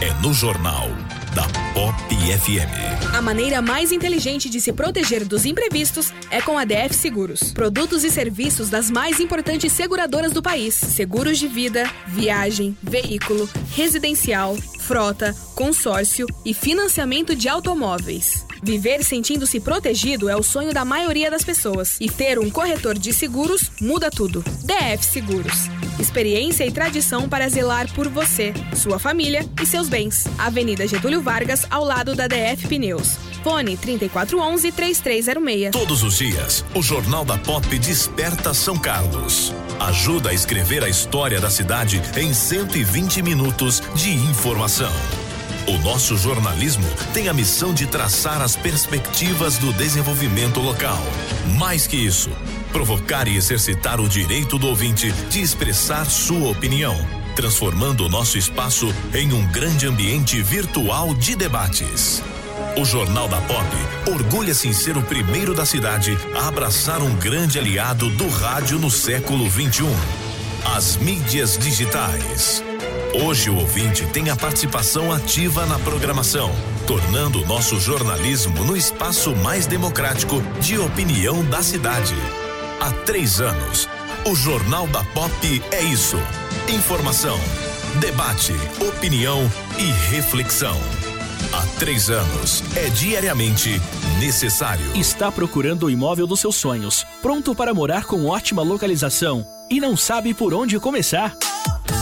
[0.00, 0.88] É no Jornal
[1.34, 1.42] da
[1.74, 3.14] Pop FM.
[3.14, 7.52] A maneira mais inteligente de se proteger dos imprevistos é com a DF Seguros.
[7.52, 14.56] Produtos e serviços das mais importantes seguradoras do país: seguros de vida, viagem, veículo, residencial,
[14.80, 18.46] frota, consórcio e financiamento de automóveis.
[18.62, 21.96] Viver sentindo-se protegido é o sonho da maioria das pessoas.
[22.00, 24.44] E ter um corretor de seguros muda tudo.
[24.64, 25.68] DF Seguros.
[26.00, 30.26] Experiência e tradição para zelar por você, sua família e seus bens.
[30.38, 33.18] Avenida Getúlio Vargas, ao lado da DF Pneus.
[33.44, 35.72] Fone 3411-3306.
[35.72, 39.52] Todos os dias, o Jornal da Pop desperta São Carlos.
[39.78, 44.92] Ajuda a escrever a história da cidade em 120 minutos de informação.
[45.66, 50.98] O nosso jornalismo tem a missão de traçar as perspectivas do desenvolvimento local.
[51.58, 52.30] Mais que isso,
[52.70, 56.96] provocar e exercitar o direito do ouvinte de expressar sua opinião,
[57.36, 62.22] transformando o nosso espaço em um grande ambiente virtual de debates.
[62.76, 63.66] O Jornal da Pop
[64.06, 68.90] orgulha-se em ser o primeiro da cidade a abraçar um grande aliado do rádio no
[68.90, 69.88] século 21.
[70.76, 72.62] As mídias digitais.
[73.12, 76.54] Hoje o ouvinte tem a participação ativa na programação,
[76.86, 82.14] tornando o nosso jornalismo no espaço mais democrático de opinião da cidade.
[82.80, 83.86] Há três anos,
[84.24, 86.16] o Jornal da Pop é isso:
[86.66, 87.38] informação,
[88.00, 89.38] debate, opinião
[89.78, 90.74] e reflexão.
[91.52, 93.78] Há três anos, é diariamente
[94.18, 94.96] necessário.
[94.96, 99.94] Está procurando o imóvel dos seus sonhos, pronto para morar com ótima localização e não
[99.94, 101.36] sabe por onde começar?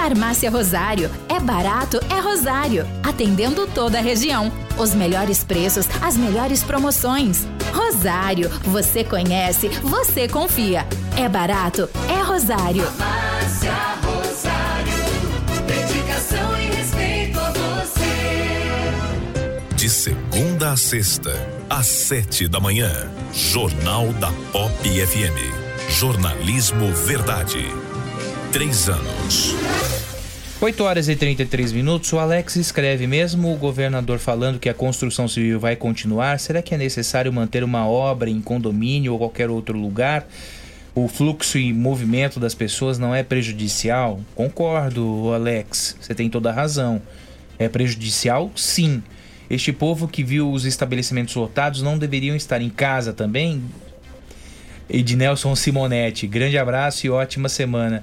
[0.00, 1.10] Farmácia Rosário.
[1.28, 2.86] É barato, é Rosário.
[3.02, 4.50] Atendendo toda a região.
[4.78, 7.46] Os melhores preços, as melhores promoções.
[7.70, 8.48] Rosário.
[8.64, 10.86] Você conhece, você confia.
[11.18, 12.82] É barato, é Rosário.
[12.92, 15.04] Farmácia Rosário.
[15.66, 18.06] Dedicação e respeito a você.
[19.76, 21.30] De segunda a sexta,
[21.68, 22.90] às sete da manhã.
[23.34, 25.90] Jornal da Pop FM.
[25.90, 27.89] Jornalismo Verdade.
[28.52, 29.54] Três anos.
[30.60, 32.12] 8 horas e 33 minutos.
[32.12, 36.74] O Alex escreve: mesmo o governador falando que a construção civil vai continuar, será que
[36.74, 40.26] é necessário manter uma obra em condomínio ou qualquer outro lugar?
[40.96, 44.20] O fluxo e movimento das pessoas não é prejudicial?
[44.34, 45.96] Concordo, Alex.
[46.00, 47.00] Você tem toda a razão.
[47.56, 48.50] É prejudicial?
[48.56, 49.00] Sim.
[49.48, 53.62] Este povo que viu os estabelecimentos lotados não deveriam estar em casa também?
[54.88, 58.02] Ednelson Simonetti, grande abraço e ótima semana.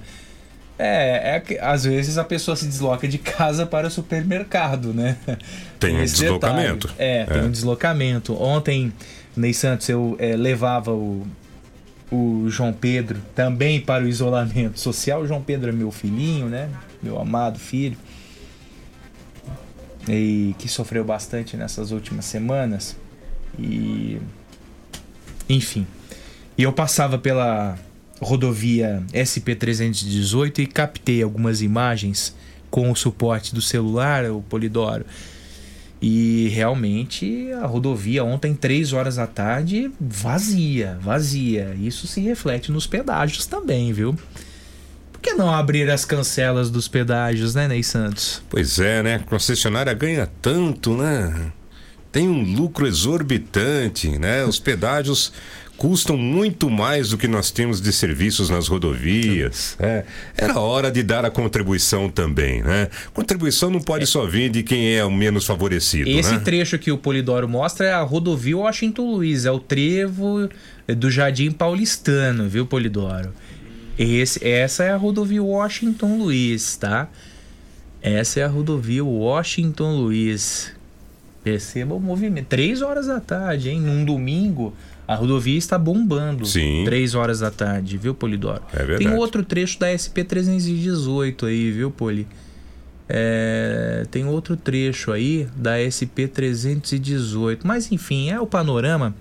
[0.80, 5.18] É, é que às vezes a pessoa se desloca de casa para o supermercado, né?
[5.80, 6.88] Tem um Esse deslocamento.
[6.90, 7.10] detalhe.
[7.12, 7.44] É, tem É.
[7.44, 8.42] um deslocamento.
[8.42, 8.94] Ontem,
[9.36, 11.26] Ney Santos, eu é, levava o,
[12.12, 15.22] o João Pedro também para o isolamento social.
[15.22, 16.70] O João Pedro é meu filhinho, né?
[17.02, 17.98] Meu amado filho.
[20.08, 22.96] E que sofreu bastante nessas últimas semanas.
[23.60, 24.20] E.
[25.50, 25.86] Enfim.
[26.58, 27.78] E eu passava pela
[28.20, 32.36] rodovia SP-318 e captei algumas imagens
[32.70, 35.06] com o suporte do celular, o Polidoro.
[36.02, 41.76] E realmente a rodovia ontem, 3 horas da tarde, vazia, vazia.
[41.80, 44.16] Isso se reflete nos pedágios também, viu?
[45.12, 48.44] Por que não abrir as cancelas dos pedágios, né, Ney Santos?
[48.48, 49.16] Pois é, né?
[49.16, 51.52] A concessionária ganha tanto, né?
[52.12, 54.46] Tem um lucro exorbitante, né?
[54.46, 55.34] Os pedágios
[55.78, 59.78] custam muito mais do que nós temos de serviços nas rodovias.
[59.80, 60.04] É,
[60.36, 62.90] era hora de dar a contribuição também, né?
[63.14, 66.40] Contribuição não pode só vir de quem é o menos favorecido, Esse né?
[66.40, 70.50] trecho que o Polidoro mostra é a rodovia Washington Luiz, é o trevo
[70.88, 73.32] do Jardim Paulistano, viu, Polidoro?
[73.98, 77.08] Esse, essa é a rodovia Washington Luiz, tá?
[78.02, 80.72] Essa é a rodovia Washington Luiz.
[81.44, 82.48] Perceba o movimento.
[82.48, 83.80] Três horas da tarde, hein?
[83.80, 84.74] Num domingo,
[85.08, 86.46] a rodovia está bombando.
[86.46, 86.84] Sim.
[86.84, 88.62] Três horas da tarde, viu, Polidoro?
[88.74, 89.06] É verdade.
[89.06, 92.28] Tem outro trecho da SP-318 aí, viu, Poli?
[93.08, 97.60] É, tem outro trecho aí da SP-318.
[97.64, 99.16] Mas, enfim, é o panorama.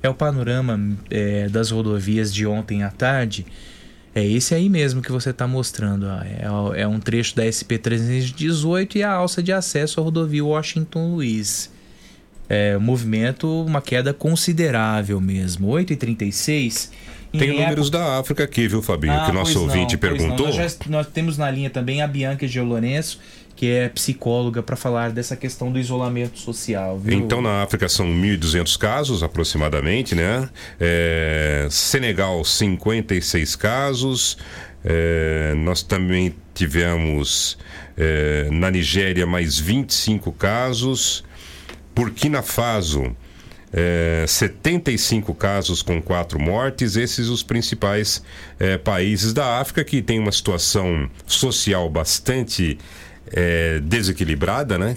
[0.00, 3.44] É o panorama é, das rodovias de ontem à tarde.
[4.14, 6.06] É esse aí mesmo que você está mostrando.
[6.06, 6.72] ó.
[6.72, 11.68] É, é um trecho da SP-318 e a alça de acesso à rodovia Washington Luiz.
[12.54, 15.68] É, movimento, uma queda considerável mesmo.
[15.68, 16.90] 8h36.
[17.32, 19.14] Em Tem época- números da África aqui, viu, Fabinho?
[19.14, 20.00] Ah, que o nosso ouvinte não.
[20.00, 20.46] perguntou.
[20.48, 23.18] Nós, já- nós temos na linha também a Bianca Geo Lourenço,
[23.56, 27.16] que é psicóloga, para falar dessa questão do isolamento social, viu?
[27.18, 30.46] Então, na África são 1.200 casos aproximadamente, né?
[30.78, 34.36] É, Senegal, 56 casos.
[34.84, 37.56] É, nós também tivemos
[37.96, 41.24] é, na Nigéria mais 25 casos.
[41.94, 43.14] Burkina Faso,
[43.72, 46.96] é, 75 casos com quatro mortes.
[46.96, 48.22] Esses os principais
[48.58, 52.78] é, países da África que tem uma situação social bastante
[53.32, 54.96] é, desequilibrada, né?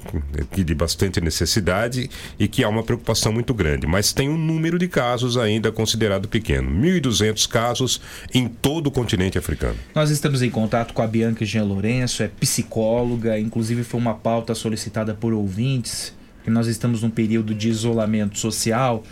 [0.51, 3.87] De bastante necessidade e que há uma preocupação muito grande.
[3.87, 6.69] Mas tem um número de casos ainda considerado pequeno.
[6.69, 8.01] 1.200 casos
[8.33, 9.75] em todo o continente africano.
[9.93, 14.55] Nós estamos em contato com a Bianca Jean Lourenço, é psicóloga, inclusive foi uma pauta
[14.55, 16.13] solicitada por ouvintes,
[16.45, 19.03] que nós estamos num período de isolamento social,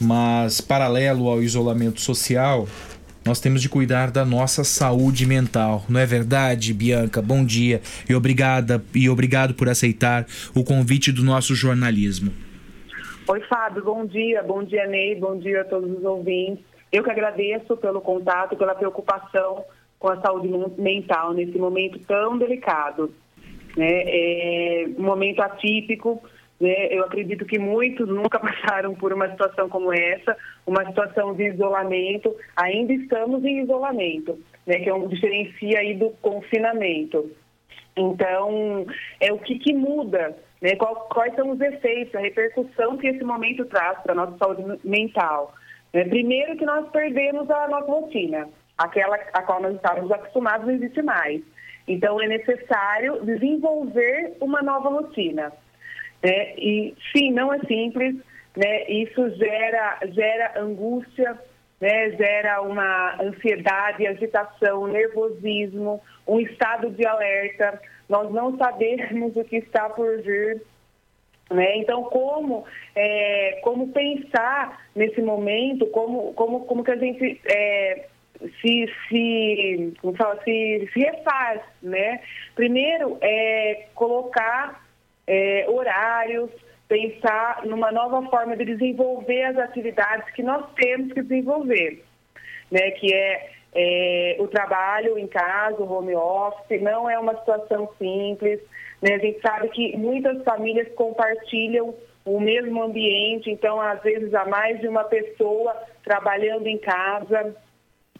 [0.00, 2.66] mas paralelo ao isolamento social,
[3.24, 5.84] nós temos de cuidar da nossa saúde mental.
[5.88, 7.22] Não é verdade, Bianca?
[7.22, 7.80] Bom dia
[8.10, 10.26] e obrigada e obrigado por aceitar
[10.56, 12.32] o convite do nosso jornalismo.
[13.28, 14.42] Oi, Fábio, bom dia.
[14.42, 15.14] Bom dia, Ney.
[15.14, 16.64] Bom dia a todos os ouvintes.
[16.90, 19.64] Eu que agradeço pelo contato, pela preocupação
[20.00, 23.12] com a saúde men- mental nesse momento tão delicado.
[23.76, 24.02] Né?
[24.04, 26.22] É um momento atípico.
[26.60, 26.88] Né?
[26.90, 32.34] Eu acredito que muitos nunca passaram por uma situação como essa, uma situação de isolamento.
[32.56, 34.78] Ainda estamos em isolamento, né?
[34.78, 37.30] que é um diferencia aí do confinamento.
[37.96, 38.86] Então,
[39.20, 40.76] é o que, que muda, né?
[40.76, 44.62] Qual- quais são os efeitos, a repercussão que esse momento traz para a nossa saúde
[44.84, 45.54] mental.
[45.94, 46.04] né?
[46.04, 51.00] Primeiro que nós perdemos a nossa rotina, aquela a qual nós estávamos acostumados não existe
[51.00, 51.40] mais.
[51.88, 55.52] Então, é necessário desenvolver uma nova rotina.
[56.26, 56.54] Né?
[56.58, 58.16] E, sim, não é simples,
[58.56, 58.90] né?
[58.90, 61.38] isso gera, gera angústia,
[61.80, 67.80] né, gera uma ansiedade, agitação, nervosismo, um estado de alerta.
[68.08, 70.62] Nós não sabemos o que está por vir.
[71.48, 71.76] Né?
[71.76, 72.64] Então, como,
[72.96, 78.06] é, como pensar nesse momento, como, como, como que a gente é,
[78.60, 82.20] se, se, como fala, se, se refaz, né?
[82.56, 84.85] Primeiro, é colocar
[85.26, 86.50] é, horários,
[86.88, 92.04] pensar numa nova forma de desenvolver as atividades que nós temos que desenvolver,
[92.70, 92.90] né?
[92.92, 98.60] Que é, é, o trabalho em casa, o home office, não é uma situação simples,
[99.02, 99.14] né?
[99.14, 101.94] A gente sabe que muitas famílias compartilham
[102.24, 107.54] o mesmo ambiente, então às vezes há mais de uma pessoa trabalhando em casa,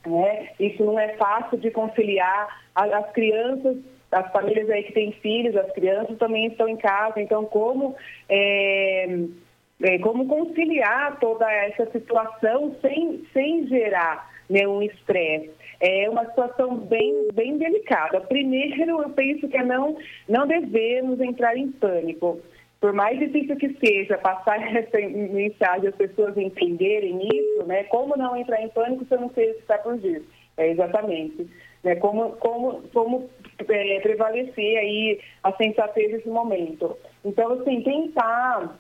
[0.07, 0.49] né?
[0.59, 2.65] Isso não é fácil de conciliar.
[2.75, 3.77] As crianças,
[4.11, 7.21] as famílias aí que têm filhos, as crianças também estão em casa.
[7.21, 7.95] Então, como,
[8.29, 9.19] é,
[9.83, 15.51] é, como conciliar toda essa situação sem, sem gerar né, um estresse?
[15.81, 18.21] É uma situação bem, bem delicada.
[18.21, 19.97] Primeiro, eu penso que é não,
[20.29, 22.41] não devemos entrar em pânico.
[22.81, 27.85] Por mais difícil que seja passar essa mensagem, as pessoas entenderem isso, né?
[27.85, 30.23] Como não entrar em pânico se eu não sei o que está por vir?
[30.57, 31.49] É, exatamente.
[31.83, 31.97] Né?
[31.97, 33.31] Como, como, como
[33.69, 36.97] é, prevalecer aí a sensatez nesse momento.
[37.25, 38.79] Então, assim, tentar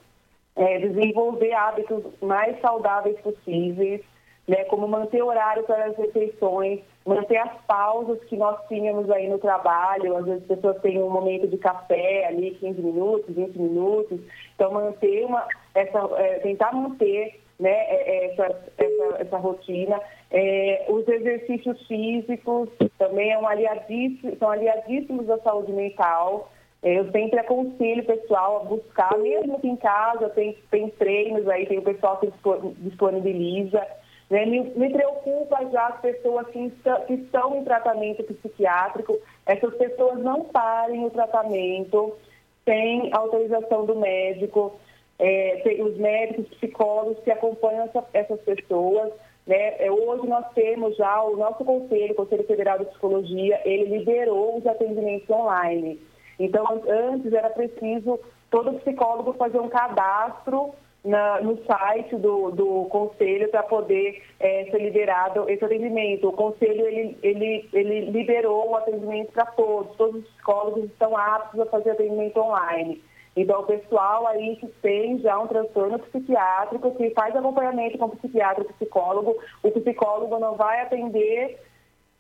[0.57, 4.01] é, desenvolver hábitos mais saudáveis possíveis,
[4.49, 9.39] né, como manter horário para as refeições, manter as pausas que nós tínhamos aí no
[9.39, 14.21] trabalho, às vezes as pessoas têm um momento de café ali, 15 minutos, 20 minutos,
[14.55, 18.45] então manter uma, essa, é, tentar manter né, é, essa,
[18.77, 20.01] essa, essa rotina.
[20.31, 22.69] É, os exercícios físicos
[22.99, 26.51] também é um aliadíssimo, são aliadíssimos da saúde mental.
[26.83, 31.49] É, Eu sempre aconselho o pessoal a buscar, mesmo que em casa, tem, tem treinos
[31.49, 33.87] aí, tem o pessoal que dispo- disponibiliza.
[34.31, 34.45] Né?
[34.47, 40.19] Me, me preocupa já as pessoas que estão, que estão em tratamento psiquiátrico, essas pessoas
[40.19, 42.17] não parem o tratamento
[42.65, 44.79] sem autorização do médico.
[45.19, 49.13] É, os médicos, psicólogos que acompanham essa- essas pessoas.
[49.47, 49.77] Né?
[49.79, 54.59] É, Hoje nós temos já o nosso conselho, o Conselho Federal de Psicologia, ele liberou
[54.59, 55.99] os atendimentos online.
[56.39, 58.21] Então, antes era preciso
[58.51, 60.75] todo psicólogo fazer um cadastro
[61.07, 66.29] na- no site do, do conselho para poder eh, ser liberado esse atendimento.
[66.29, 71.61] O conselho ele, ele, ele liberou o atendimento para todos, todos os psicólogos estão aptos
[71.61, 73.03] a fazer atendimento online.
[73.37, 78.17] Então, o pessoal aí que tem já um transtorno psiquiátrico, que faz acompanhamento com o
[78.17, 81.59] psiquiatra e psicólogo, o psicólogo não vai atender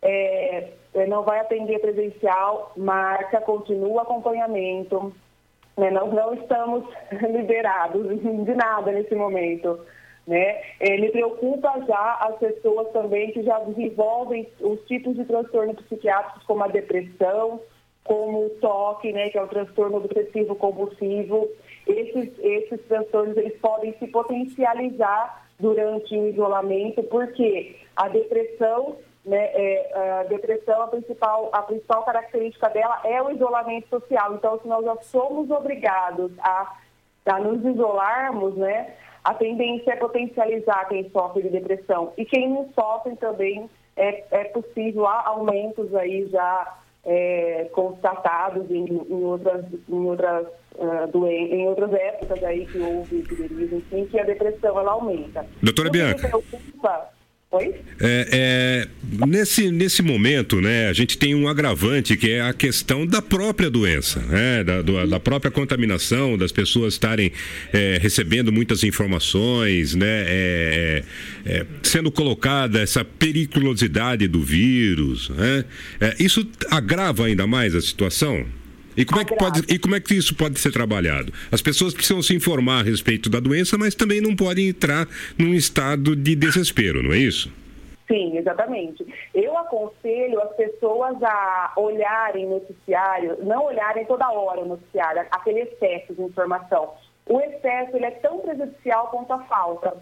[0.03, 5.13] é, é, não vai atender presencial, marca, continua acompanhamento.
[5.77, 5.91] Né?
[5.91, 9.79] Nós não estamos liberados de nada nesse momento.
[10.27, 10.61] Né?
[10.81, 16.43] Eh, Me preocupa já as pessoas também que já desenvolvem os tipos de transtorno psiquiátricos,
[16.45, 17.61] como a depressão,
[18.03, 21.49] como o toque, né, que é o transtorno obsessivo compulsivo.
[21.87, 28.97] Esses, esses transtornos eles podem se potencializar durante o isolamento, porque a depressão,
[29.27, 34.35] né, é, a depressão a principal a principal característica dela é o isolamento social.
[34.35, 36.73] Então, se nós já somos obrigados a,
[37.27, 38.95] a nos isolarmos, né,
[39.25, 44.45] a tendência é potencializar quem sofre de depressão e quem não sofre também é, é
[44.45, 46.75] possível há aumentos aí já
[47.05, 50.47] é, constatados em, em outras, em, outras,
[51.13, 55.45] doen- em outras épocas aí que houve epidemias, enfim, que a depressão ela aumenta.
[55.63, 56.29] Doutora Bianca.
[56.29, 57.16] preocupa-
[57.99, 63.07] É, é, nesse, nesse momento, né, a gente tem um agravante que é a questão
[63.07, 67.33] da própria doença, né, da, do- da própria contaminação, das pessoas estarem
[67.73, 71.03] é, recebendo muitas informações, né, é,
[71.47, 75.29] é, é, sendo colocada essa periculosidade do vírus.
[75.31, 75.65] Né,
[76.01, 78.45] É, isso agrava ainda mais a situação?
[78.97, 81.33] E como, é que pode, e como é que isso pode ser trabalhado?
[81.53, 85.07] As pessoas precisam se informar a respeito da doença, mas também não podem entrar
[85.39, 87.53] num estado de desespero, não é isso?
[88.09, 89.05] Sim, exatamente.
[89.35, 96.15] Eu aconselho as pessoas a olharem noticiário, não olharem toda hora o noticiário, aquele excesso
[96.15, 96.95] de informação.
[97.29, 99.97] O excesso ele é tão prejudicial quanto a falta.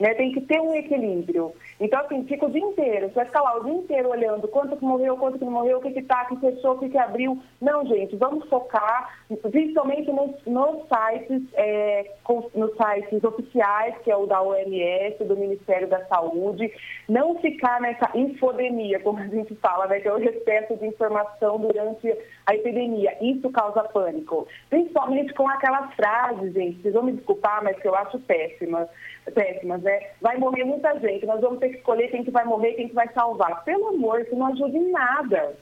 [0.00, 0.14] Né?
[0.14, 1.52] Tem que ter um equilíbrio.
[1.82, 3.08] Então, assim, fica o dia inteiro.
[3.08, 5.78] Você vai ficar lá o dia inteiro olhando quanto que morreu, quanto que não morreu,
[5.78, 7.42] o que que tá, que fechou, o que que abriu.
[7.60, 12.08] Não, gente, vamos focar principalmente nos, nos sites, é,
[12.54, 16.72] nos sites oficiais, que é o da OMS, do Ministério da Saúde.
[17.08, 21.58] Não ficar nessa infodemia, como a gente fala, né, que é o excesso de informação
[21.58, 23.16] durante a epidemia.
[23.20, 24.46] Isso causa pânico.
[24.70, 28.88] Principalmente com aquelas frases, gente, vocês vão me desculpar, mas que eu acho péssimas
[29.30, 30.00] péssimas, né?
[30.20, 32.94] Vai morrer muita gente, nós vamos ter que escolher quem que vai morrer, quem que
[32.94, 33.64] vai salvar.
[33.64, 35.56] Pelo amor, isso não ajuda em nada.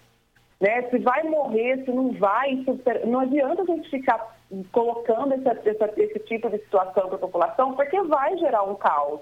[0.61, 0.83] Né?
[0.91, 4.37] Se vai morrer, se não vai, isso, não adianta a gente ficar
[4.73, 9.21] colocando essa, essa- esse tipo de situação para a população, porque vai gerar um caos.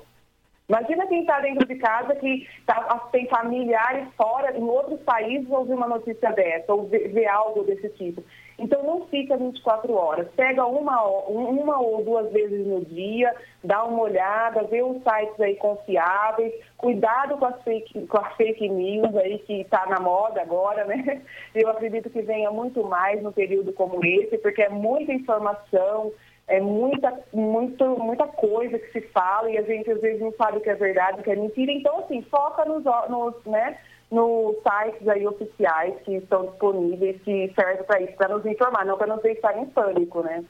[0.68, 5.74] Imagina quem está dentro de casa que tá- tem familiares fora, em outros países, ouvir
[5.74, 8.22] uma notícia dessa, ou ver, ver algo desse tipo.
[8.58, 10.26] Então, não fica 24 horas.
[10.34, 13.32] Pega uma, uma ou duas vezes no dia,
[13.62, 18.68] dá uma olhada, vê os sites aí confiáveis, cuidado com as fake, com as fake
[18.68, 21.22] news aí que está na moda agora, né?
[21.54, 26.12] Eu acredito que venha muito mais no período como esse, porque é muita informação,
[26.48, 30.58] é muita, muito, muita coisa que se fala e a gente às vezes não sabe
[30.58, 31.70] o que é verdade, o que é mentira.
[31.70, 33.78] Então, assim, foca nos, nos, né,
[34.10, 38.96] nos sites aí oficiais que estão disponíveis, que servem para isso, para nos informar, não
[38.96, 40.44] para nos deixar em pânico, né?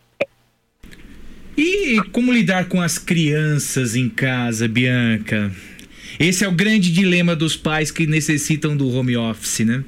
[1.57, 5.51] E como lidar com as crianças em casa, Bianca?
[6.19, 9.85] Esse é o grande dilema dos pais que necessitam do home office, né?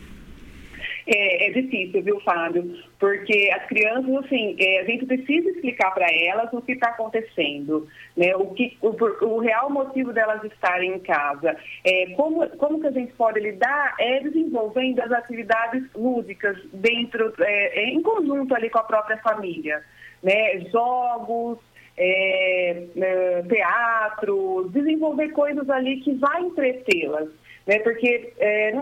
[1.06, 2.89] É, é difícil, viu, Fábio?
[3.00, 7.88] Porque as crianças, assim, é, a gente precisa explicar para elas o que está acontecendo,
[8.14, 8.36] né?
[8.36, 8.88] O, que, o,
[9.24, 11.56] o real motivo delas estarem em casa.
[11.82, 13.94] É, como, como que a gente pode lidar?
[13.98, 19.82] É desenvolvendo as atividades lúdicas dentro, é, é, em conjunto ali com a própria família,
[20.22, 20.60] né?
[20.70, 21.58] Jogos,
[21.96, 27.30] é, é, teatro, desenvolver coisas ali que vai entretê-las,
[27.66, 27.78] né?
[27.78, 28.74] Porque é,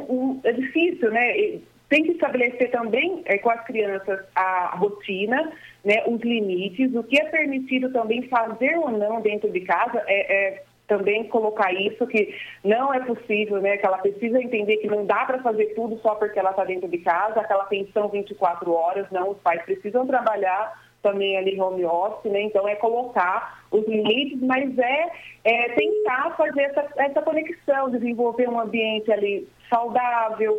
[0.42, 1.60] é difícil, né?
[1.88, 5.52] Tem que estabelecer também é, com as crianças a rotina,
[5.84, 6.02] né?
[6.06, 10.62] Os limites, o que é permitido também fazer ou não dentro de casa, é, é
[10.86, 12.34] também colocar isso que
[12.64, 13.76] não é possível, né?
[13.76, 16.88] Que ela precisa entender que não dá para fazer tudo só porque ela está dentro
[16.88, 22.32] de casa, aquela pensão 24 horas, não, os pais precisam trabalhar também ali home office,
[22.32, 22.42] né?
[22.42, 25.10] Então é colocar os limites, mas é,
[25.44, 30.58] é tentar fazer essa, essa conexão, desenvolver um ambiente ali saudável,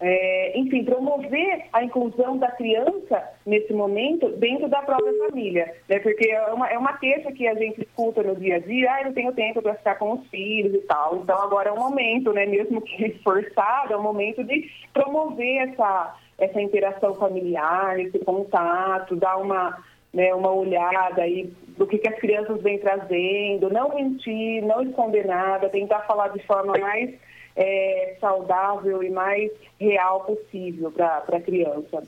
[0.00, 5.98] é, enfim, promover a inclusão da criança nesse momento dentro da própria família, né?
[5.98, 9.00] Porque é uma, é uma queixa que a gente escuta no dia a dia, ah,
[9.00, 11.16] eu não tenho tempo para ficar com os filhos e tal.
[11.16, 12.46] Então agora é um momento, né?
[12.46, 19.38] Mesmo que forçado, é um momento de promover essa essa interação familiar, esse contato, dar
[19.38, 19.76] uma,
[20.14, 25.26] né, uma olhada aí do que, que as crianças vêm trazendo, não mentir, não esconder
[25.26, 27.12] nada, tentar falar de forma mais
[27.56, 29.50] é, saudável e mais
[29.80, 32.02] real possível para a criança.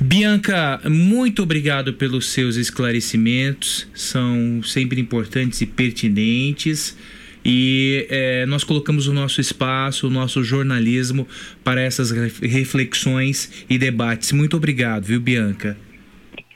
[0.00, 6.96] Bianca, muito obrigado pelos seus esclarecimentos, são sempre importantes e pertinentes.
[7.44, 11.26] E é, nós colocamos o nosso espaço, o nosso jornalismo
[11.64, 14.32] para essas reflexões e debates.
[14.32, 15.76] Muito obrigado, viu, Bianca?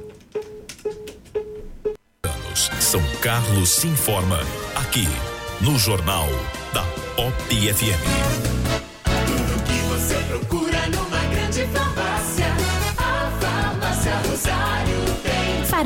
[2.54, 4.40] São Carlos se informa
[4.76, 5.04] aqui
[5.60, 6.26] no Jornal
[6.72, 6.84] da
[7.14, 7.34] Pop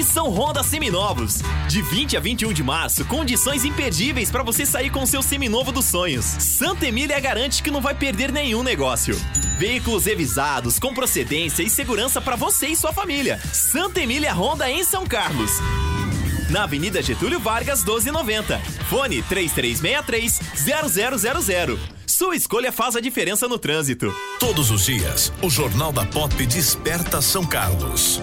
[0.00, 1.42] Missão Honda Seminovos.
[1.68, 5.84] De 20 a 21 de março, condições imperdíveis para você sair com seu seminovo dos
[5.84, 6.24] sonhos.
[6.24, 9.14] Santa Emília garante que não vai perder nenhum negócio.
[9.58, 13.38] Veículos revisados, com procedência e segurança para você e sua família.
[13.52, 15.50] Santa Emília Honda em São Carlos.
[16.48, 18.58] Na Avenida Getúlio Vargas, 1290.
[18.88, 21.78] Fone 3363-0000.
[22.06, 24.10] Sua escolha faz a diferença no trânsito.
[24.38, 28.22] Todos os dias, o Jornal da Pop desperta São Carlos.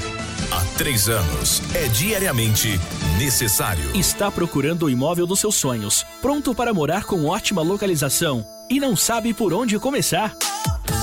[0.51, 2.77] Há três anos, é diariamente
[3.17, 3.95] necessário.
[3.95, 8.93] Está procurando o imóvel dos seus sonhos, pronto para morar com ótima localização e não
[8.93, 10.35] sabe por onde começar?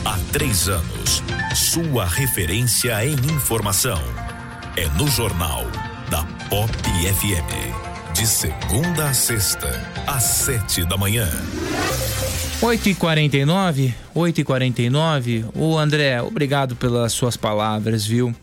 [0.04, 1.22] Há três anos,
[1.54, 4.02] sua referência em informação
[4.76, 5.64] é no Jornal
[6.10, 7.87] da Pop FM.
[8.18, 9.68] De segunda a sexta,
[10.04, 11.28] às sete da manhã.
[12.60, 15.44] 8h49, 8h49.
[15.54, 18.34] Ô André, obrigado pelas suas palavras, viu?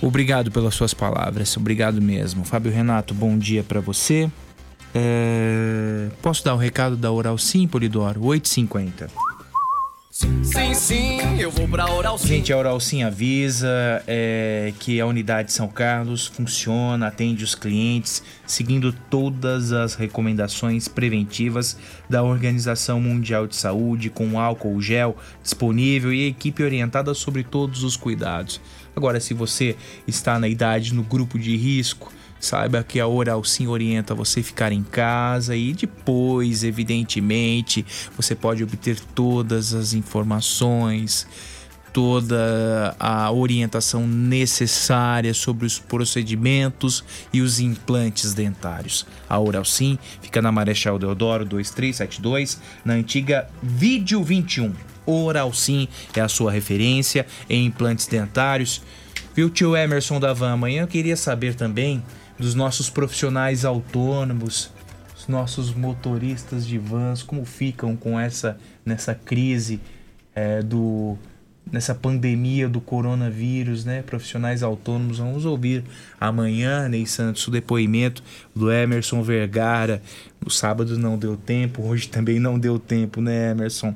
[0.00, 2.44] Obrigado pelas suas palavras, obrigado mesmo.
[2.44, 4.30] Fábio Renato, bom dia pra você.
[4.94, 8.20] É, Posso dar o recado da Oral Sim, Polidoro?
[8.20, 9.10] 8h50.
[10.16, 12.28] Sim, sim, eu vou pra Oral Sim.
[12.28, 18.22] Gente, a Oral Sim avisa é, que a unidade São Carlos funciona, atende os clientes,
[18.46, 21.76] seguindo todas as recomendações preventivas
[22.08, 27.94] da Organização Mundial de Saúde, com álcool gel disponível e equipe orientada sobre todos os
[27.94, 28.58] cuidados.
[28.96, 29.76] Agora, se você
[30.08, 34.72] está na idade, no grupo de risco, Saiba que a Oral Sim orienta você ficar
[34.72, 37.84] em casa e depois, evidentemente,
[38.16, 41.26] você pode obter todas as informações,
[41.96, 47.02] toda a orientação necessária sobre os procedimentos
[47.32, 49.06] e os implantes dentários.
[49.26, 54.74] A Oral Sim fica na Marechal Deodoro 2372, na antiga Vídeo 21.
[55.06, 58.82] Oral Sim é a sua referência em implantes dentários.
[59.34, 60.52] Viu, tio Emerson da Van?
[60.52, 62.02] Amanhã eu queria saber também
[62.38, 64.70] dos nossos profissionais autônomos,
[65.16, 69.80] os nossos motoristas de vans, como ficam com essa nessa crise
[70.34, 71.18] é, do
[71.70, 74.02] nessa pandemia do coronavírus, né?
[74.02, 75.82] Profissionais autônomos, vamos ouvir
[76.20, 78.22] amanhã, Ney Santos, o depoimento
[78.54, 80.00] do Emerson Vergara.
[80.40, 83.94] No sábado não deu tempo, hoje também não deu tempo, né, Emerson?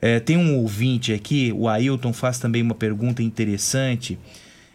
[0.00, 4.18] É, tem um ouvinte aqui, o Ailton faz também uma pergunta interessante.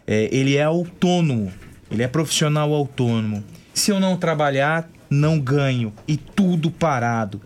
[0.06, 1.52] É, ele é autônomo,
[1.90, 3.42] ele é profissional autônomo.
[3.74, 7.40] Se eu não trabalhar, não ganho e tudo parado.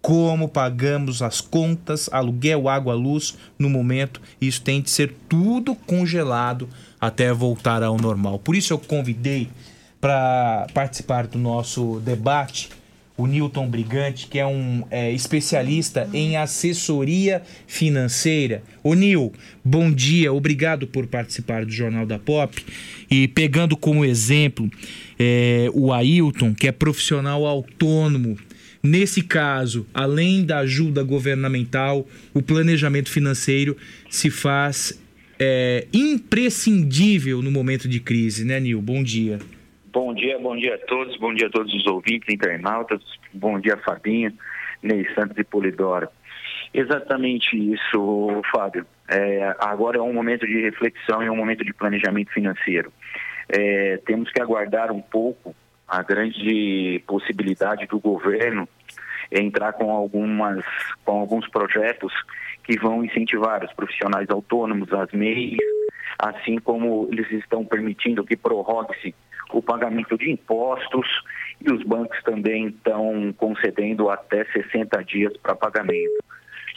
[0.00, 6.68] Como pagamos as contas, aluguel, água, luz no momento, isso tem de ser tudo congelado
[7.00, 8.38] até voltar ao normal.
[8.38, 9.48] Por isso eu convidei
[10.00, 12.68] para participar do nosso debate
[13.16, 18.62] o Newton Brigante, que é um é, especialista em assessoria financeira.
[18.82, 19.32] O Nil,
[19.64, 22.62] bom dia, obrigado por participar do Jornal da Pop.
[23.10, 24.70] E pegando como exemplo
[25.18, 28.36] é, o Ailton, que é profissional autônomo.
[28.82, 33.76] Nesse caso, além da ajuda governamental, o planejamento financeiro
[34.10, 35.00] se faz
[35.38, 38.80] é, imprescindível no momento de crise, né, Nil?
[38.80, 39.38] Bom dia.
[39.96, 43.00] Bom dia, bom dia a todos, bom dia a todos os ouvintes, internautas,
[43.32, 44.30] bom dia Fabinho,
[44.82, 46.06] Ney Santos e Polidoro.
[46.74, 48.86] Exatamente isso, Fábio.
[49.08, 52.92] É, agora é um momento de reflexão e um momento de planejamento financeiro.
[53.48, 55.56] É, temos que aguardar um pouco
[55.88, 58.68] a grande possibilidade do governo
[59.32, 60.62] entrar com algumas
[61.06, 62.12] com alguns projetos
[62.64, 65.56] que vão incentivar os profissionais autônomos, as MEIs,
[66.18, 69.14] assim como eles estão permitindo que prorrogue-se
[69.52, 71.06] o pagamento de impostos
[71.60, 76.24] e os bancos também estão concedendo até 60 dias para pagamento.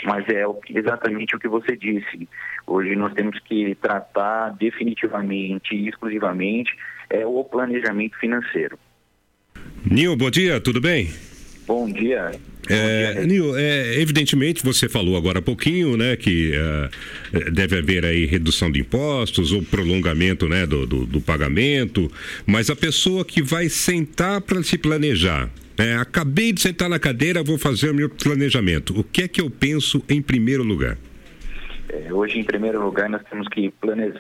[0.06, 2.28] Mas é exatamente o que você disse.
[2.66, 6.74] Hoje nós temos que tratar definitivamente e exclusivamente
[7.10, 8.80] é, o planejamento financeiro.
[9.86, 11.10] Nil, bom dia, tudo bem?
[11.70, 12.32] Bom dia.
[12.68, 18.26] É, Nil, é, evidentemente você falou agora há pouquinho, né, que uh, deve haver aí
[18.26, 22.12] redução de impostos ou prolongamento, né, do, do, do pagamento,
[22.48, 25.48] mas a pessoa que vai sentar para se planejar,
[25.78, 29.00] é, acabei de sentar na cadeira, vou fazer o meu planejamento.
[29.00, 30.98] O que é que eu penso em primeiro lugar?
[31.88, 33.72] É, hoje, em primeiro lugar, nós temos que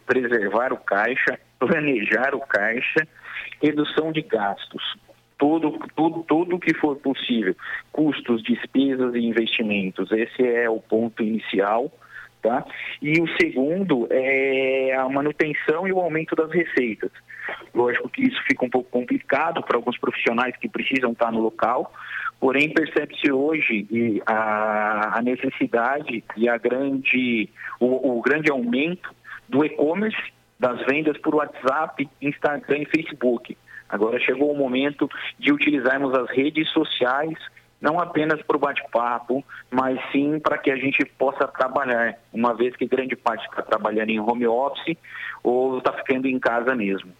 [0.05, 3.07] preservar o caixa, planejar o caixa,
[3.59, 4.83] redução de gastos
[5.39, 7.55] tudo, tudo, tudo que for possível,
[7.91, 10.11] custos, despesas e investimentos.
[10.11, 11.91] Esse é o ponto inicial.
[12.41, 12.65] Tá?
[13.01, 17.11] E o segundo é a manutenção e o aumento das receitas.
[17.73, 21.91] Lógico que isso fica um pouco complicado para alguns profissionais que precisam estar no local,
[22.39, 23.85] porém percebe-se hoje
[24.25, 29.13] a, necessidade e a grande, o, o grande aumento
[29.49, 33.57] do e-commerce, das vendas por WhatsApp, Instagram e Facebook.
[33.89, 35.09] Agora chegou o momento
[35.39, 37.37] de utilizarmos as redes sociais
[37.81, 42.75] não apenas para o bate-papo, mas sim para que a gente possa trabalhar, uma vez
[42.75, 44.97] que grande parte está trabalhando em home office
[45.43, 47.11] ou está ficando em casa mesmo.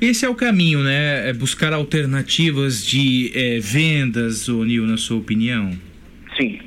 [0.00, 1.28] Esse é o caminho, né?
[1.28, 5.72] É buscar alternativas de é, vendas, Nil, na sua opinião?
[6.38, 6.60] Sim,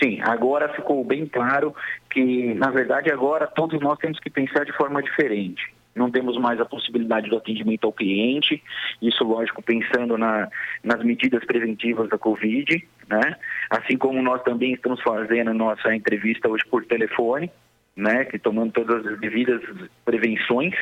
[0.00, 0.20] sim.
[0.22, 1.74] Agora ficou bem claro
[2.10, 6.60] que, na verdade, agora todos nós temos que pensar de forma diferente não temos mais
[6.60, 8.62] a possibilidade do atendimento ao cliente,
[9.02, 10.48] isso, lógico, pensando na,
[10.82, 13.36] nas medidas preventivas da Covid, né?
[13.68, 17.50] Assim como nós também estamos fazendo nossa entrevista hoje por telefone,
[17.96, 18.24] né?
[18.24, 19.60] Que tomando todas as devidas
[20.04, 20.74] prevenções.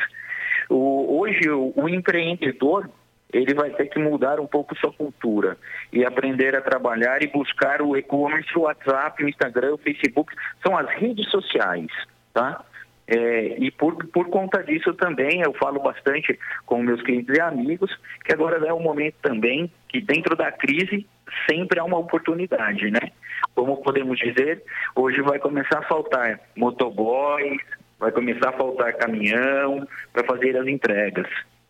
[0.69, 2.89] O, hoje, o, o empreendedor,
[3.33, 5.57] ele vai ter que mudar um pouco sua cultura
[5.91, 10.33] e aprender a trabalhar e buscar o e-commerce, o WhatsApp, o Instagram, o Facebook,
[10.65, 11.87] são as redes sociais,
[12.33, 12.63] tá?
[13.07, 17.89] É, e por, por conta disso também eu falo bastante com meus clientes e amigos
[18.25, 21.07] que agora é um momento também que dentro da crise
[21.49, 23.11] sempre há uma oportunidade, né?
[23.55, 24.61] Como podemos dizer,
[24.93, 27.61] hoje vai começar a faltar motoboys,
[27.97, 31.27] vai começar a faltar caminhão para fazer as entregas.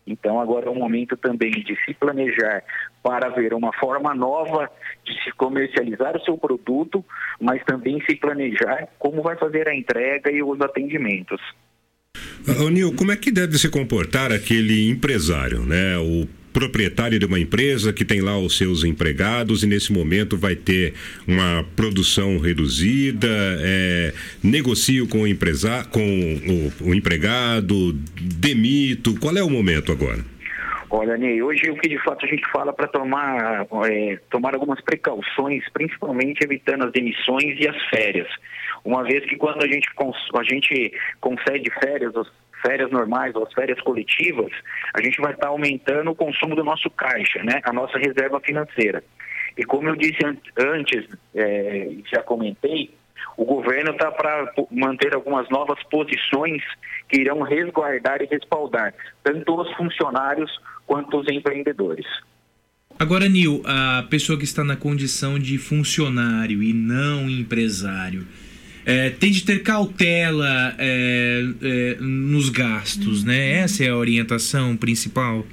[0.08, 2.62] Então agora é o momento também de se planejar
[3.02, 4.70] para ver uma forma nova
[5.04, 7.04] de se comercializar o seu produto,
[7.40, 11.40] mas também se planejar como vai fazer a entrega e os atendimentos.
[12.64, 15.98] Ô, Nil, como é que deve se comportar aquele empresário, né?
[15.98, 20.54] O proprietário de uma empresa que tem lá os seus empregados e nesse momento vai
[20.54, 20.94] ter
[21.26, 23.28] uma produção reduzida,
[23.60, 24.12] é,
[24.42, 29.18] negocio com o, empresa, com o, o empregado, demito.
[29.18, 30.24] Qual é o momento agora?
[30.90, 34.80] Olha, Ney, hoje o que de fato a gente fala para tomar, é, tomar algumas
[34.80, 38.28] precauções, principalmente evitando as demissões e as férias.
[38.84, 39.86] Uma vez que quando a gente,
[40.34, 42.14] a gente concede férias,
[42.60, 44.52] férias normais ou as férias coletivas,
[44.94, 47.60] a gente vai estar aumentando o consumo do nosso caixa, né?
[47.64, 49.02] a nossa reserva financeira.
[49.56, 50.18] E como eu disse
[50.56, 52.94] antes, é, já comentei,
[53.36, 56.62] o governo está para manter algumas novas posições
[57.08, 60.50] que irão resguardar e respaldar tanto os funcionários
[60.86, 62.06] quanto os empreendedores.
[62.98, 68.26] Agora, Nil, a pessoa que está na condição de funcionário e não empresário,
[68.88, 73.58] é, tem de ter cautela é, é, nos gastos, né?
[73.58, 75.44] Essa é a orientação principal.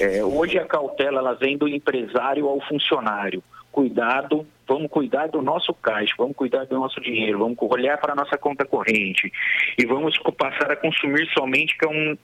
[0.00, 3.42] É, hoje a cautela ela vem do empresário ao funcionário.
[3.72, 8.16] Cuidado, vamos cuidar do nosso caixa, vamos cuidar do nosso dinheiro, vamos olhar para a
[8.16, 9.32] nossa conta corrente
[9.76, 12.16] e vamos passar a consumir somente que, é um,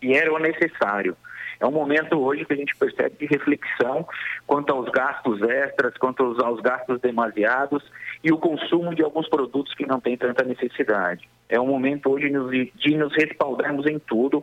[0.00, 1.16] que era o necessário.
[1.60, 4.04] É um momento hoje que a gente percebe de reflexão
[4.48, 7.84] quanto aos gastos extras, quanto aos, aos gastos demasiados
[8.24, 11.28] e o consumo de alguns produtos que não têm tanta necessidade.
[11.46, 12.30] É um momento hoje
[12.74, 14.42] de nos respaldarmos em tudo,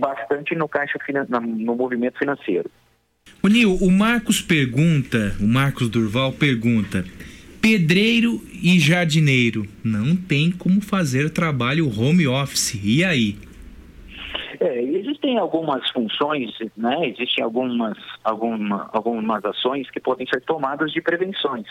[0.00, 0.98] bastante no caixa
[1.38, 2.70] no movimento financeiro.
[3.42, 7.04] O Nil, o Marcos pergunta, o Marcos Durval pergunta:
[7.60, 12.80] pedreiro e jardineiro não tem como fazer trabalho home office.
[12.82, 13.36] E aí?
[14.60, 17.08] É, existem algumas funções, né?
[17.08, 21.66] Existem algumas, alguma, algumas ações que podem ser tomadas de prevenções.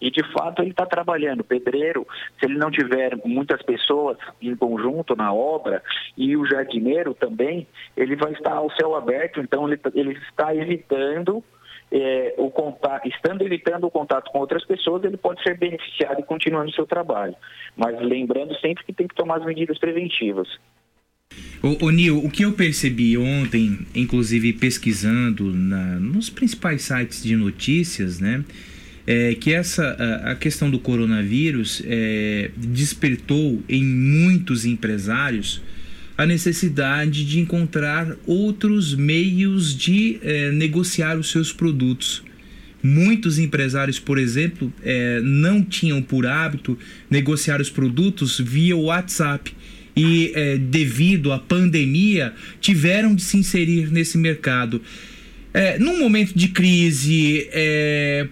[0.00, 1.40] E de fato ele está trabalhando.
[1.40, 2.06] O pedreiro,
[2.38, 5.82] se ele não tiver muitas pessoas em conjunto na obra,
[6.16, 7.66] e o jardineiro também,
[7.96, 11.42] ele vai estar ao céu aberto, então ele, ele está evitando
[11.92, 16.24] é, o contato, estando evitando o contato com outras pessoas, ele pode ser beneficiado e
[16.24, 17.36] continuando o seu trabalho.
[17.76, 20.48] Mas lembrando sempre que tem que tomar as medidas preventivas.
[21.62, 27.34] O, o Nil, o que eu percebi ontem, inclusive pesquisando na, nos principais sites de
[27.34, 28.44] notícias, né?
[29.06, 35.62] É que essa a, a questão do coronavírus é, despertou em muitos empresários
[36.16, 42.22] a necessidade de encontrar outros meios de é, negociar os seus produtos.
[42.82, 46.78] Muitos empresários, por exemplo, é, não tinham por hábito
[47.10, 49.54] negociar os produtos via WhatsApp
[49.96, 54.80] e, é, devido à pandemia, tiveram de se inserir nesse mercado.
[55.52, 58.26] É, num momento de crise, é,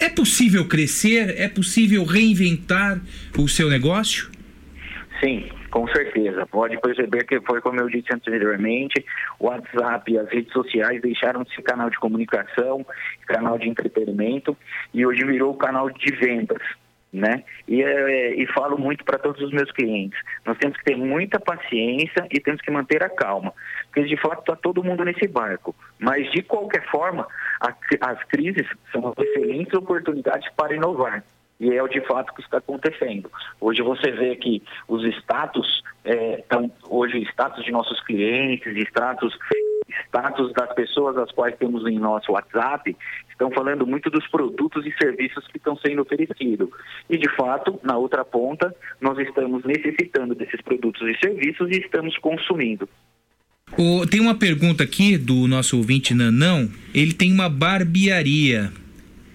[0.00, 1.38] é possível crescer?
[1.38, 3.00] É possível reinventar
[3.36, 4.30] o seu negócio?
[5.22, 6.46] Sim, com certeza.
[6.46, 9.04] Pode perceber que foi como eu disse anteriormente,
[9.38, 12.86] o WhatsApp e as redes sociais deixaram de ser canal de comunicação,
[13.26, 14.56] canal de entretenimento
[14.94, 16.62] e hoje virou canal de vendas
[17.12, 17.42] né?
[17.66, 20.18] E, é, e falo muito para todos os meus clientes.
[20.44, 23.52] Nós temos que ter muita paciência e temos que manter a calma,
[23.86, 25.74] porque de fato está todo mundo nesse barco.
[25.98, 27.26] Mas de qualquer forma,
[27.60, 27.74] a,
[28.10, 31.24] as crises são excelentes oportunidades para inovar.
[31.60, 33.28] E é o de fato que está acontecendo.
[33.60, 39.36] Hoje você vê que os status, é, tão, hoje status de nossos clientes, status
[40.06, 42.96] status das pessoas as quais temos em nosso WhatsApp
[43.38, 46.68] estão falando muito dos produtos e serviços que estão sendo oferecidos.
[47.08, 52.18] E, de fato, na outra ponta, nós estamos necessitando desses produtos e serviços e estamos
[52.18, 52.88] consumindo.
[53.76, 56.68] Oh, tem uma pergunta aqui do nosso ouvinte Nanão.
[56.92, 58.72] Ele tem uma barbearia.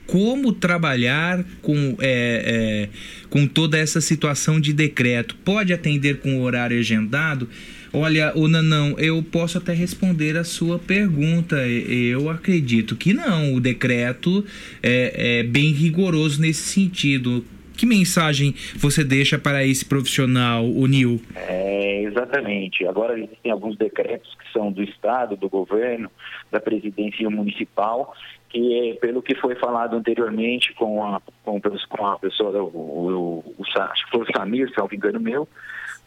[0.05, 5.33] Como trabalhar com, é, é, com toda essa situação de decreto?
[5.45, 7.47] Pode atender com horário agendado?
[7.95, 11.55] Olha, o Nanão, eu posso até responder a sua pergunta.
[11.67, 13.53] Eu acredito que não.
[13.53, 14.43] O decreto
[14.81, 17.45] é, é bem rigoroso nesse sentido.
[17.77, 21.21] Que mensagem você deixa para esse profissional, o Nil?
[21.35, 22.83] É, exatamente.
[22.87, 26.09] Agora tem alguns decretos que são do Estado, do governo,
[26.51, 28.15] da presidência municipal,
[28.49, 33.63] que pelo que foi falado anteriormente com a, com, com a pessoa, o, o, o,
[34.11, 35.47] foi o Samir, se não me engano meu,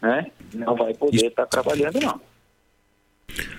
[0.01, 2.21] né, não vai poder estar tá trabalhando não.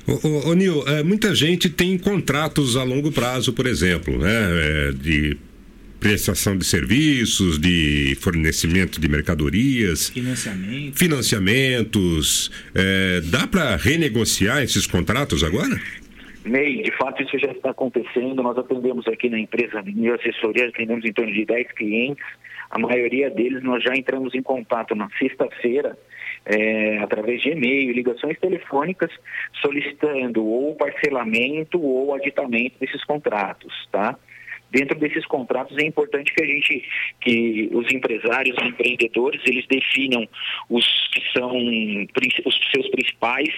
[0.06, 4.31] Ô, ô, ô Nil, é, muita gente tem contratos a longo prazo, por exemplo, né,
[4.31, 5.36] é, de
[6.01, 10.97] prestação de serviços, de fornecimento de mercadorias, Financiamento.
[10.97, 12.51] financiamentos.
[12.74, 15.81] É, dá para renegociar esses contratos agora?
[16.44, 18.43] Ney, de fato isso já está acontecendo.
[18.43, 22.24] Nós atendemos aqui na empresa de assessoria, atendemos em torno de 10 clientes.
[22.70, 25.98] A maioria deles nós já entramos em contato na sexta-feira,
[26.44, 29.10] é, através de e-mail, ligações telefônicas,
[29.60, 34.19] solicitando ou parcelamento ou aditamento desses contratos, tá?
[34.70, 36.85] Dentro desses contratos é importante que a gente,
[37.20, 40.28] que os empresários, os empreendedores, eles definam
[40.69, 43.48] os que são os seus principais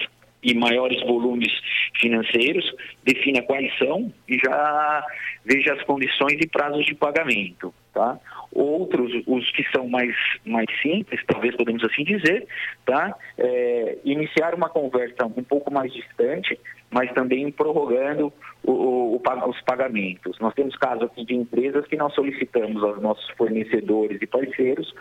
[0.41, 1.51] e maiores volumes
[1.99, 2.65] financeiros,
[3.03, 5.05] defina quais são e já
[5.45, 7.73] veja as condições e prazos de pagamento.
[7.93, 8.17] Tá?
[8.53, 10.13] Outros, os que são mais,
[10.45, 12.45] mais simples, talvez podemos assim dizer,
[12.85, 13.15] tá?
[13.37, 16.59] É, iniciar uma conversa um pouco mais distante,
[16.89, 18.33] mas também prorrogando
[18.63, 20.37] o, o, os pagamentos.
[20.39, 24.93] Nós temos casos aqui de empresas que nós solicitamos aos nossos fornecedores e parceiros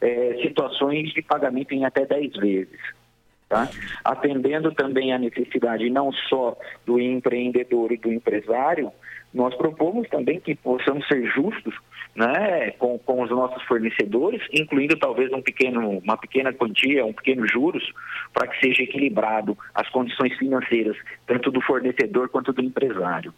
[0.00, 2.80] é, situações de pagamento em até 10 vezes.
[3.48, 3.70] Tá?
[4.04, 8.92] Atendendo também a necessidade não só do empreendedor e do empresário,
[9.32, 11.74] nós propomos também que possamos ser justos
[12.18, 17.46] né, com, com os nossos fornecedores, incluindo talvez um pequeno, uma pequena quantia, um pequeno
[17.46, 17.92] juros,
[18.34, 20.96] para que seja equilibrado as condições financeiras,
[21.28, 23.32] tanto do fornecedor quanto do empresário.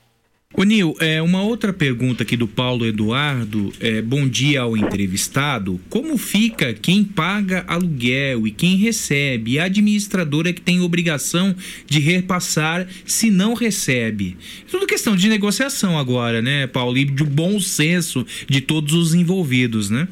[0.52, 3.72] O Nil, é, uma outra pergunta aqui do Paulo Eduardo.
[3.78, 5.81] É, bom dia ao entrevistado.
[5.89, 9.60] Como fica quem paga aluguel e quem recebe?
[9.60, 11.55] A administradora é que tem obrigação
[11.86, 14.36] de repassar se não recebe.
[14.68, 16.98] Tudo questão de negociação agora, né, Paulo?
[16.98, 20.09] E de bom senso de todos os envolvidos, né?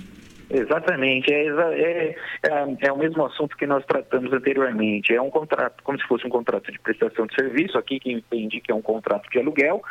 [0.50, 5.14] Exatamente, é, é, é, é, o mesmo assunto que nós tratamos anteriormente.
[5.14, 8.60] É um contrato, como se fosse um contrato de prestação de serviço, aqui que entende
[8.60, 9.82] que é um contrato de aluguel,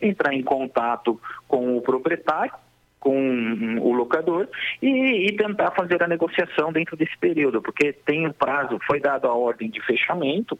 [0.00, 2.54] entrar em contato com o proprietário,
[2.98, 4.48] com o locador
[4.82, 9.28] e, e, tentar fazer a negociação dentro desse período, porque tem um prazo, foi dado
[9.28, 10.58] a ordem de fechamento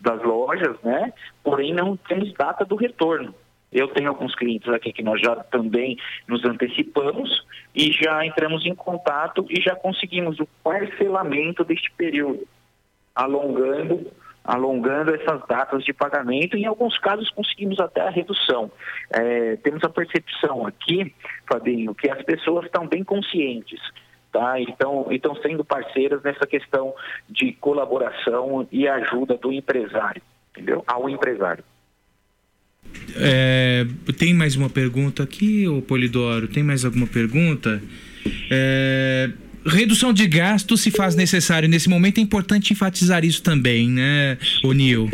[0.00, 1.12] das lojas, né?
[1.42, 3.34] Porém não temos data do retorno.
[3.72, 8.74] Eu tenho alguns clientes aqui que nós já também nos antecipamos e já entramos em
[8.74, 12.46] contato e já conseguimos o parcelamento deste período,
[13.14, 14.10] alongando
[14.44, 18.72] alongando essas datas de pagamento e em alguns casos conseguimos até a redução.
[19.10, 21.14] É, temos a percepção aqui,
[21.46, 23.78] Fabinho, que as pessoas estão bem conscientes
[24.32, 24.60] tá?
[24.60, 26.94] Então, estão sendo parceiras nessa questão
[27.28, 30.84] de colaboração e ajuda do empresário, entendeu?
[30.86, 31.64] Ao empresário.
[33.14, 33.86] É,
[34.16, 36.46] tem mais uma pergunta aqui, ô Polidoro?
[36.48, 37.82] Tem mais alguma pergunta?
[38.50, 39.30] É,
[39.66, 42.18] redução de gastos se faz necessário nesse momento.
[42.18, 45.10] É importante enfatizar isso também, né, O'Neill?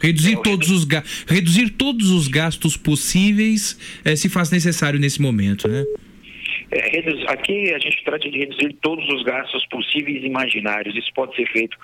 [0.00, 0.86] Reduzir todos os,
[1.26, 5.84] reduzir todos os gastos possíveis é, se faz necessário nesse momento, né?
[6.70, 10.94] É, aqui a gente trata de reduzir todos os gastos possíveis e imaginários.
[10.94, 11.76] Isso pode ser feito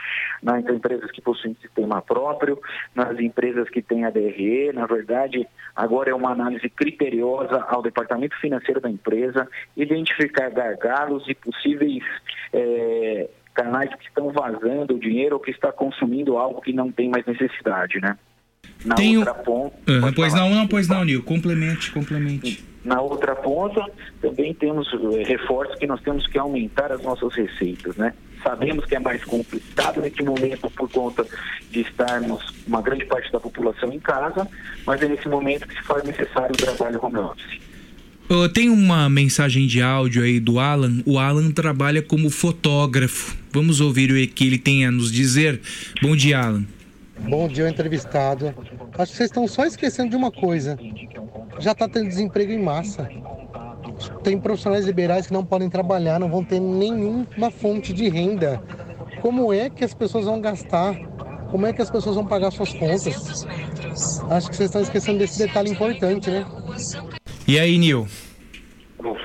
[0.43, 2.61] nas empresas que possuem sistema próprio,
[2.95, 4.73] nas empresas que têm a DRE.
[4.75, 11.35] Na verdade, agora é uma análise criteriosa ao departamento financeiro da empresa, identificar gargalos e
[11.35, 12.03] possíveis.
[12.53, 17.09] É, canais que estão vazando o dinheiro ou que está consumindo algo que não tem
[17.09, 18.19] mais necessidade, né?
[18.85, 19.21] Na Tenho...
[19.21, 19.77] outra ponta.
[19.89, 21.23] Uhum, pois não, não, pois não, Nil.
[21.23, 22.74] Complemente, complemente.
[22.85, 23.83] Na outra ponta,
[24.21, 28.13] também temos eh, reforços que nós temos que aumentar as nossas receitas, né?
[28.43, 31.27] Sabemos que é mais complicado neste momento por conta
[31.71, 34.47] de estarmos uma grande parte da população em casa,
[34.87, 37.61] mas é nesse momento que se faz necessário o trabalho home office.
[38.53, 41.03] Tem uma mensagem de áudio aí do Alan.
[41.07, 43.37] O Alan trabalha como fotógrafo.
[43.51, 45.61] Vamos ouvir o que ele tem a nos dizer.
[46.03, 46.65] Bom dia, Alan.
[47.19, 48.53] Bom dia, entrevistado.
[48.97, 50.79] Acho que vocês estão só esquecendo de uma coisa.
[51.59, 53.09] Já está tendo desemprego em massa.
[54.23, 58.63] Tem profissionais liberais que não podem trabalhar, não vão ter nenhuma fonte de renda.
[59.21, 60.95] Como é que as pessoas vão gastar?
[61.51, 63.47] Como é que as pessoas vão pagar suas contas?
[64.31, 66.45] Acho que vocês estão esquecendo desse detalhe importante, né?
[67.47, 68.07] E aí, Nil?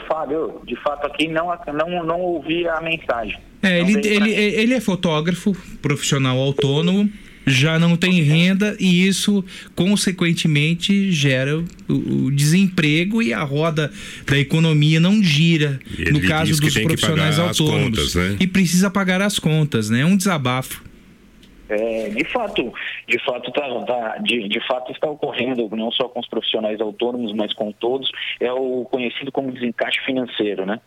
[0.08, 3.40] Fábio, de fato aqui não, não, não ouvi a mensagem.
[3.62, 7.10] É, ele, ele, ele é fotógrafo, profissional autônomo
[7.50, 9.44] já não tem renda e isso,
[9.76, 13.92] consequentemente, gera o, o desemprego e a roda
[14.26, 18.14] da economia não gira, Ele no caso dos profissionais autônomos.
[18.14, 18.38] Contas, né?
[18.40, 20.02] E precisa pagar as contas, né?
[20.02, 20.90] É um desabafo.
[21.70, 22.74] É, de fato,
[23.08, 27.32] de fato, tá, tá, de, de fato está ocorrendo, não só com os profissionais autônomos,
[27.34, 30.80] mas com todos, é o conhecido como desencaixe financeiro, né?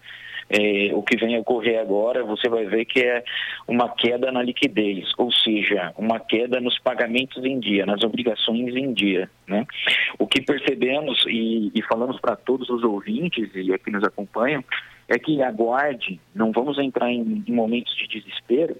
[0.54, 3.24] É, o que vem a ocorrer agora, você vai ver que é
[3.66, 8.92] uma queda na liquidez, ou seja, uma queda nos pagamentos em dia, nas obrigações em
[8.92, 9.30] dia.
[9.46, 9.66] Né?
[10.18, 14.62] O que percebemos e, e falamos para todos os ouvintes e aqui nos acompanham
[15.08, 18.76] é que aguarde, não vamos entrar em, em momentos de desespero,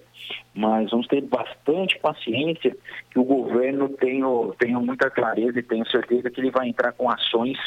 [0.53, 2.75] mas vamos ter bastante paciência
[3.11, 4.27] que o governo tenha,
[4.59, 7.57] tenha muita clareza e tenha certeza que ele vai entrar com ações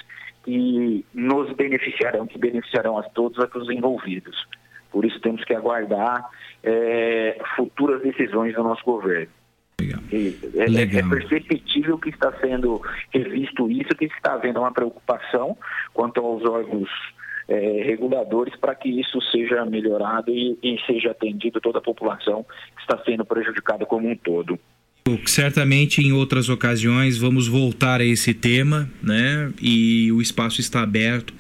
[0.46, 4.46] que nos beneficiarão, que beneficiarão a todos os envolvidos.
[4.92, 6.24] Por isso temos que aguardar
[6.62, 9.32] é, futuras decisões do nosso governo.
[9.80, 12.80] É, é, é, perceptível que está sendo
[13.12, 15.58] revisto isso, que está havendo uma preocupação
[15.92, 16.88] quanto aos órgãos
[17.48, 22.44] é, reguladores para que isso seja melhorado e, e seja atendido toda a população
[22.76, 24.58] que está sendo prejudicada como um todo.
[25.26, 29.52] Certamente em outras ocasiões vamos voltar a esse tema, né?
[29.60, 31.32] E o espaço está aberto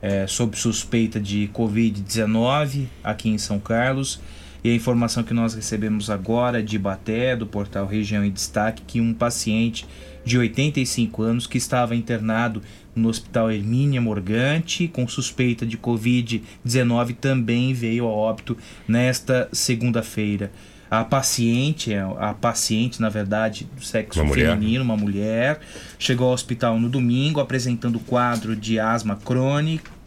[0.00, 4.20] é, sob suspeita de Covid-19 aqui em São Carlos.
[4.62, 9.00] E a informação que nós recebemos agora de Baté, do portal Região em Destaque, que
[9.00, 9.86] um paciente
[10.24, 12.62] de 85 anos que estava internado
[12.94, 18.56] no Hospital Hermínia Morgante com suspeita de Covid-19 também veio a óbito
[18.86, 20.52] nesta segunda-feira.
[20.90, 24.80] A paciente, a paciente, na verdade, do sexo uma feminino, mulher.
[24.82, 25.60] uma mulher,
[25.98, 29.99] chegou ao hospital no domingo apresentando quadro de asma crônico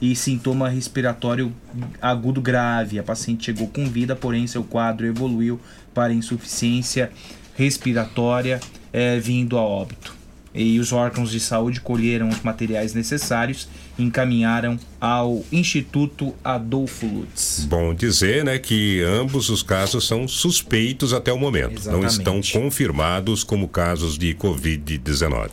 [0.00, 1.52] e sintoma respiratório
[2.00, 2.98] agudo grave.
[2.98, 5.60] A paciente chegou com vida, porém seu quadro evoluiu
[5.94, 7.10] para insuficiência
[7.54, 8.60] respiratória,
[8.92, 10.16] é, vindo a óbito
[10.56, 13.68] e os órgãos de saúde colheram os materiais necessários
[13.98, 17.66] e encaminharam ao Instituto Adolfo Lutz.
[17.68, 22.24] Bom dizer, né, que ambos os casos são suspeitos até o momento, Exatamente.
[22.24, 25.50] não estão confirmados como casos de COVID-19.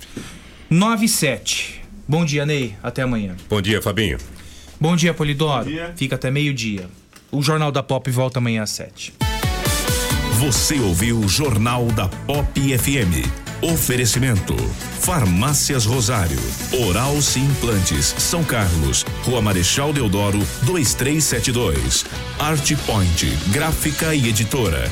[0.69, 1.82] 97.
[2.07, 2.75] Bom dia, Ney.
[2.83, 3.35] Até amanhã.
[3.49, 4.17] Bom dia, Fabinho.
[4.79, 5.65] Bom dia, Polidoro.
[5.65, 5.93] Bom dia.
[5.95, 6.87] Fica até meio-dia.
[7.31, 9.13] O Jornal da Pop volta amanhã às 7.
[10.39, 13.25] Você ouviu o Jornal da Pop FM.
[13.61, 14.55] Oferecimento:
[14.99, 16.37] Farmácias Rosário,
[16.85, 22.05] Oral Sim Implantes, São Carlos, Rua Marechal Deodoro, 2372.
[22.37, 24.91] Art Point, gráfica e editora.